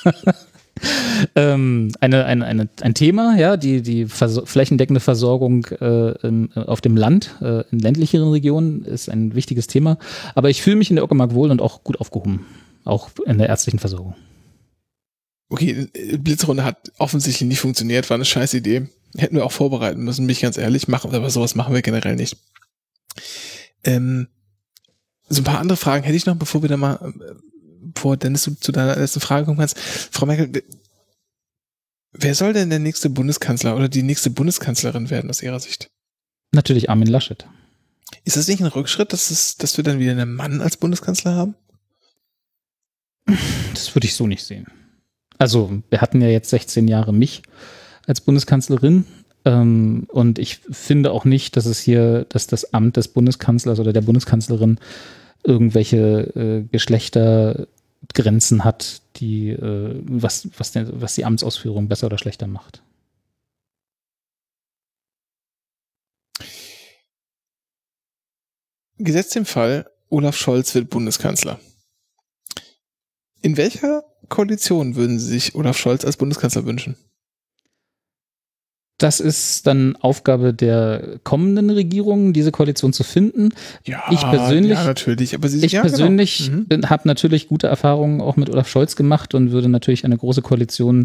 [1.36, 6.96] ähm, eine, eine, eine, ein Thema, ja, die, die flächendeckende Versorgung äh, im, auf dem
[6.96, 9.98] Land, äh, in ländlicheren Regionen ist ein wichtiges Thema.
[10.34, 12.46] Aber ich fühle mich in der Uckermark wohl und auch gut aufgehoben,
[12.84, 14.16] auch in der ärztlichen Versorgung.
[15.48, 15.88] Okay,
[16.18, 18.88] Blitzrunde hat offensichtlich nicht funktioniert, war eine scheiß Idee.
[19.16, 22.16] Hätten wir auch vorbereiten müssen, bin ich ganz ehrlich, machen, aber sowas machen wir generell
[22.16, 22.36] nicht.
[23.84, 24.28] Ähm,
[25.28, 27.34] so ein paar andere Fragen hätte ich noch, bevor wir da mal, äh,
[27.82, 29.78] bevor Dennis du zu deiner letzten Frage kommen kannst.
[29.78, 30.62] Frau Merkel,
[32.12, 35.90] wer soll denn der nächste Bundeskanzler oder die nächste Bundeskanzlerin werden aus Ihrer Sicht?
[36.52, 37.46] Natürlich Armin Laschet.
[38.24, 41.34] Ist das nicht ein Rückschritt, dass, es, dass wir dann wieder einen Mann als Bundeskanzler
[41.34, 41.54] haben?
[43.74, 44.66] Das würde ich so nicht sehen
[45.38, 47.42] also wir hatten ja jetzt 16 Jahre mich
[48.06, 49.04] als Bundeskanzlerin.
[49.44, 53.92] Ähm, und ich finde auch nicht, dass es hier, dass das Amt des Bundeskanzlers oder
[53.92, 54.78] der Bundeskanzlerin
[55.42, 57.66] irgendwelche äh, Geschlechter
[58.12, 62.82] Grenzen hat, die, äh, was, was, den, was die Amtsausführung besser oder schlechter macht.
[68.98, 71.58] Gesetzt im Fall, Olaf Scholz wird Bundeskanzler.
[73.42, 76.96] In welcher Koalition würden Sie sich Olaf Scholz als Bundeskanzler wünschen?
[78.98, 83.50] Das ist dann Aufgabe der kommenden Regierung, diese Koalition zu finden.
[83.84, 85.34] Ja, ich persönlich, ja, natürlich.
[85.34, 86.76] Aber Sie, ich ja, persönlich genau.
[86.76, 86.90] mhm.
[86.90, 91.04] habe natürlich gute Erfahrungen auch mit Olaf Scholz gemacht und würde natürlich eine große Koalition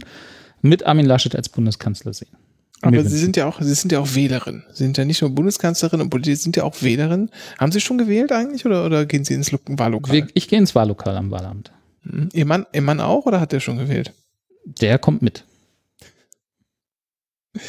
[0.61, 2.29] mit Armin Laschet als Bundeskanzler sehen.
[2.81, 4.63] Aber Sie sind ja auch, Sie sind ja auch Wählerin.
[4.71, 7.29] Sie sind ja nicht nur Bundeskanzlerin, und Sie sind ja auch Wählerin.
[7.57, 10.27] Haben Sie schon gewählt eigentlich oder, oder gehen Sie ins Wahllokal?
[10.33, 11.71] Ich gehe ins Wahllokal am Wahlamt.
[12.03, 12.29] Mhm.
[12.33, 14.13] Ihr Mann, Ihr Mann auch oder hat der schon gewählt?
[14.65, 15.45] Der kommt mit.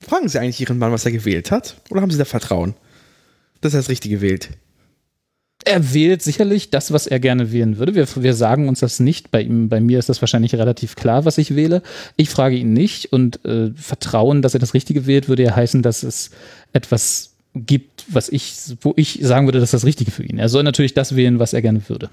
[0.00, 1.76] Fragen Sie eigentlich Ihren Mann, was er gewählt hat?
[1.90, 2.74] Oder haben Sie da Vertrauen,
[3.60, 4.50] dass er das Richtige wählt?
[5.66, 7.94] Er wählt sicherlich das, was er gerne wählen würde.
[7.94, 9.30] Wir, wir sagen uns das nicht.
[9.30, 11.82] Bei ihm, bei mir ist das wahrscheinlich relativ klar, was ich wähle.
[12.16, 15.80] Ich frage ihn nicht und äh, Vertrauen, dass er das Richtige wählt, würde ja heißen,
[15.82, 16.30] dass es
[16.74, 20.38] etwas gibt, was ich, wo ich sagen würde, das ist das Richtige für ihn.
[20.38, 22.10] Er soll natürlich das wählen, was er gerne würde.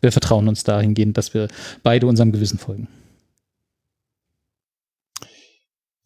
[0.00, 1.48] Wir vertrauen uns dahingehend, dass wir
[1.82, 2.88] beide unserem Gewissen folgen.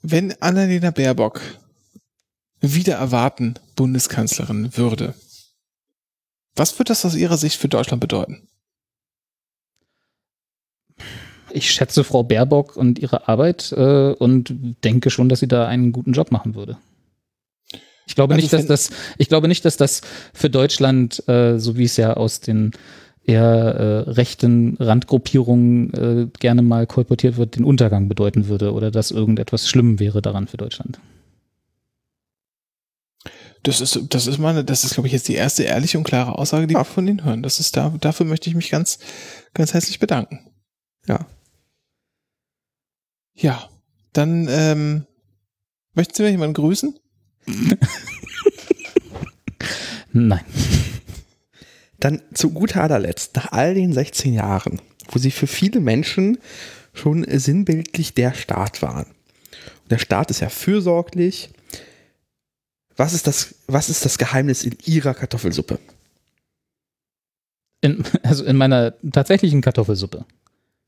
[0.03, 1.41] Wenn Annalena Baerbock
[2.61, 5.15] wieder erwarten Bundeskanzlerin würde,
[6.55, 8.49] was wird das aus Ihrer Sicht für Deutschland bedeuten?
[11.51, 15.93] Ich schätze Frau Baerbock und ihre Arbeit äh, und denke schon, dass sie da einen
[15.93, 16.79] guten Job machen würde.
[18.07, 20.01] Ich glaube also nicht, dass das, ich glaube nicht, dass das
[20.35, 22.73] für Deutschland, äh, so wie es ja aus den
[23.25, 29.13] eher äh, rechten Randgruppierungen äh, gerne mal kolportiert wird, den Untergang bedeuten würde oder dass
[29.13, 30.99] irgendetwas schlimm wäre daran für Deutschland.
[33.63, 36.37] Das ist, das ist meine, das ist, glaube ich, jetzt die erste ehrliche und klare
[36.37, 37.45] Aussage, die wir von Ihnen hören.
[37.45, 38.99] Das ist da, dafür möchte ich mich ganz,
[39.55, 40.51] ganz herzlich bedanken.
[41.07, 41.27] Ja.
[43.35, 43.69] Ja.
[44.13, 45.07] Dann, ähm,
[45.95, 46.99] möchten Sie mir jemanden grüßen?
[50.13, 50.45] Nein.
[51.99, 54.81] Dann zu guter allerletzt, nach all den 16 Jahren,
[55.11, 56.39] wo sie für viele Menschen
[56.93, 59.07] schon sinnbildlich der Staat waren.
[59.07, 61.51] Und der Staat ist ja fürsorglich.
[62.97, 65.79] Was ist das, was ist das Geheimnis in ihrer Kartoffelsuppe?
[67.81, 70.25] In, also in meiner tatsächlichen Kartoffelsuppe.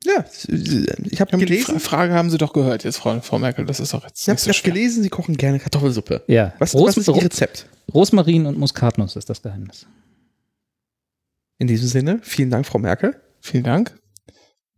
[0.05, 1.74] Ja, ich habe gelesen.
[1.74, 3.64] Die Frage haben Sie doch gehört jetzt, Frau, Frau Merkel.
[3.64, 4.22] Das ist doch jetzt.
[4.22, 6.22] Ich habe so gelesen, Sie kochen gerne Kartoffelsuppe.
[6.26, 6.52] Ja.
[6.59, 7.66] Was, was ist Ihr Rezept?
[7.92, 9.86] Rosmarin und Muskatnuss ist das Geheimnis.
[11.59, 13.16] In diesem Sinne, vielen Dank, Frau Merkel.
[13.40, 13.98] Vielen Dank.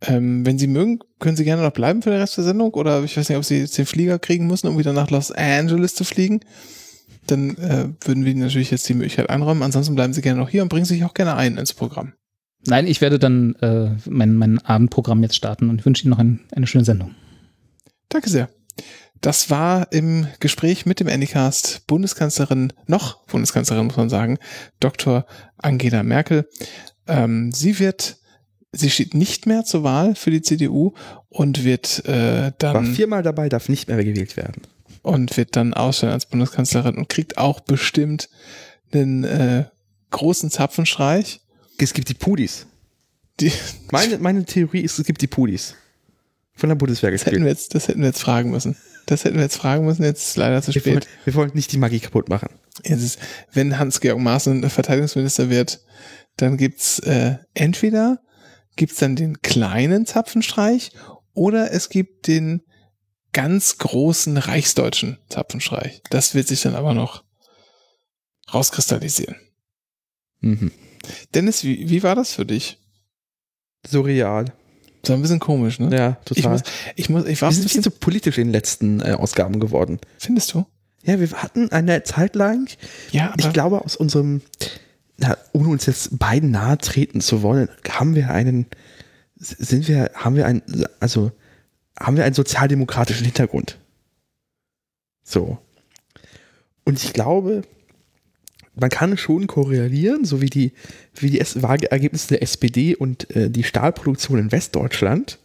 [0.01, 3.03] Ähm, wenn Sie mögen, können Sie gerne noch bleiben für den Rest der Sendung oder
[3.03, 5.95] ich weiß nicht, ob Sie jetzt den Flieger kriegen müssen, um wieder nach Los Angeles
[5.95, 6.41] zu fliegen.
[7.25, 9.63] Dann äh, würden wir Ihnen natürlich jetzt die Möglichkeit einräumen.
[9.63, 12.13] Ansonsten bleiben Sie gerne noch hier und bringen sich auch gerne ein ins Programm.
[12.67, 16.41] Nein, ich werde dann äh, mein, mein Abendprogramm jetzt starten und wünsche Ihnen noch ein,
[16.51, 17.15] eine schöne Sendung.
[18.09, 18.49] Danke sehr.
[19.21, 24.37] Das war im Gespräch mit dem Anycast Bundeskanzlerin, noch Bundeskanzlerin muss man sagen,
[24.79, 25.25] Dr.
[25.57, 26.47] Angela Merkel.
[27.07, 28.17] Ähm, sie wird,
[28.73, 30.93] sie steht nicht mehr zur Wahl für die CDU
[31.29, 32.73] und wird äh, dann.
[32.73, 34.61] War viermal dabei, darf nicht mehr gewählt werden.
[35.01, 38.29] Und wird dann ausstellen als Bundeskanzlerin und kriegt auch bestimmt
[38.91, 39.65] einen äh,
[40.11, 41.39] großen Zapfenstreich.
[41.79, 42.65] Es gibt die Pudis.
[43.39, 43.51] Die
[43.91, 45.75] meine, meine Theorie ist, es gibt die Pudis.
[46.53, 47.27] Von der Bundeswehr gespielt.
[47.27, 48.75] Das hätten wir jetzt, das hätten wir jetzt fragen müssen.
[49.05, 50.93] Das hätten wir jetzt fragen müssen, jetzt ist leider zu wir spät.
[50.93, 52.49] Wollen, wir wollen nicht die Magie kaputt machen.
[52.83, 53.19] Jetzt ist,
[53.53, 55.81] wenn Hans-Georg Maaßen Verteidigungsminister wird,
[56.35, 58.19] dann gibt's äh, entweder
[58.75, 60.91] gibt's dann den kleinen Zapfenstreich
[61.33, 62.61] oder es gibt den
[63.33, 66.01] ganz großen reichsdeutschen Zapfenstreich.
[66.09, 67.23] Das wird sich dann aber noch
[68.53, 69.35] rauskristallisieren.
[70.39, 70.71] Mhm.
[71.33, 72.79] Dennis, wie, wie war das für dich?
[73.85, 74.45] Surreal.
[75.05, 75.95] War ein bisschen komisch, ne?
[75.95, 76.35] Ja, total.
[76.35, 76.61] Ich muss,
[76.95, 79.99] ich muss, ich war wir sind viel zu politisch in den letzten äh, Ausgaben geworden.
[80.17, 80.65] Findest du?
[81.03, 82.69] Ja, wir hatten eine Zeit lang,
[83.11, 84.41] ja, ich glaube, aus unserem,
[85.17, 88.65] na, ohne uns jetzt beiden nahe treten zu wollen, haben wir einen,
[89.35, 90.61] sind wir, haben wir einen,
[90.99, 91.31] also,
[91.97, 93.77] haben wir einen sozialdemokratischen Hintergrund.
[95.23, 95.57] So.
[96.83, 97.61] Und ich glaube,
[98.79, 100.73] man kann schon korrelieren, so wie die,
[101.15, 105.39] wie die Wahlergebnisse der SPD und äh, die Stahlproduktion in Westdeutschland,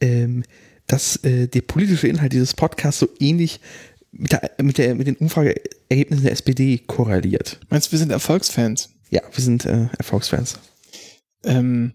[0.00, 0.42] ähm,
[0.86, 3.60] dass äh, der politische Inhalt dieses Podcasts so ähnlich
[4.12, 7.60] mit, der, mit, der, mit den Umfrageergebnissen der SPD korreliert.
[7.68, 8.90] Meinst du, wir sind Erfolgsfans?
[9.10, 10.58] Ja, wir sind äh, Erfolgsfans.
[11.44, 11.94] Ähm,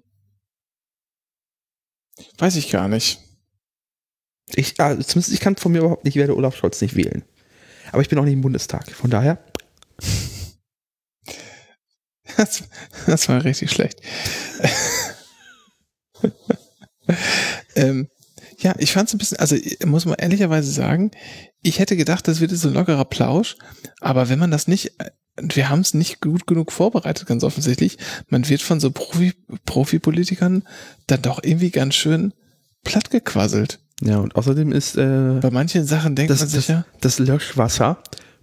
[2.38, 3.20] weiß ich gar nicht.
[4.54, 7.24] Ich, also zumindest ich kann von mir überhaupt nicht, ich werde Olaf Scholz nicht wählen.
[7.92, 8.92] Aber ich bin auch nicht im Bundestag.
[8.92, 9.44] Von daher.
[12.38, 12.64] Das,
[13.06, 14.02] das war richtig schlecht.
[17.76, 18.08] ähm,
[18.60, 19.56] ja, ich fand es ein bisschen, also
[19.86, 21.12] muss man ehrlicherweise sagen,
[21.64, 23.56] ich hätte gedacht, das wird so ein lockerer Plausch,
[24.00, 24.94] aber wenn man das nicht,
[25.42, 27.98] wir haben es nicht gut genug vorbereitet, ganz offensichtlich,
[28.30, 29.34] man wird von so Profi,
[29.66, 30.64] Profi-Politikern
[31.08, 32.34] dann doch irgendwie ganz schön
[32.84, 33.80] plattgequasselt.
[34.02, 37.20] Ja, und außerdem ist äh, bei manchen Sachen denkt das, man sich das, ja, das
[37.20, 38.02] Löschwasser,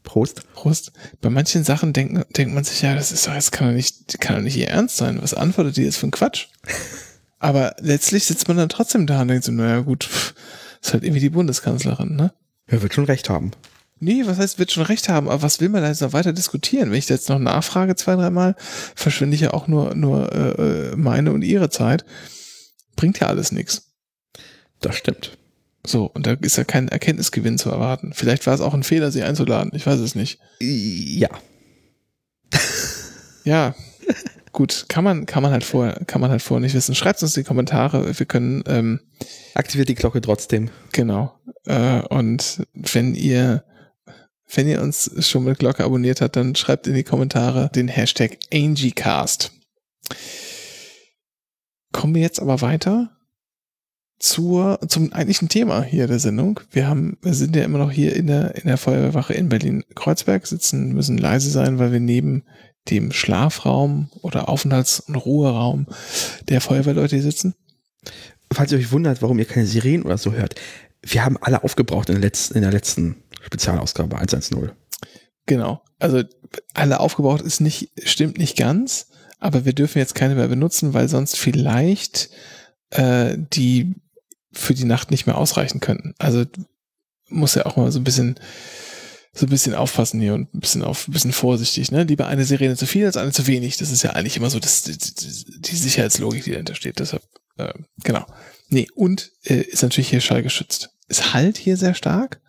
[0.09, 3.69] Prost, Prost, bei manchen Sachen denkt, denkt man sich ja, das ist doch, das kann
[3.69, 5.21] doch nicht, kann doch nicht ihr Ernst sein.
[5.21, 6.47] Was antwortet die jetzt für ein Quatsch?
[7.39, 10.35] Aber letztlich sitzt man dann trotzdem da und denkt so, naja gut, pff,
[10.83, 12.33] ist halt irgendwie die Bundeskanzlerin, ne?
[12.67, 13.51] er wird schon recht haben.
[14.01, 16.33] Nee, was heißt, wird schon recht haben, aber was will man da jetzt noch weiter
[16.33, 16.91] diskutieren?
[16.91, 18.57] Wenn ich da jetzt noch nachfrage zwei, dreimal,
[18.95, 22.05] verschwinde ich ja auch nur, nur äh, meine und ihre Zeit.
[22.97, 23.91] Bringt ja alles nichts.
[24.81, 25.37] Das stimmt.
[25.87, 28.13] So, und da ist ja kein Erkenntnisgewinn zu erwarten.
[28.15, 29.73] Vielleicht war es auch ein Fehler, sie einzuladen.
[29.75, 30.39] Ich weiß es nicht.
[30.61, 31.31] Ja.
[33.45, 33.75] Ja,
[34.53, 36.95] gut, kann man, kann man halt vorher, kann man halt vorher nicht wissen.
[36.95, 38.19] Schreibt uns in die Kommentare.
[38.19, 39.01] Wir können, ähm,
[39.55, 40.71] Aktiviert die Glocke trotzdem.
[40.93, 41.35] genau.
[41.65, 43.65] Äh, und wenn ihr,
[44.53, 48.39] wenn ihr uns schon mit Glocke abonniert habt, dann schreibt in die Kommentare den Hashtag
[48.53, 49.53] AngieCast.
[51.93, 53.18] Kommen wir jetzt aber weiter
[54.19, 56.61] zur, zum eigentlichen Thema hier der Sendung.
[56.71, 60.47] Wir haben, wir sind ja immer noch hier in der, in der Feuerwehrwache in Berlin-Kreuzberg,
[60.47, 62.45] sitzen, müssen leise sein, weil wir neben
[62.91, 65.87] dem Schlafraum oder Aufenthalts- und Ruheraum
[66.49, 67.55] der Feuerwehrleute hier sitzen.
[68.53, 70.55] Falls ihr euch wundert, warum ihr keine Sirenen oder so hört,
[71.03, 74.71] wir haben alle aufgebraucht in der letzten, in der letzten Spezialausgabe 110.
[75.47, 75.83] Genau.
[75.99, 76.23] Also
[76.75, 79.09] alle aufgebraucht ist nicht, stimmt nicht ganz,
[79.39, 82.31] aber wir dürfen jetzt keine mehr benutzen, weil sonst vielleicht
[82.91, 83.95] äh, die
[84.53, 86.15] für die Nacht nicht mehr ausreichen könnten.
[86.19, 86.45] Also
[87.29, 88.39] muss ja auch mal so ein bisschen
[89.33, 92.03] so ein bisschen aufpassen hier und ein bisschen auf ein bisschen vorsichtig, ne?
[92.03, 93.77] Lieber eine Sirene zu viel als eine zu wenig.
[93.77, 96.99] Das ist ja eigentlich immer so das, die, die Sicherheitslogik, die dahinter steht.
[96.99, 97.23] Deshalb,
[97.57, 97.73] äh,
[98.03, 98.27] genau.
[98.69, 100.91] Nee, und äh, ist natürlich hier schallgeschützt.
[101.09, 102.41] Es halt hier sehr stark,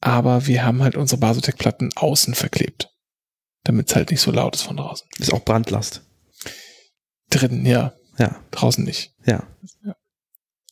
[0.00, 2.90] aber wir haben halt unsere Basotec-Platten außen verklebt.
[3.64, 5.06] Damit es halt nicht so laut ist von draußen.
[5.18, 6.02] Ist auch Brandlast.
[7.30, 7.94] Drinnen, ja.
[8.18, 9.14] Ja, Draußen nicht.
[9.24, 9.46] ja.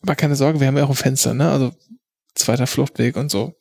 [0.03, 1.51] Aber keine Sorge, wir haben ja auch ein Fenster, ne?
[1.51, 1.73] Also
[2.35, 3.55] zweiter Fluchtweg und so.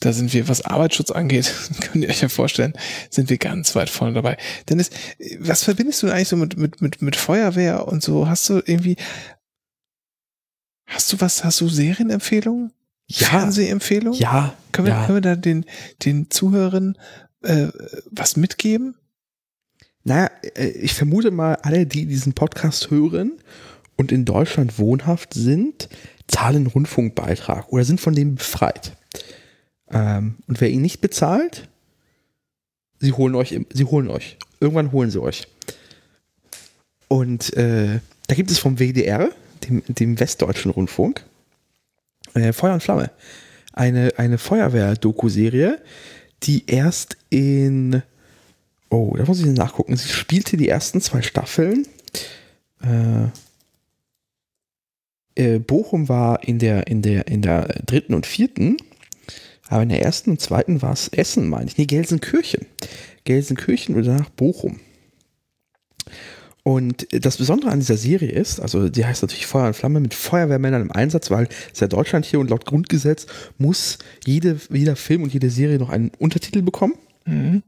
[0.00, 2.72] Da sind wir, was Arbeitsschutz angeht, könnt ihr euch ja vorstellen,
[3.10, 4.38] sind wir ganz weit vorne dabei.
[4.68, 4.90] Dennis,
[5.38, 8.28] was verbindest du eigentlich so mit, mit, mit, mit Feuerwehr und so?
[8.28, 8.96] Hast du irgendwie,
[10.86, 12.72] hast du was, hast du Serienempfehlungen?
[13.08, 13.28] Ja.
[13.28, 14.18] Fernsehempfehlungen?
[14.18, 15.04] Ja, Können wir, ja.
[15.04, 15.66] können wir da den,
[16.04, 16.96] den Zuhörern
[17.42, 17.68] äh,
[18.10, 18.94] was mitgeben?
[20.04, 23.42] Naja, äh, ich vermute mal, alle, die diesen Podcast hören
[24.00, 25.90] und in Deutschland wohnhaft sind,
[26.26, 28.96] zahlen Rundfunkbeitrag oder sind von dem befreit.
[29.90, 31.68] Ähm, und wer ihn nicht bezahlt,
[32.98, 34.38] sie holen euch, sie holen euch.
[34.58, 35.48] Irgendwann holen sie euch.
[37.08, 39.28] Und äh, da gibt es vom WDR,
[39.68, 41.22] dem, dem Westdeutschen Rundfunk,
[42.32, 43.10] äh, Feuer und Flamme.
[43.74, 45.78] Eine, eine Feuerwehr-Doku-Serie,
[46.44, 48.02] die erst in
[48.88, 49.94] Oh, da muss ich nachgucken.
[49.96, 51.86] Sie spielte die ersten zwei Staffeln.
[52.82, 53.28] Äh,
[55.34, 58.76] äh, Bochum war in der, in, der, in der dritten und vierten,
[59.68, 61.78] aber in der ersten und zweiten war es Essen, meine ich.
[61.78, 62.66] Nee, Gelsenkirchen.
[63.24, 64.80] Gelsenkirchen und danach Bochum.
[66.62, 70.12] Und das Besondere an dieser Serie ist, also die heißt natürlich Feuer und Flamme mit
[70.12, 73.26] Feuerwehrmännern im Einsatz, weil es ja Deutschland hier und laut Grundgesetz
[73.56, 76.94] muss jede, jeder Film und jede Serie noch einen Untertitel bekommen.
[77.24, 77.62] Mhm.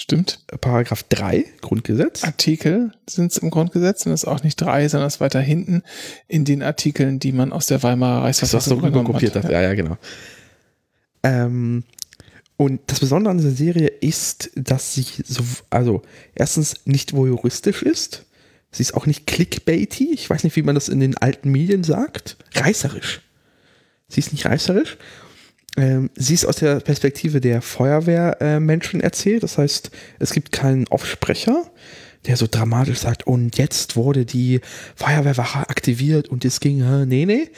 [0.00, 0.38] Stimmt.
[0.62, 2.24] Paragraph 3 Grundgesetz.
[2.24, 5.42] Artikel sind es im Grundgesetz und das ist auch nicht drei, sondern es ist weiter
[5.42, 5.82] hinten
[6.26, 9.44] in den Artikeln, die man aus der Weimarer Das, Reichsverfassung übernommen kopiert hat.
[9.44, 9.50] hast.
[9.50, 9.98] Ja, ja, genau.
[11.22, 11.84] Ähm,
[12.56, 16.00] und das Besondere an dieser Serie ist, dass sie so, also
[16.34, 18.24] erstens nicht voyeuristisch ist.
[18.72, 20.14] Sie ist auch nicht clickbaity.
[20.14, 22.38] Ich weiß nicht, wie man das in den alten Medien sagt.
[22.54, 23.20] Reißerisch.
[24.08, 24.96] Sie ist nicht reißerisch.
[25.76, 29.42] Ähm, sie ist aus der Perspektive der Feuerwehrmenschen äh, erzählt.
[29.42, 31.70] Das heißt, es gibt keinen Aufsprecher,
[32.26, 34.60] der so dramatisch sagt, und jetzt wurde die
[34.96, 37.50] Feuerwehrwache aktiviert und es ging, äh, nee, nee.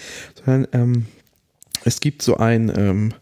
[0.44, 1.06] Sondern ähm,
[1.84, 3.14] es gibt so ein ähm,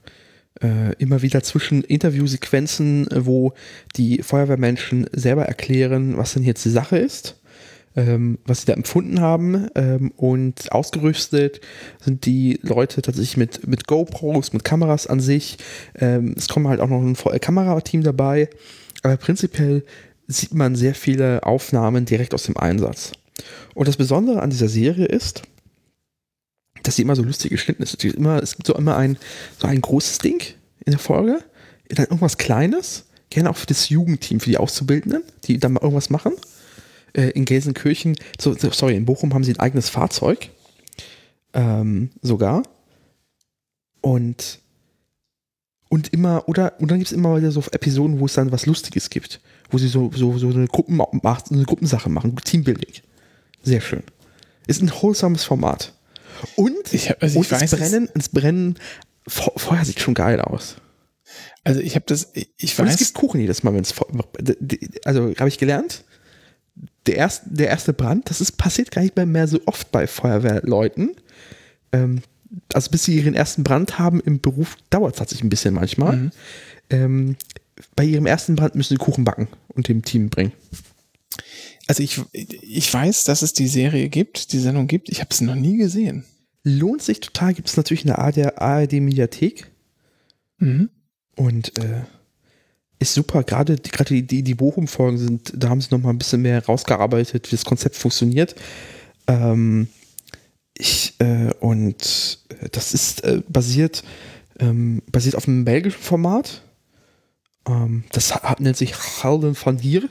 [0.60, 3.54] äh, immer wieder zwischen Interviewsequenzen, äh, wo
[3.96, 7.39] die Feuerwehrmenschen selber erklären, was denn jetzt die Sache ist
[7.96, 9.68] ähm, was sie da empfunden haben.
[9.74, 11.60] Ähm, und ausgerüstet
[12.02, 15.58] sind die Leute tatsächlich mit, mit GoPros, mit Kameras an sich.
[15.96, 18.48] Ähm, es kommt halt auch noch ein Vo- äh, Kamerateam dabei.
[19.02, 19.84] Aber prinzipiell
[20.26, 23.12] sieht man sehr viele Aufnahmen direkt aus dem Einsatz.
[23.74, 25.42] Und das Besondere an dieser Serie ist,
[26.82, 28.02] dass sie immer so lustig geschnitten ist.
[28.02, 29.18] Die ist Immer, es gibt so immer ein,
[29.58, 30.42] so ein großes Ding
[30.84, 31.40] in der Folge,
[31.88, 36.10] dann irgendwas Kleines, gerne auch für das Jugendteam, für die Auszubildenden, die dann mal irgendwas
[36.10, 36.32] machen.
[37.12, 40.50] Äh, in Gelsenkirchen, so, so, sorry, in Bochum haben sie ein eigenes Fahrzeug.
[41.52, 42.62] Ähm, sogar.
[44.00, 44.60] Und
[45.92, 48.64] und immer, oder, und dann gibt es immer wieder so Episoden, wo es dann was
[48.64, 49.40] Lustiges gibt.
[49.70, 53.02] Wo sie so, so, so eine, Gruppen, eine Gruppensache machen, Teambuilding.
[53.62, 54.04] Sehr schön.
[54.68, 55.92] Ist ein wholesomes Format.
[56.54, 58.78] Und, ich hab, also und ich weiß, das Brennen, das Brennen,
[59.26, 60.76] Feuer sieht schon geil aus.
[61.64, 62.80] Also ich habe das, ich weiß.
[62.80, 63.94] Und es gibt Kuchen jedes Mal, wenn es
[65.04, 66.04] also habe ich gelernt,
[67.06, 71.16] der erste, der erste Brand, das ist passiert gar nicht mehr so oft bei Feuerwehrleuten.
[71.92, 72.22] Ähm,
[72.72, 76.16] also bis sie ihren ersten Brand haben im Beruf, dauert es tatsächlich ein bisschen manchmal.
[76.16, 76.30] Mhm.
[76.90, 77.36] Ähm,
[77.96, 80.52] bei ihrem ersten Brand müssen sie Kuchen backen und dem Team bringen.
[81.86, 85.08] Also ich, ich weiß, dass es die Serie gibt, die Sendung gibt.
[85.08, 86.24] Ich habe es noch nie gesehen.
[86.62, 89.70] Lohnt sich total, gibt es natürlich in der ARD-Mediathek.
[90.58, 90.90] Mhm.
[91.36, 92.02] Und äh,
[93.00, 96.18] ist super, gerade die, gerade die, die Bochum-Folgen sind, da haben sie noch mal ein
[96.18, 98.54] bisschen mehr rausgearbeitet, wie das Konzept funktioniert.
[99.26, 99.88] Ähm,
[100.76, 104.04] ich, äh, und äh, das ist äh, basiert,
[104.58, 106.62] ähm, basiert auf einem belgischen Format.
[107.66, 110.08] Ähm, das hat, nennt sich Halden van Hier.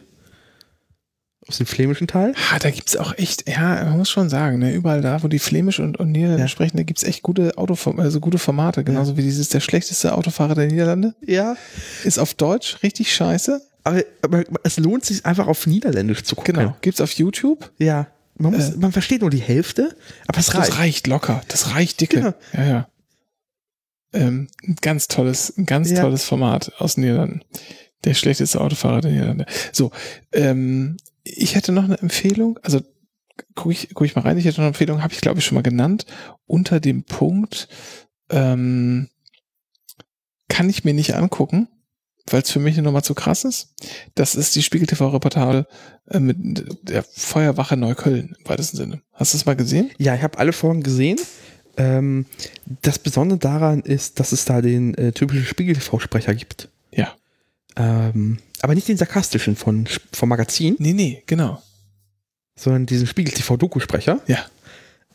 [1.49, 2.33] Aus dem flämischen Teil.
[2.51, 5.27] Ah, da gibt es auch echt, ja, man muss schon sagen, ne, überall da, wo
[5.27, 6.47] die flämisch und, und Niederlande ja.
[6.47, 9.17] sprechen, da gibt es echt gute Autoform also gute Formate, genauso ja.
[9.17, 11.15] wie dieses der schlechteste Autofahrer der Niederlande.
[11.25, 11.57] Ja.
[12.03, 13.61] Ist auf Deutsch richtig scheiße.
[13.83, 16.55] Aber, aber es lohnt sich einfach auf Niederländisch zu gucken.
[16.55, 16.75] Genau.
[16.81, 17.71] Gibt's auf YouTube?
[17.79, 18.07] Ja.
[18.35, 19.95] Man, muss, äh, man versteht nur die Hälfte,
[20.27, 20.69] aber es reicht.
[20.69, 21.41] Das reicht locker.
[21.47, 22.17] Das reicht dicke.
[22.17, 22.33] Genau.
[22.53, 22.87] Ja, ja.
[24.13, 26.01] Ähm, ein ganz tolles, ein ganz ja.
[26.01, 27.41] tolles Format aus den Niederlanden.
[28.05, 29.45] Der schlechteste Autofahrer der Niederlande.
[29.71, 29.91] So,
[30.31, 30.97] ähm,
[31.35, 32.81] ich hätte noch eine Empfehlung, also
[33.55, 35.45] gucke ich, guck ich mal rein, ich hätte noch eine Empfehlung, habe ich glaube ich
[35.45, 36.05] schon mal genannt,
[36.45, 37.67] unter dem Punkt,
[38.29, 39.09] ähm,
[40.47, 41.67] kann ich mir nicht angucken,
[42.29, 43.75] weil es für mich nochmal zu krass ist.
[44.15, 45.67] Das ist die Spiegel TV-Reportage
[46.07, 46.37] äh, mit
[46.83, 49.01] der Feuerwache Neukölln im weitesten Sinne.
[49.13, 49.91] Hast du es mal gesehen?
[49.97, 51.19] Ja, ich habe alle Folgen gesehen.
[51.77, 52.25] Ähm,
[52.81, 56.69] das Besondere daran ist, dass es da den äh, typischen Spiegel TV-Sprecher gibt.
[56.91, 57.15] Ja.
[57.77, 60.75] Ähm, aber nicht den sarkastischen von, vom Magazin.
[60.79, 61.61] Nee, nee, genau.
[62.57, 64.21] Sondern diesen Spiegel TV-Doku-Sprecher.
[64.27, 64.45] Ja.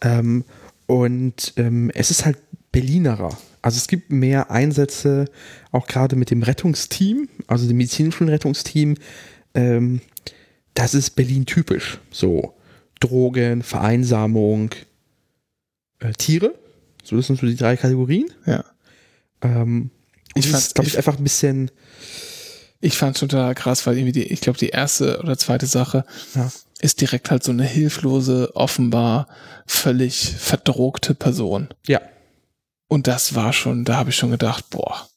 [0.00, 0.44] Ähm,
[0.86, 2.38] und ähm, es ist halt
[2.72, 3.36] Berlinerer.
[3.62, 5.26] Also es gibt mehr Einsätze,
[5.72, 8.96] auch gerade mit dem Rettungsteam, also dem medizinischen Rettungsteam.
[9.54, 10.00] Ähm,
[10.74, 11.98] das ist Berlin typisch.
[12.10, 12.54] So
[13.00, 14.70] Drogen, Vereinsamung,
[16.00, 16.54] äh, Tiere.
[17.02, 18.30] So, das sind so die drei Kategorien.
[18.46, 18.64] Ja.
[19.42, 19.90] Ähm,
[20.34, 21.70] ich fand, glaube ich, einfach ein bisschen.
[22.84, 26.04] Ich fand es total krass, weil irgendwie die, ich glaube, die erste oder zweite Sache
[26.34, 26.52] ja.
[26.80, 29.26] ist direkt halt so eine hilflose, offenbar
[29.66, 31.68] völlig verdrogte Person.
[31.86, 32.02] Ja.
[32.86, 35.08] Und das war schon, da habe ich schon gedacht, boah.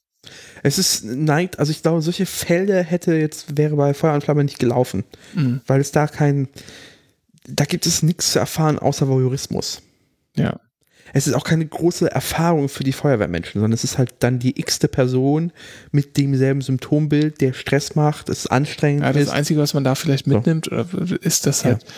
[0.62, 4.44] Es ist neigt, also ich glaube, solche Felder hätte jetzt, wäre bei Feuer und Flamme
[4.44, 5.04] nicht gelaufen.
[5.34, 5.60] Mhm.
[5.66, 6.48] Weil es da kein,
[7.46, 9.82] da gibt es nichts zu erfahren außer Voyeurismus.
[10.36, 10.58] Ja.
[11.12, 14.58] Es ist auch keine große Erfahrung für die Feuerwehrmenschen, sondern es ist halt dann die
[14.58, 15.52] x-te Person
[15.90, 19.28] mit demselben Symptombild, der Stress macht, es anstrengend ja, das ist.
[19.28, 21.14] Das Einzige, was man da vielleicht mitnimmt, so.
[21.16, 21.88] ist das halt, ja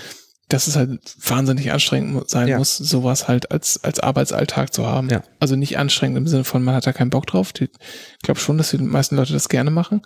[0.52, 2.58] dass es halt wahnsinnig anstrengend sein ja.
[2.58, 5.08] muss, sowas halt als, als Arbeitsalltag zu haben.
[5.08, 5.22] Ja.
[5.38, 7.52] Also nicht anstrengend im Sinne von, man hat da keinen Bock drauf.
[7.58, 7.68] Ich
[8.22, 10.02] glaube schon, dass die meisten Leute das gerne machen.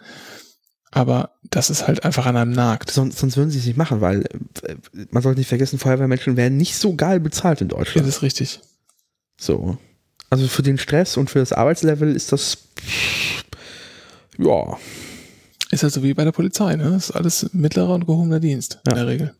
[0.90, 2.90] Aber das ist halt einfach an einem nagt.
[2.90, 4.26] Sonst, sonst würden sie es nicht machen, weil
[4.62, 4.76] äh,
[5.10, 8.06] man sollte nicht vergessen, Feuerwehrmenschen werden nicht so geil bezahlt in Deutschland.
[8.06, 8.60] Das ist richtig.
[9.44, 9.78] So.
[10.30, 12.58] Also für den Stress und für das Arbeitslevel ist das
[14.38, 14.78] ja.
[15.70, 16.90] Ist ja so wie bei der Polizei, ne?
[16.90, 18.92] Das ist alles mittlerer und gehobener Dienst ja.
[18.92, 19.34] in der Regel.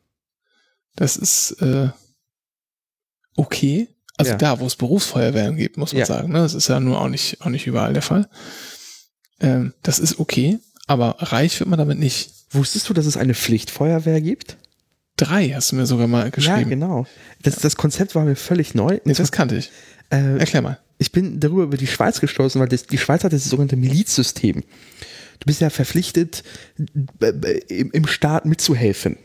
[0.96, 1.88] Das ist äh,
[3.36, 3.88] okay.
[4.16, 4.38] Also ja.
[4.38, 6.06] da, wo es Berufsfeuerwehren gibt, muss man ja.
[6.06, 6.32] sagen.
[6.32, 6.38] Ne?
[6.38, 8.28] Das ist ja nur auch nicht, auch nicht überall der Fall.
[9.40, 12.30] Ähm, das ist okay, aber reich wird man damit nicht.
[12.50, 14.56] Wusstest du, dass es eine Pflichtfeuerwehr gibt?
[15.16, 16.58] Drei hast du mir sogar mal geschrieben.
[16.58, 17.06] Ja, genau.
[17.42, 19.00] Das, das Konzept war mir völlig neu.
[19.04, 19.70] Das, das kannte ich.
[20.10, 20.78] Äh, Erklär mal.
[20.98, 24.62] Ich bin darüber über die Schweiz gestoßen, weil das, die Schweiz hat das sogenannte Milizsystem.
[25.40, 26.44] Du bist ja verpflichtet,
[27.68, 29.18] im Staat mitzuhelfen.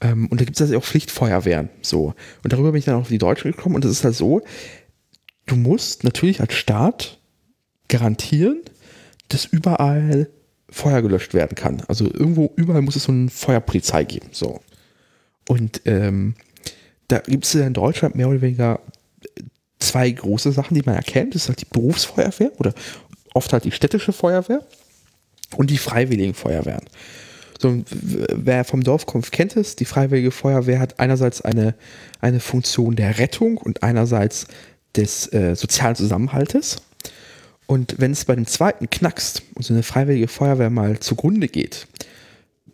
[0.00, 1.68] Ähm, und da gibt es also auch Pflichtfeuerwehren.
[1.82, 2.14] So.
[2.42, 3.74] Und darüber bin ich dann auch auf die Deutsche gekommen.
[3.74, 4.42] Und das ist halt so,
[5.46, 7.18] du musst natürlich als Staat
[7.88, 8.62] garantieren,
[9.28, 10.28] dass überall
[10.68, 11.82] Feuer gelöscht werden kann.
[11.88, 14.28] Also irgendwo, überall muss es so eine Feuerpolizei geben.
[14.32, 14.60] So.
[15.48, 16.34] Und ähm,
[17.08, 18.80] da gibt es in Deutschland mehr oder weniger
[19.78, 21.34] zwei große Sachen, die man erkennt.
[21.34, 22.74] Das ist halt die Berufsfeuerwehr oder
[23.34, 24.62] oft halt die städtische Feuerwehr
[25.56, 26.84] und die freiwilligen Feuerwehren.
[27.60, 29.76] So, wer vom Dorf kommt, kennt es.
[29.76, 31.74] Die Freiwillige Feuerwehr hat einerseits eine,
[32.20, 34.46] eine Funktion der Rettung und einerseits
[34.94, 36.76] des äh, sozialen Zusammenhaltes.
[37.66, 41.86] Und wenn es bei dem zweiten knackst und so eine Freiwillige Feuerwehr mal zugrunde geht,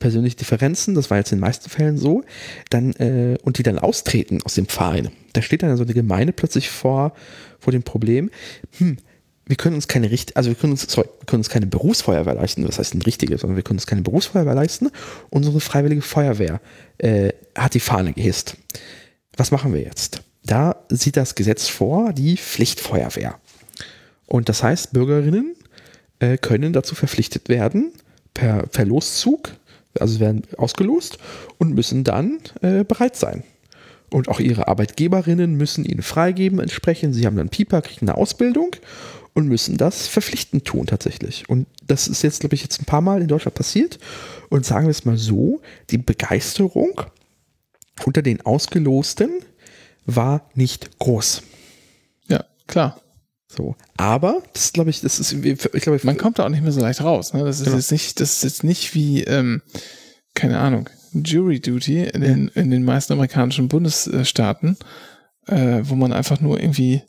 [0.03, 2.25] persönliche Differenzen, das war jetzt in den meisten Fällen so,
[2.71, 6.33] dann, äh, und die dann austreten aus dem Verein, da steht dann so eine Gemeinde
[6.33, 7.15] plötzlich vor,
[7.59, 8.31] vor dem Problem,
[8.79, 8.99] hm,
[9.47, 12.35] wir können uns keine richt also wir können uns, sorry, wir können uns keine Berufsfeuerwehr
[12.35, 14.89] leisten, das heißt ein richtige, sondern wir können uns keine Berufsfeuerwehr leisten.
[15.31, 16.61] Unsere freiwillige Feuerwehr
[16.99, 18.57] äh, hat die Fahne gehisst.
[19.37, 20.23] Was machen wir jetzt?
[20.45, 23.39] Da sieht das Gesetz vor, die Pflichtfeuerwehr.
[24.27, 25.57] Und das heißt, Bürgerinnen
[26.21, 27.93] äh, können dazu verpflichtet werden,
[28.35, 29.51] per, per Loszug,
[29.99, 31.19] also werden ausgelost
[31.59, 33.45] und müssen dann äh, bereit sein.
[34.11, 37.15] Und auch ihre Arbeitgeberinnen müssen ihnen freigeben entsprechend.
[37.15, 38.77] Sie haben dann Pieper, kriegen eine Ausbildung
[39.35, 41.49] und müssen das verpflichtend tun tatsächlich.
[41.49, 43.99] Und das ist jetzt, glaube ich, jetzt ein paar Mal in Deutschland passiert.
[44.51, 47.01] Und sagen wir es mal so, die Begeisterung
[48.05, 49.31] unter den Ausgelosten
[50.05, 51.43] war nicht groß.
[52.29, 53.01] Ja, klar.
[53.55, 56.73] So, aber das glaube ich, das ist, ich glaube, man kommt da auch nicht mehr
[56.73, 57.35] so leicht raus.
[57.35, 57.45] Ne?
[57.45, 57.77] Das ist genau.
[57.77, 59.61] jetzt nicht, das ist jetzt nicht wie, ähm,
[60.35, 64.79] keine Ahnung, Jury Duty in den, in den meisten amerikanischen Bundesstaaten,
[65.47, 67.03] äh, wo man einfach nur irgendwie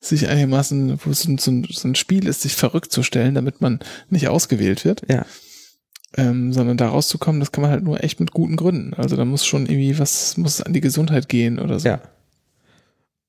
[0.00, 3.60] sich einigermaßen, wo es so, so, so ein Spiel ist, sich verrückt zu stellen, damit
[3.60, 5.02] man nicht ausgewählt wird.
[5.10, 5.26] Ja.
[6.16, 8.94] Ähm, sondern da rauszukommen, das kann man halt nur echt mit guten Gründen.
[8.94, 11.88] Also da muss schon irgendwie was, muss an die Gesundheit gehen oder so.
[11.88, 12.00] Ja.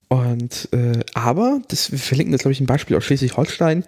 [0.10, 3.84] Und äh, aber, das, wir verlinken das, glaube ich, ein Beispiel aus Schleswig-Holstein,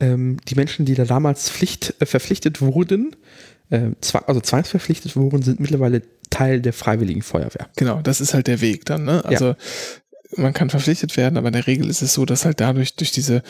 [0.00, 3.14] ähm, die Menschen, die da damals Pflicht, äh, verpflichtet wurden,
[3.70, 7.68] äh, zwar, also zwangsverpflichtet wurden, sind mittlerweile Teil der Freiwilligen Feuerwehr.
[7.76, 9.24] Genau, das ist halt der Weg dann, ne?
[9.24, 9.56] Also ja
[10.36, 13.10] man kann verpflichtet werden, aber in der Regel ist es so, dass halt dadurch, durch
[13.10, 13.42] diese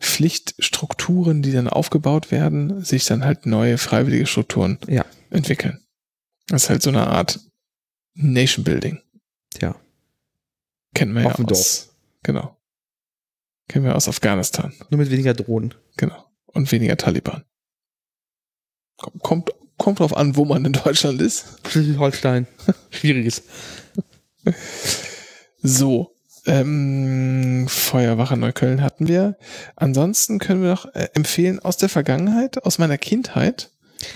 [0.00, 5.04] Pflichtstrukturen, die dann aufgebaut werden, sich dann halt neue freiwillige Strukturen ja.
[5.30, 5.80] entwickeln.
[6.48, 7.40] Das ist halt so eine Art
[8.14, 9.00] Nation Building.
[9.60, 9.74] Ja.
[10.94, 11.90] Kennen wir ja aus.
[12.22, 12.56] Genau.
[13.68, 14.72] Kennen wir aus Afghanistan.
[14.90, 15.74] Nur mit weniger Drohnen.
[15.96, 16.24] Genau.
[16.46, 17.44] Und weniger Taliban.
[18.96, 21.60] Kommt, kommt drauf an, wo man in Deutschland ist.
[21.68, 22.46] Schleswig-Holstein.
[22.90, 23.42] Schwieriges.
[25.62, 26.16] So,
[26.46, 29.36] ähm, Feuerwache Neukölln hatten wir.
[29.76, 33.70] Ansonsten können wir noch äh, empfehlen aus der Vergangenheit, aus meiner Kindheit.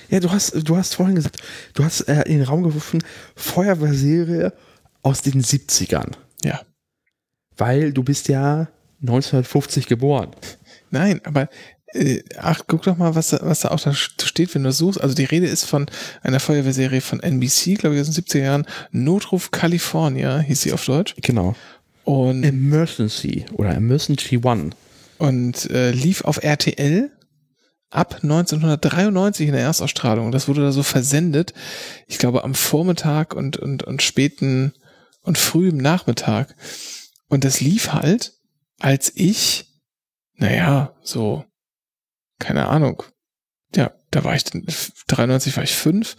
[0.09, 1.39] Ja, du hast, du hast vorhin gesagt,
[1.75, 3.05] du hast äh, in den Raum geworfen,
[3.37, 4.53] Feuerwehrserie
[5.03, 6.13] aus den 70ern.
[6.45, 6.61] Ja.
[7.57, 8.69] Weil du bist ja
[9.03, 10.31] 1950 geboren.
[10.91, 11.49] Nein, aber
[11.95, 15.01] äh, ach, guck doch mal, was, was da auch da steht, wenn du suchst.
[15.01, 15.87] Also die Rede ist von
[16.23, 18.67] einer Feuerwehrserie von NBC, glaube ich, aus den 70er Jahren.
[18.91, 21.15] Notruf California hieß sie auf Deutsch.
[21.21, 21.55] Genau.
[22.05, 24.71] Und Emergency oder Emergency One.
[25.19, 27.11] Und äh, lief auf RTL
[27.91, 30.33] ab 1993 in der Erstausstrahlung.
[30.33, 31.53] Das wurde da so versendet.
[32.09, 34.73] Ich glaube am Vormittag und, und, und späten
[35.23, 36.55] und frühem Nachmittag.
[37.29, 38.35] Und das lief halt,
[38.79, 39.67] als ich,
[40.35, 41.45] naja, so,
[42.39, 43.03] keine Ahnung.
[43.75, 46.17] Ja, da war ich, 93 war ich fünf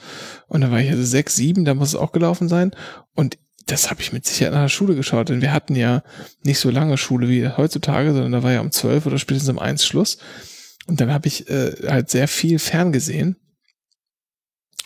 [0.48, 2.72] und da war ich also sechs, sieben, da muss es auch gelaufen sein.
[3.14, 3.38] Und
[3.68, 6.04] das habe ich mit Sicherheit nach der Schule geschaut, denn wir hatten ja
[6.44, 9.60] nicht so lange Schule wie heutzutage, sondern da war ja um zwölf oder spätestens um
[9.60, 10.18] eins Schluss.
[10.88, 13.38] Und dann habe ich äh, halt sehr viel ferngesehen.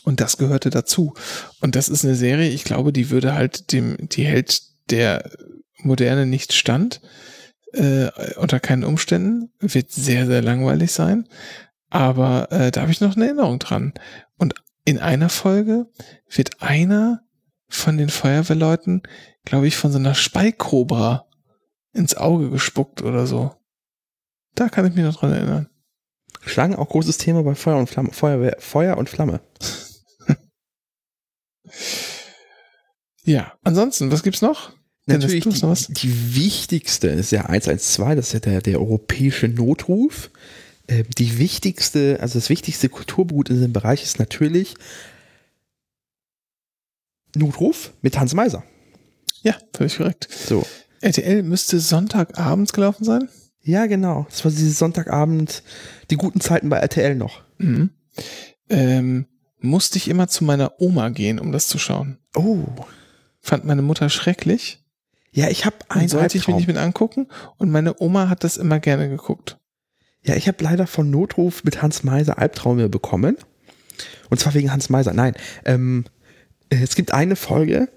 [0.08, 1.16] Und das gehörte dazu.
[1.60, 5.30] Und das ist eine Serie, ich glaube, die würde halt dem, die hält der
[5.80, 7.02] Moderne nicht stand,
[7.74, 11.28] äh, unter keinen Umständen, wird sehr, sehr langweilig sein.
[11.90, 13.96] Aber äh, da habe ich noch eine Erinnerung dran.
[14.38, 14.54] Und
[14.86, 15.88] in einer Folge
[16.30, 17.20] wird einer
[17.68, 19.04] von den Feuerwehrleuten,
[19.44, 21.28] glaube ich, von so einer Speikobra
[21.92, 23.56] ins Auge gespuckt oder so.
[24.56, 25.70] Da kann ich mich noch dran erinnern.
[26.46, 28.14] Schlangen auch großes Thema bei Feuer und Flamme.
[28.14, 29.42] Feuerwehr, Feuer und Flamme.
[33.24, 34.74] Ja, ansonsten, was gibt's noch?
[35.06, 40.30] Natürlich die, noch die, wichtigste ist ja 112, das ist ja der, der europäische Notruf.
[40.88, 44.76] Äh, die wichtigste, also das wichtigste Kulturgut in diesem Bereich ist natürlich
[47.36, 48.64] Notruf mit Hans Meiser.
[49.44, 50.28] Ja, völlig korrekt.
[50.30, 50.66] So.
[51.02, 53.30] RTL müsste Sonntagabends gelaufen sein?
[53.62, 54.26] Ja, genau.
[54.30, 55.64] Das war dieses Sonntagabend,
[56.10, 57.44] die guten Zeiten bei RTL noch.
[57.58, 57.92] Mhm.
[58.70, 59.28] Ähm,
[59.60, 62.18] musste ich immer zu meiner Oma gehen, um das zu schauen.
[62.36, 62.66] Oh.
[63.42, 64.84] Fand meine Mutter schrecklich.
[65.32, 67.28] Ja, ich habe einen sollte ich mir nicht mit angucken
[67.58, 69.58] und meine Oma hat das immer gerne geguckt.
[70.24, 73.38] Ja, ich habe leider von Notruf mit Hans Meiser Albträume bekommen.
[74.30, 75.14] Und zwar wegen Hans Meiser.
[75.14, 75.36] Nein,
[75.66, 76.06] ähm,
[76.70, 77.90] äh, es gibt eine Folge,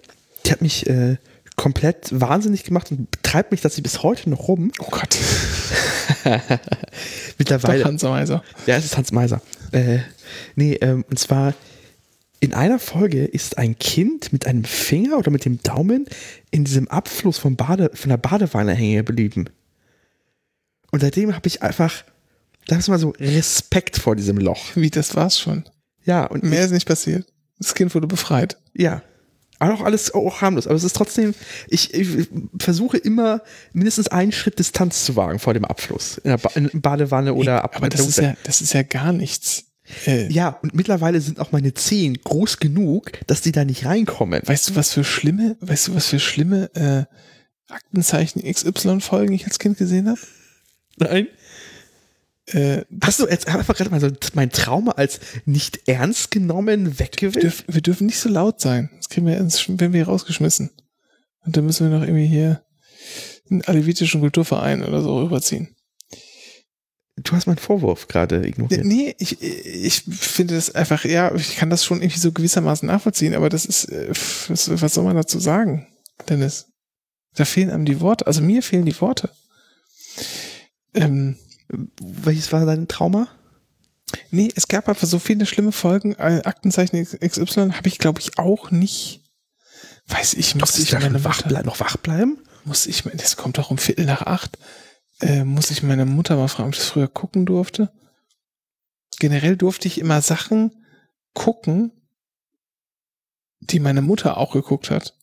[0.44, 1.16] die hat mich äh,
[1.56, 4.72] komplett wahnsinnig gemacht und betreibt mich, dass sie bis heute noch rum.
[4.78, 5.18] Oh Gott.
[7.38, 7.82] Mittlerweile.
[7.82, 8.42] Doch Hans Meiser.
[8.66, 9.42] Ja, es ist Hans Meiser.
[9.72, 10.00] Äh,
[10.56, 11.54] nee, ähm, und zwar
[12.40, 16.06] in einer Folge ist ein Kind mit einem Finger oder mit dem Daumen
[16.50, 19.50] in diesem Abfluss vom Bade, von der Badewanne hängen geblieben.
[20.90, 22.04] Und seitdem habe ich einfach,
[22.66, 24.74] sag mal so, Respekt vor diesem Loch.
[24.74, 25.64] Wie, das war's schon?
[26.04, 27.26] Ja, und mehr ist nicht passiert.
[27.58, 28.56] Das Kind wurde befreit.
[28.74, 29.02] Ja.
[29.60, 30.66] Auch alles auch harmlos.
[30.66, 31.34] Aber es ist trotzdem,
[31.68, 33.42] ich, ich versuche immer
[33.72, 36.18] mindestens einen Schritt Distanz zu wagen vor dem Abfluss.
[36.18, 37.76] In der ba in Badewanne oder ab.
[37.76, 39.64] Aber das ist ja, das ist ja gar nichts.
[40.06, 44.40] Äh, ja, und mittlerweile sind auch meine Zehen groß genug, dass die da nicht reinkommen.
[44.44, 49.58] Weißt du, was für schlimme, weißt du, was für schlimme äh, Aktenzeichen XY-Folgen ich als
[49.58, 50.20] Kind gesehen habe?
[50.96, 51.26] Nein.
[52.54, 57.42] Äh, Hast du jetzt einfach gerade mal so mein Trauma als nicht ernst genommen weggewählt?
[57.42, 58.90] Dürf, wir dürfen nicht so laut sein.
[58.96, 60.70] Das kriegen wir wenn wir rausgeschmissen.
[61.44, 62.62] Und dann müssen wir noch irgendwie hier
[63.50, 65.74] einen alevitischen Kulturverein oder so rüberziehen.
[67.16, 68.84] Du hast meinen Vorwurf gerade ignoriert.
[68.84, 73.34] Nee, ich, ich finde das einfach, ja, ich kann das schon irgendwie so gewissermaßen nachvollziehen,
[73.34, 74.08] aber das ist, äh,
[74.48, 75.86] was, was soll man dazu sagen,
[76.28, 76.68] Dennis?
[77.34, 79.30] Da fehlen einem die Worte, also mir fehlen die Worte.
[80.94, 81.36] Ähm,
[82.00, 83.28] welches war dein Trauma?
[84.30, 86.14] Nee, es gab einfach so viele schlimme Folgen.
[86.14, 89.22] Äh, Aktenzeichen XY habe ich, glaube ich, auch nicht.
[90.06, 92.38] Weiß ich, muss ich meine wach bleiben, noch wach bleiben?
[92.64, 94.58] Muss ich, das kommt doch um Viertel nach acht.
[95.20, 97.92] Äh, muss ich meine Mutter mal fragen, ob ich das früher gucken durfte.
[99.18, 100.84] Generell durfte ich immer Sachen
[101.34, 101.92] gucken,
[103.60, 105.14] die meine Mutter auch geguckt hat.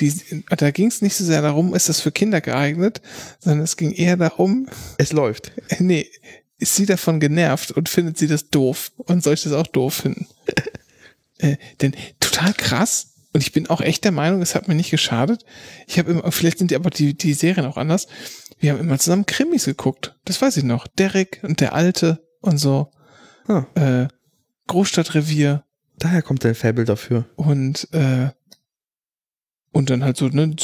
[0.00, 0.12] Die,
[0.48, 3.00] da ging es nicht so sehr darum, ist das für Kinder geeignet,
[3.38, 4.68] sondern es ging eher darum.
[4.98, 5.52] Es läuft.
[5.68, 6.10] Äh, nee,
[6.58, 9.94] ist sie davon genervt und findet sie das doof und soll ich das auch doof
[9.94, 10.26] finden?
[11.38, 13.10] äh, denn total krass.
[13.32, 15.44] Und ich bin auch echt der Meinung, es hat mir nicht geschadet.
[15.88, 18.06] Ich habe immer, vielleicht sind die aber die, die Serien auch anders.
[18.60, 20.16] Wir haben immer zusammen Krimis geguckt.
[20.24, 20.86] Das weiß ich noch.
[20.86, 22.90] Derek und der Alte und so.
[23.46, 23.66] Hm.
[23.74, 24.08] Äh,
[24.68, 25.64] Großstadtrevier.
[25.98, 27.26] Daher kommt der Fabel dafür.
[27.36, 28.28] Und äh,
[29.74, 30.54] und dann halt so, ne,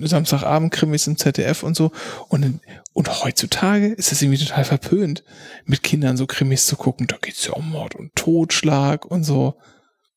[0.00, 1.90] Samstagabend-Krimis im ZDF und so.
[2.28, 2.60] Und,
[2.92, 5.24] und heutzutage ist das irgendwie total verpönt,
[5.64, 7.08] mit Kindern so Krimis zu gucken.
[7.08, 9.56] Da geht's ja um Mord und Totschlag und so.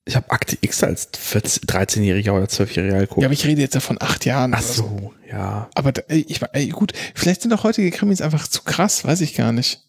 [0.06, 3.22] Ich habe Akte X als 13-Jähriger oder 12-Jähriger geguckt.
[3.24, 4.54] Ja, aber ich rede jetzt ja von acht Jahren.
[4.54, 5.14] Ach so, so.
[5.28, 5.68] ja.
[5.74, 9.34] Aber da, ich, ey, gut, vielleicht sind auch heutige Krimis einfach zu krass, weiß ich
[9.34, 9.82] gar nicht.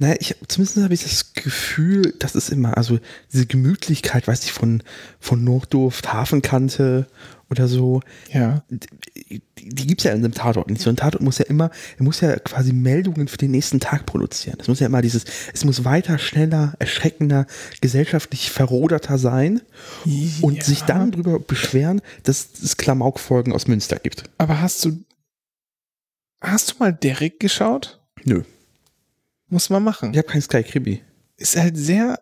[0.00, 2.98] Naja, ich, zumindest habe ich das Gefühl, das ist immer, also
[3.34, 4.82] diese Gemütlichkeit, weiß ich, von,
[5.20, 7.06] von Nordurft, Hafenkante
[7.50, 8.00] oder so.
[8.32, 8.64] Ja.
[8.70, 10.80] Die, die gibt es ja in einem Tatort nicht.
[10.80, 14.06] So ein Tatort muss ja immer, er muss ja quasi Meldungen für den nächsten Tag
[14.06, 14.56] produzieren.
[14.58, 17.46] Es muss ja immer dieses, es muss weiter, schneller, erschreckender,
[17.82, 19.60] gesellschaftlich verroderter sein
[20.40, 20.64] und ja.
[20.64, 24.24] sich dann darüber beschweren, dass es Klamaukfolgen aus Münster gibt.
[24.38, 25.04] Aber hast du,
[26.40, 28.00] hast du mal Derek geschaut?
[28.24, 28.44] Nö.
[29.50, 30.12] Muss man machen.
[30.12, 31.02] Ich habe kein Sky Kribi.
[31.36, 32.20] Ist halt sehr,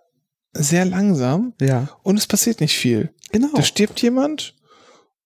[0.53, 1.55] sehr langsam.
[1.61, 1.89] Ja.
[2.03, 3.11] Und es passiert nicht viel.
[3.31, 3.51] Genau.
[3.55, 4.55] Da stirbt jemand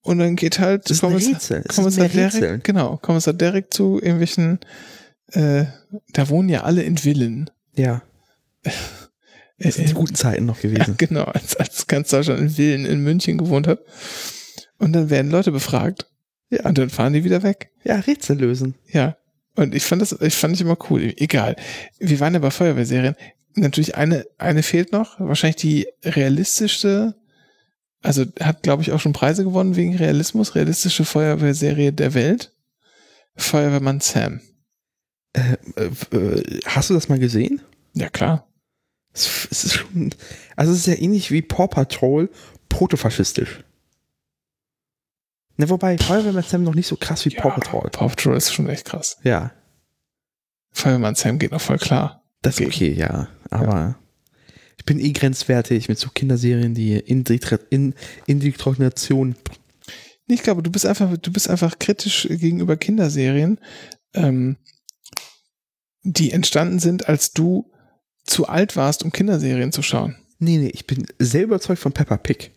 [0.03, 1.65] und dann geht halt das ist Kommissar, Rätsel.
[1.75, 4.59] Kommissar Derek, genau, Kommissar Derek zu irgendwelchen,
[5.29, 5.65] äh,
[6.13, 7.51] da wohnen ja alle in Villen.
[7.75, 8.03] Ja.
[9.59, 10.81] Das sind die guten Zeiten noch gewesen.
[10.89, 13.81] Ja, genau, als, als ganz Deutschland in Villen in München gewohnt hat.
[14.79, 16.11] Und dann werden Leute befragt.
[16.51, 16.67] Ja.
[16.67, 17.71] Und dann fahren die wieder weg.
[17.85, 18.75] Ja, Rätsel lösen.
[18.89, 19.17] Ja.
[19.55, 21.13] Und ich fand das, ich fand ich immer cool.
[21.17, 21.57] Egal.
[21.99, 23.17] Wir waren ja bei Feuerwehrserien.
[23.55, 25.21] Natürlich eine, eine fehlt noch.
[25.21, 27.15] Wahrscheinlich die realistischste
[28.03, 32.53] also hat, glaube ich, auch schon Preise gewonnen wegen Realismus, realistische Feuerwehrserie der Welt.
[33.37, 34.41] Feuerwehrmann Sam.
[35.33, 35.57] Äh,
[36.15, 37.63] äh, hast du das mal gesehen?
[37.95, 38.47] Ja, klar.
[39.15, 40.15] Es, es ist schon,
[40.57, 42.29] also es ist ja ähnlich wie Paw Patrol,
[42.69, 43.61] protofaschistisch.
[45.57, 47.91] Ne, wobei Feuerwehrmann Sam noch nicht so krass wie ja, Paw Patrol.
[47.91, 49.19] Paw Patrol ist schon echt krass.
[49.23, 49.53] Ja.
[50.73, 52.23] Feuerwehrmann Sam geht noch voll klar.
[52.41, 53.29] Das ist okay, ja.
[53.51, 53.99] Aber ja
[54.83, 56.99] ich bin eh grenzwertig mit so Kinderserien, die
[58.27, 59.37] Indoktrination.
[60.27, 63.61] Ich glaube, du bist einfach, du bist einfach kritisch gegenüber Kinderserien,
[64.13, 64.57] ähm,
[66.03, 67.71] die entstanden sind, als du
[68.25, 70.17] zu alt warst, um Kinderserien zu schauen.
[70.41, 72.51] Nee, nee, ich bin sehr überzeugt von Peppa Pig.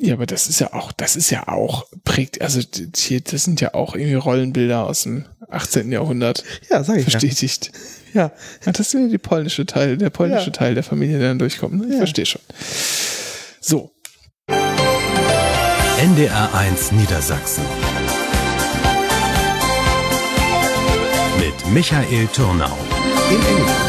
[0.00, 2.60] Ja, aber das ist ja auch, das ist ja auch prägt, also
[2.96, 5.90] hier, das sind ja auch irgendwie Rollenbilder aus dem 18.
[5.90, 6.44] Jahrhundert.
[6.70, 7.72] Ja, sag ich Bestätigt.
[8.14, 8.30] Ja.
[8.64, 8.72] ja.
[8.72, 10.52] Das ist ja die polnische Teil, der polnische ja.
[10.52, 11.74] Teil der Familie, der dann durchkommt.
[11.74, 11.86] Ne?
[11.86, 11.98] Ich ja.
[11.98, 12.42] verstehe schon.
[13.60, 13.90] So.
[16.00, 17.64] NDR 1 Niedersachsen.
[21.38, 22.78] Mit Michael Turnau.
[23.30, 23.87] In England.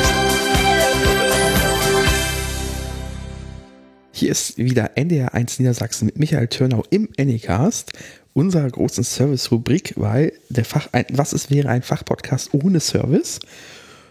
[4.19, 7.93] Hier ist wieder NDR 1 Niedersachsen mit Michael Törnau im Anycast,
[8.33, 13.39] unserer großen Service-Rubrik, weil der Fach, ein, was es wäre ein Fachpodcast ohne Service?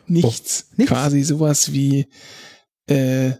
[0.06, 0.68] Nichts.
[0.70, 0.90] Oh, nichts.
[0.90, 2.06] Quasi sowas wie,
[2.86, 3.32] äh,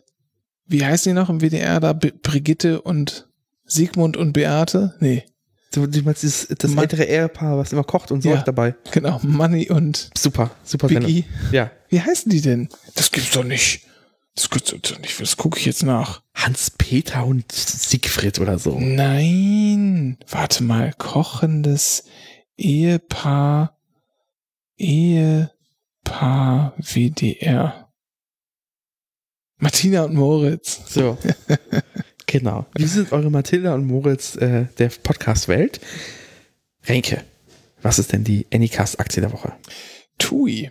[0.66, 1.94] wie heißt die noch im WDR da?
[1.94, 3.30] B Brigitte und
[3.64, 4.94] Sigmund und Beate?
[5.00, 5.24] Nee.
[5.72, 8.74] Du, du meinst das, das Man ältere Ehepaar, was immer kocht und so ja, dabei.
[8.90, 11.24] Genau, Money und super, super Biggie.
[11.50, 11.70] Ja.
[11.88, 12.68] Wie heißen die denn?
[12.94, 13.87] Das gibt's doch nicht.
[14.38, 14.48] Das,
[15.18, 16.22] das gucke ich jetzt nach.
[16.32, 18.78] Hans-Peter und Siegfried oder so.
[18.78, 20.16] Nein.
[20.30, 20.92] Warte mal.
[20.96, 22.04] Kochendes
[22.56, 23.76] Ehepaar.
[24.76, 25.52] Ehepaar
[26.78, 27.92] WDR.
[29.56, 30.82] Martina und Moritz.
[30.86, 31.18] So.
[32.26, 32.66] genau.
[32.76, 35.80] Wie sind eure Mathilda und Moritz äh, der Podcast-Welt?
[36.84, 37.24] Renke,
[37.82, 39.52] was ist denn die Anycast-Aktie der Woche?
[40.18, 40.70] TUI.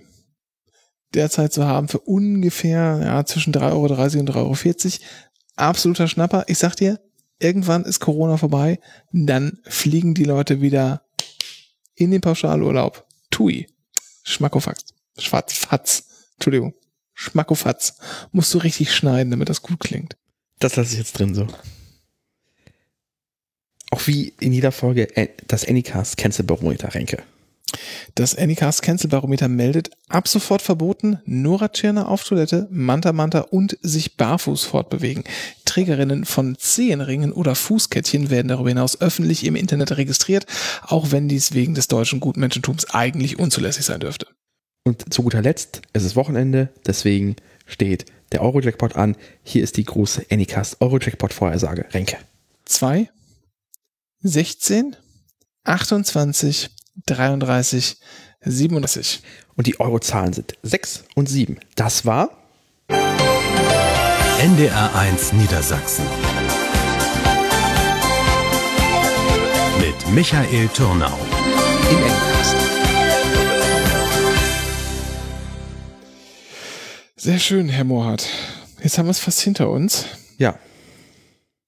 [1.14, 3.82] Derzeit zu haben für ungefähr ja, zwischen 3,30 Euro
[4.20, 5.06] und 3,40 Euro.
[5.56, 6.46] Absoluter Schnapper.
[6.48, 7.00] Ich sag dir,
[7.40, 8.80] irgendwann ist Corona vorbei,
[9.12, 11.04] dann fliegen die Leute wieder
[11.96, 13.06] in den Pauschalurlaub.
[13.32, 13.68] TUI.
[14.24, 14.94] Schmackofatz.
[15.18, 16.04] Schwarzfatz.
[16.36, 16.74] Entschuldigung.
[17.14, 17.96] Schmackofatz.
[18.32, 20.18] Musst du richtig schneiden, damit das gut klingt.
[20.60, 21.48] Das lasse ich jetzt drin so.
[23.90, 27.24] Auch wie in jeder Folge äh, das Anycast Cancel Barometer Renke.
[28.16, 33.78] Das Anycast Cancel Barometer meldet ab sofort verboten, Nora Tschirner auf Toilette, Manta Manta und
[33.82, 35.24] sich barfuß fortbewegen.
[35.66, 40.46] Trägerinnen von Zehenringen oder Fußkettchen werden darüber hinaus öffentlich im Internet registriert,
[40.82, 44.28] auch wenn dies wegen des deutschen Gutmenschentums eigentlich unzulässig sein dürfte.
[44.84, 49.16] Und zu guter Letzt, es ist Wochenende, deswegen steht der Euro-Jackpot an.
[49.44, 51.86] Hier ist die große Anycast Euro-Jackpot-Vorhersage.
[51.94, 52.18] Renke.
[52.66, 53.10] 2,
[54.22, 54.96] 16,
[55.64, 56.70] 28,
[57.06, 57.98] 33,
[58.42, 59.22] 37.
[59.56, 61.60] Und die Eurozahlen sind 6 und 7.
[61.76, 62.30] Das war
[64.40, 66.06] NDR1 Niedersachsen.
[69.80, 71.18] Mit Michael Turnau.
[71.92, 72.56] im Anycast.
[77.16, 78.28] Sehr schön, Herr Mohrhardt.
[78.84, 80.06] Jetzt haben wir es fast hinter uns.
[80.38, 80.60] Ja.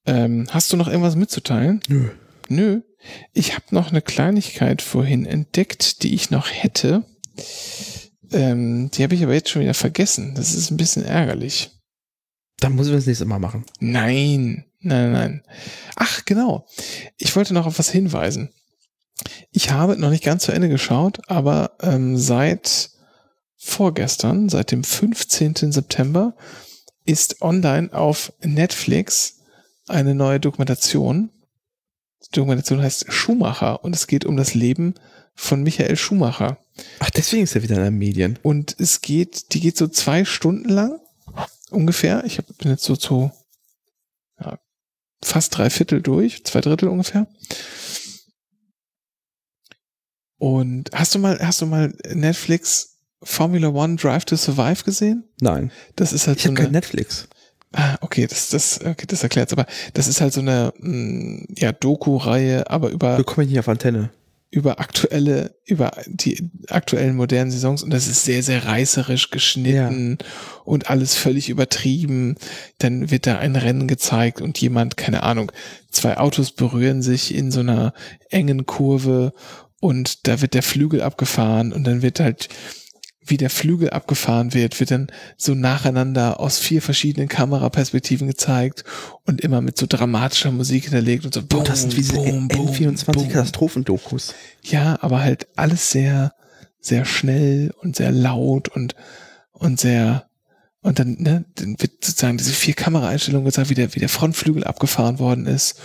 [0.06, 1.82] Ähm, hast du noch irgendwas mitzuteilen?
[1.88, 2.10] Nö.
[2.50, 2.82] Nö.
[3.34, 7.04] Ich habe noch eine Kleinigkeit vorhin entdeckt, die ich noch hätte.
[8.32, 10.36] Ähm, die habe ich aber jetzt schon wieder vergessen.
[10.36, 11.72] Das ist ein bisschen ärgerlich.
[12.60, 13.66] Dann müssen wir das nächste Mal machen.
[13.80, 15.44] Nein, nein, nein.
[15.96, 16.68] Ach, genau.
[17.18, 18.50] Ich wollte noch auf was hinweisen.
[19.52, 22.92] Ich habe noch nicht ganz zu Ende geschaut, aber ähm, seit
[23.58, 25.72] vorgestern, seit dem 15.
[25.72, 26.36] September,
[27.06, 29.40] ist online auf Netflix
[29.88, 31.32] eine neue Dokumentation.
[32.26, 34.96] Die Dokumentation heißt Schumacher und es geht um das Leben
[35.36, 36.58] von Michael Schumacher.
[37.00, 38.38] Ach, deswegen ist er wieder in den Medien.
[38.44, 41.00] Und es geht, die geht so zwei Stunden lang
[41.72, 42.24] ungefähr.
[42.26, 43.32] Ich hab, bin jetzt so zu
[44.40, 44.60] ja,
[45.24, 47.28] fast drei Viertel durch, zwei Drittel ungefähr.
[50.38, 55.26] Und hast du mal, hast du mal Netflix Formula One Drive to Survive gesehen?
[55.42, 55.72] Nein.
[55.96, 56.60] Das ist halt Ich so eine.
[56.60, 57.28] kein Netflix.
[57.74, 59.54] Ah, okay, das, das, okay, das erklärt's.
[59.54, 63.70] Aber das ist halt so eine, mh, ja, Doku-Reihe, aber über Bekomme ich nicht auf
[63.70, 64.10] Antenne.
[64.52, 70.18] über aktuelle, über die aktuellen modernen Saisons und das ist sehr, sehr reißerisch geschnitten
[70.66, 72.36] und alles völlig übertrieben.
[72.80, 75.52] Dann wird da ein Rennen gezeigt und jemand, keine Ahnung,
[75.92, 77.94] zwei Autos berühren sich in so einer
[78.32, 79.34] engen Kurve
[79.80, 82.50] und da wird der Flügel abgefahren und dann wird halt
[83.30, 85.08] wie der Flügel abgefahren wird, wird dann
[85.38, 88.84] so nacheinander aus vier verschiedenen Kameraperspektiven gezeigt
[89.26, 91.42] und immer mit so dramatischer Musik hinterlegt und so.
[91.54, 93.30] Oh, das sind wie diese boom, boom, N24 boom.
[93.30, 94.34] Katastrophendokus.
[94.64, 96.34] Ja, aber halt alles sehr,
[96.80, 98.96] sehr schnell und sehr laut und,
[99.52, 100.28] und sehr,
[100.82, 104.64] und dann, ne, dann wird sozusagen diese vier Kameraeinstellungen gezeigt, wie der, wie der Frontflügel
[104.64, 105.80] abgefahren worden ist.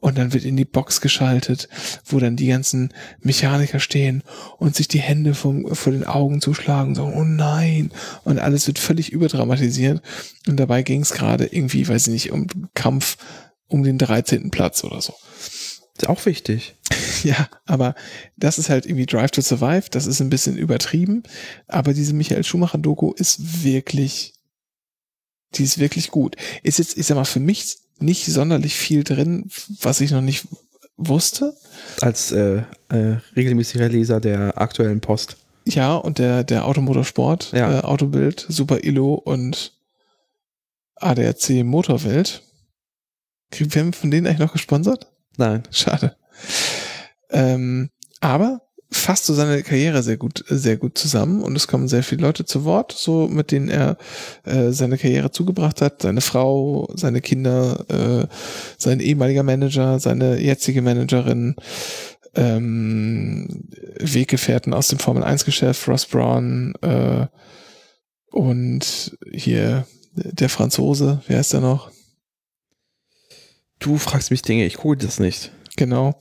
[0.00, 1.68] Und dann wird in die Box geschaltet,
[2.04, 4.22] wo dann die ganzen Mechaniker stehen
[4.58, 7.90] und sich die Hände vom, vor den Augen zuschlagen und sagen, oh nein.
[8.24, 10.02] Und alles wird völlig überdramatisiert.
[10.46, 13.16] Und dabei ging es gerade irgendwie, weiß ich nicht, um Kampf
[13.68, 14.50] um den 13.
[14.50, 15.14] Platz oder so.
[15.96, 16.74] Ist auch wichtig.
[17.22, 17.94] Ja, aber
[18.36, 21.22] das ist halt irgendwie Drive to Survive, das ist ein bisschen übertrieben,
[21.66, 24.34] aber diese Michael Schumacher Doku ist wirklich,
[25.54, 26.36] die ist wirklich gut.
[26.62, 29.48] Ist jetzt, ich sag mal, für mich nicht sonderlich viel drin,
[29.80, 30.46] was ich noch nicht
[30.96, 31.54] wusste.
[32.00, 35.36] Als äh, äh, regelmäßiger Leser der aktuellen Post.
[35.66, 37.78] Ja, und der, der Automotorsport, Ja.
[37.78, 39.72] äh, Autobild, Super Illo und
[40.96, 42.42] ADAC Motorwelt.
[43.50, 45.12] Kriegen wir von denen eigentlich noch gesponsert?
[45.36, 45.62] Nein.
[45.70, 46.16] Schade.
[47.30, 47.90] Ähm,
[48.20, 48.62] aber
[48.96, 52.44] fasst so seine Karriere sehr gut, sehr gut zusammen und es kommen sehr viele Leute
[52.44, 53.96] zu Wort, so mit denen er
[54.44, 56.02] äh, seine Karriere zugebracht hat.
[56.02, 58.26] Seine Frau, seine Kinder, äh,
[58.78, 61.56] sein ehemaliger Manager, seine jetzige Managerin,
[62.34, 63.68] ähm,
[63.98, 67.26] Weggefährten aus dem Formel 1 Geschäft, Ross Brown äh,
[68.30, 71.90] und hier der Franzose, wer ist der noch?
[73.78, 75.52] Du fragst mich Dinge, ich gucke das nicht.
[75.76, 76.18] Genau.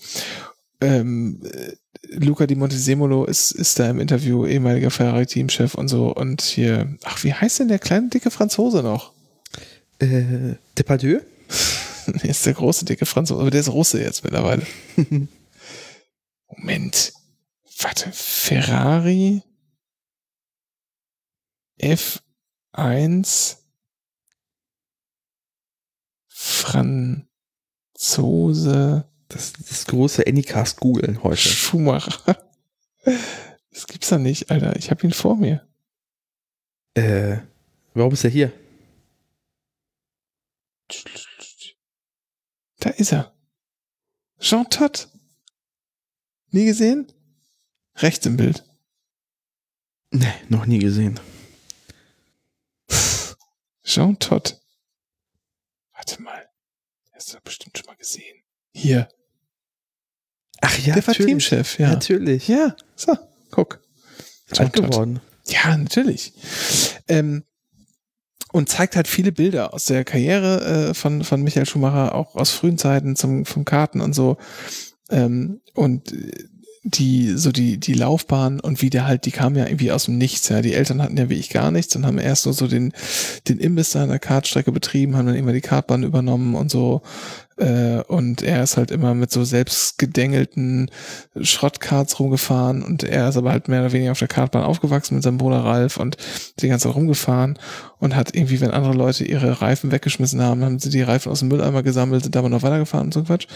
[0.82, 1.74] Ähm, äh,
[2.10, 6.14] Luca Di Montesemolo ist, ist da im Interview ehemaliger Ferrari-Teamchef und so.
[6.14, 9.14] Und hier, ach, wie heißt denn der kleine, dicke Franzose noch?
[10.00, 11.22] Äh, Depardieu?
[12.08, 14.62] Nee, ist der große, dicke Franzose, aber der ist Russe jetzt mittlerweile.
[16.48, 17.14] Moment.
[17.80, 19.42] Warte, Ferrari
[21.82, 23.58] F1
[27.96, 31.38] Franzose Das, das große Anycast googeln heute.
[31.38, 32.38] Schumacher.
[33.72, 34.78] Das gibt's doch nicht, Alter.
[34.78, 35.68] Ich hab ihn vor mir.
[36.94, 37.40] Äh,
[37.94, 38.54] warum ist er hier?
[42.80, 43.36] Da ist er.
[44.40, 45.10] Jean Todt.
[46.52, 47.12] Nie gesehen?
[47.98, 48.64] Rechts im Bild.
[50.12, 51.20] Nee, noch nie gesehen.
[53.84, 54.62] Jean Todt.
[55.92, 56.50] Warte mal.
[57.12, 58.45] Hast du bestimmt schon mal gesehen.
[58.76, 59.08] Hier.
[60.60, 61.48] Ach ja, der war natürlich.
[61.48, 61.90] Teamchef, ja.
[61.90, 62.48] Natürlich.
[62.50, 63.18] Ja, so,
[63.50, 63.80] guck.
[64.54, 64.74] Todt.
[64.74, 65.22] geworden.
[65.48, 66.34] Ja, natürlich.
[67.08, 67.44] Ähm,
[68.52, 72.52] und zeigt halt viele Bilder aus der Karriere äh, von, von Michael Schumacher, auch aus
[72.52, 74.38] frühen Zeiten zum, vom Karten und so.
[75.10, 76.46] Ähm, und äh,
[76.88, 80.20] die, so die, die Laufbahn und wie der halt, die kam ja irgendwie aus dem
[80.20, 80.62] Nichts, ja.
[80.62, 82.94] Die Eltern hatten ja wie ich gar nichts und haben erst nur so den,
[83.50, 87.02] den Imbiss an der Kartstrecke betrieben, haben dann immer die Kartbahn übernommen und so.
[87.58, 90.92] Äh, und er ist halt immer mit so selbst gedengelten
[91.42, 95.24] Schrottkarts rumgefahren und er ist aber halt mehr oder weniger auf der Kartbahn aufgewachsen mit
[95.24, 96.18] seinem Bruder Ralf und
[96.60, 97.58] die ganze Zeit rumgefahren
[98.00, 101.40] und hat irgendwie, wenn andere Leute ihre Reifen weggeschmissen haben, haben sie die Reifen aus
[101.40, 103.48] dem Mülleimer gesammelt, sind aber noch weitergefahren und so Quatsch.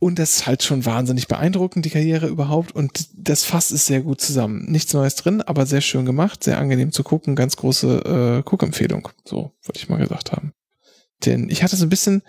[0.00, 2.72] Und das ist halt schon wahnsinnig beeindruckend, die Karriere überhaupt.
[2.72, 4.64] Und das Fass ist sehr gut zusammen.
[4.64, 7.36] Nichts Neues drin, aber sehr schön gemacht, sehr angenehm zu gucken.
[7.36, 9.10] Ganz große äh, Guckempfehlung.
[9.26, 10.54] So, würde ich mal gesagt haben.
[11.26, 12.22] Denn ich hatte so ein bisschen,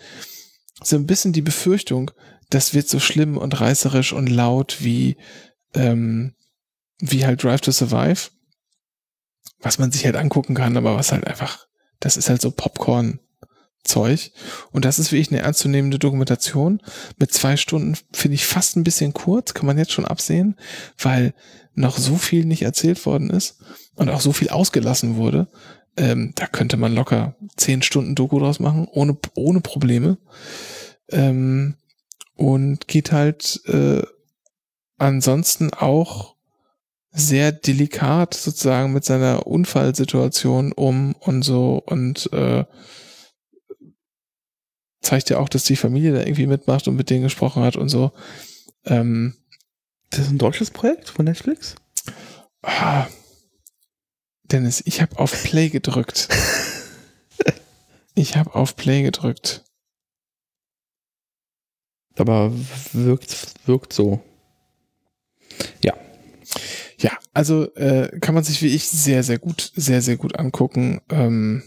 [0.84, 2.12] so ein bisschen die Befürchtung,
[2.50, 5.16] das wird so schlimm und reißerisch und laut wie,
[5.74, 6.36] ähm,
[7.00, 8.32] wie halt Drive to Survive.
[9.60, 11.68] Was man sich halt angucken kann, aber was halt einfach,
[12.02, 13.22] das ist halt so Popcorn.
[13.84, 14.32] Zeug.
[14.72, 16.82] Und das ist wirklich eine ernstzunehmende Dokumentation.
[17.18, 20.56] Mit zwei Stunden finde ich fast ein bisschen kurz, kann man jetzt schon absehen,
[20.98, 21.34] weil
[21.74, 23.60] noch so viel nicht erzählt worden ist
[23.96, 25.48] und auch so viel ausgelassen wurde.
[25.98, 30.18] Ähm, da könnte man locker zehn Stunden Doku draus machen, ohne, ohne Probleme.
[31.10, 31.76] Ähm,
[32.36, 34.02] und geht halt äh,
[34.98, 36.36] ansonsten auch
[37.12, 42.64] sehr delikat sozusagen mit seiner Unfallsituation um und so und äh,
[45.02, 47.90] zeigt ja auch, dass die Familie da irgendwie mitmacht und mit denen gesprochen hat und
[47.90, 48.12] so.
[48.86, 49.36] Ähm,
[50.12, 51.76] Das ist ein deutsches Projekt von Netflix?
[52.64, 53.08] ah,
[54.44, 56.28] Dennis, ich habe auf Play gedrückt.
[58.14, 59.64] Ich habe auf Play gedrückt.
[62.18, 62.52] Aber
[62.92, 64.22] wirkt, wirkt so.
[67.02, 71.02] Ja, also äh, kann man sich wie ich sehr, sehr gut, sehr, sehr gut angucken.
[71.10, 71.64] Ähm,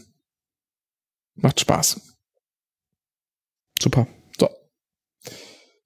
[1.35, 2.14] macht Spaß.
[3.81, 4.07] Super.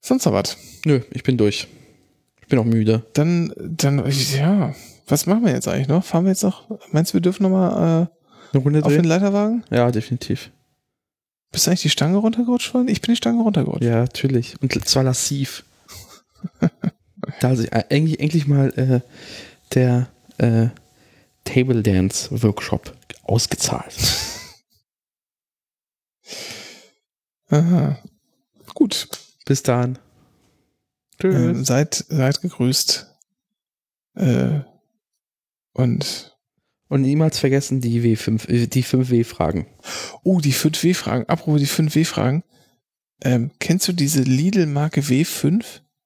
[0.00, 0.56] Sonst noch was?
[0.84, 1.68] Nö, ich bin durch.
[2.40, 3.04] Ich bin auch müde.
[3.12, 4.02] Dann, dann,
[4.36, 4.74] ja,
[5.06, 6.04] was machen wir jetzt eigentlich noch?
[6.04, 6.68] Fahren wir jetzt noch?
[6.90, 9.04] Meinst du, wir dürfen noch mal äh, Eine Runde auf den drehen?
[9.04, 9.64] Leiterwagen?
[9.70, 10.50] Ja, definitiv.
[11.52, 12.88] Bist du eigentlich die Stange runtergerutscht worden?
[12.88, 13.84] Ich bin die Stange runtergerutscht.
[13.84, 14.54] Ja, natürlich.
[14.62, 15.64] Und zwar lassiv.
[17.40, 19.00] da sich eigentlich, endlich mal äh,
[19.74, 20.08] der
[20.38, 20.68] äh,
[21.44, 22.94] Table Dance Workshop
[23.24, 23.94] ausgezahlt.
[27.50, 27.98] Aha.
[28.74, 29.08] Gut.
[29.44, 29.98] Bis dann.
[31.22, 33.06] Ähm, seid, seid gegrüßt.
[34.14, 34.60] Äh,
[35.72, 36.36] und
[36.88, 39.66] Und niemals vergessen die W5, äh, die 5W-Fragen.
[40.22, 41.28] oh, die 5W-Fragen.
[41.28, 42.42] Apropos die 5W-Fragen.
[43.22, 45.62] Ähm, kennst du diese Lidl-Marke W5?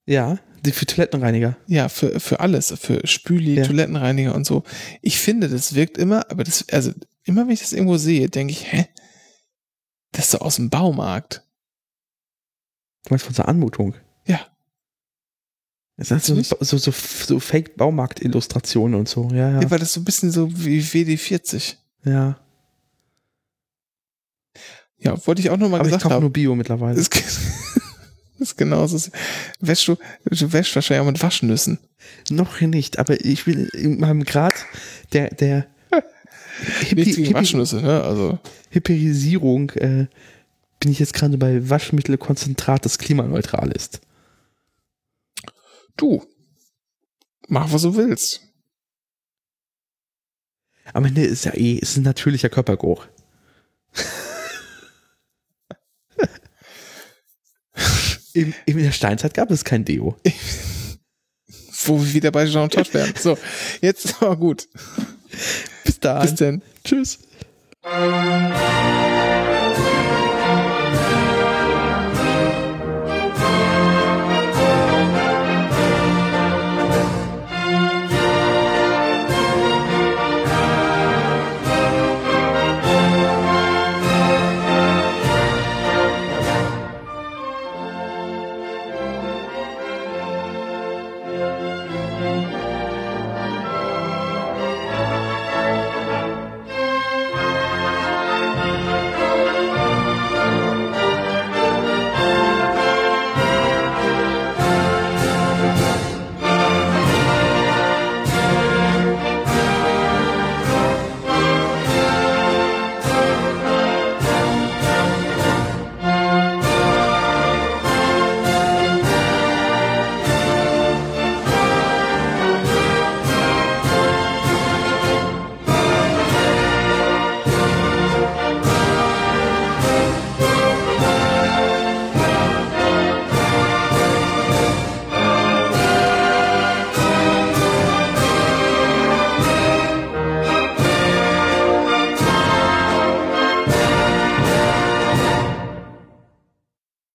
[0.06, 1.56] Ja, die für Toilettenreiniger.
[1.66, 3.64] Ja, für, für alles, für Spüli, Ja.
[3.64, 4.64] Toilettenreiniger und so.
[5.00, 6.90] Ich finde, das wirkt immer, aber das, also
[7.24, 8.86] immer wenn ich das irgendwo sehe, denke ich, hä?
[10.14, 11.44] Das ist so aus dem Baumarkt.
[13.04, 13.94] Du meinst von der Anmutung?
[14.26, 14.40] Ja.
[15.96, 19.28] Das sind so, so, so, so Fake-Baumarkt-Illustrationen und so.
[19.30, 19.60] Ja, Ja.
[19.60, 19.70] ja.
[19.70, 21.76] weil das so ein bisschen so wie WD40.
[22.04, 22.40] ja.
[24.98, 26.22] Ja, wollte ich auch noch mal Aber ich gesagt kaufe haben.
[26.22, 26.96] nur Bio mittlerweile.
[26.96, 27.08] Das,
[28.38, 29.10] ist genau so.
[29.60, 31.78] Wäschst du, du wäschst wahrscheinlich auch mit Waschnüssen.
[32.30, 34.54] Noch nicht, aber ich bin in meinem Grad
[35.12, 35.66] der, der
[36.80, 38.02] Hippi, Nichts gegen Hippi, Waschnüsse, ne?
[38.02, 38.38] Also,
[38.70, 40.06] Hipperisierung äh,
[40.80, 44.00] bin ich jetzt gerade bei Waschmittelkonzentrat, das klimaneutral ist.
[45.96, 46.22] du.
[47.48, 48.40] Mach, was du willst.
[50.92, 53.06] Am Ende ist ja eh, ist ein natürlicher Körpergeruch.
[58.34, 60.16] in, in der Steinzeit gab es kein Deo.
[61.86, 63.12] Wo wir wieder bei Jean Todt wären.
[63.16, 63.36] So,
[63.80, 64.68] jetzt aber gut.
[65.84, 66.22] Bis dann.
[66.22, 66.62] Bis denn.
[66.84, 67.18] Tschüss.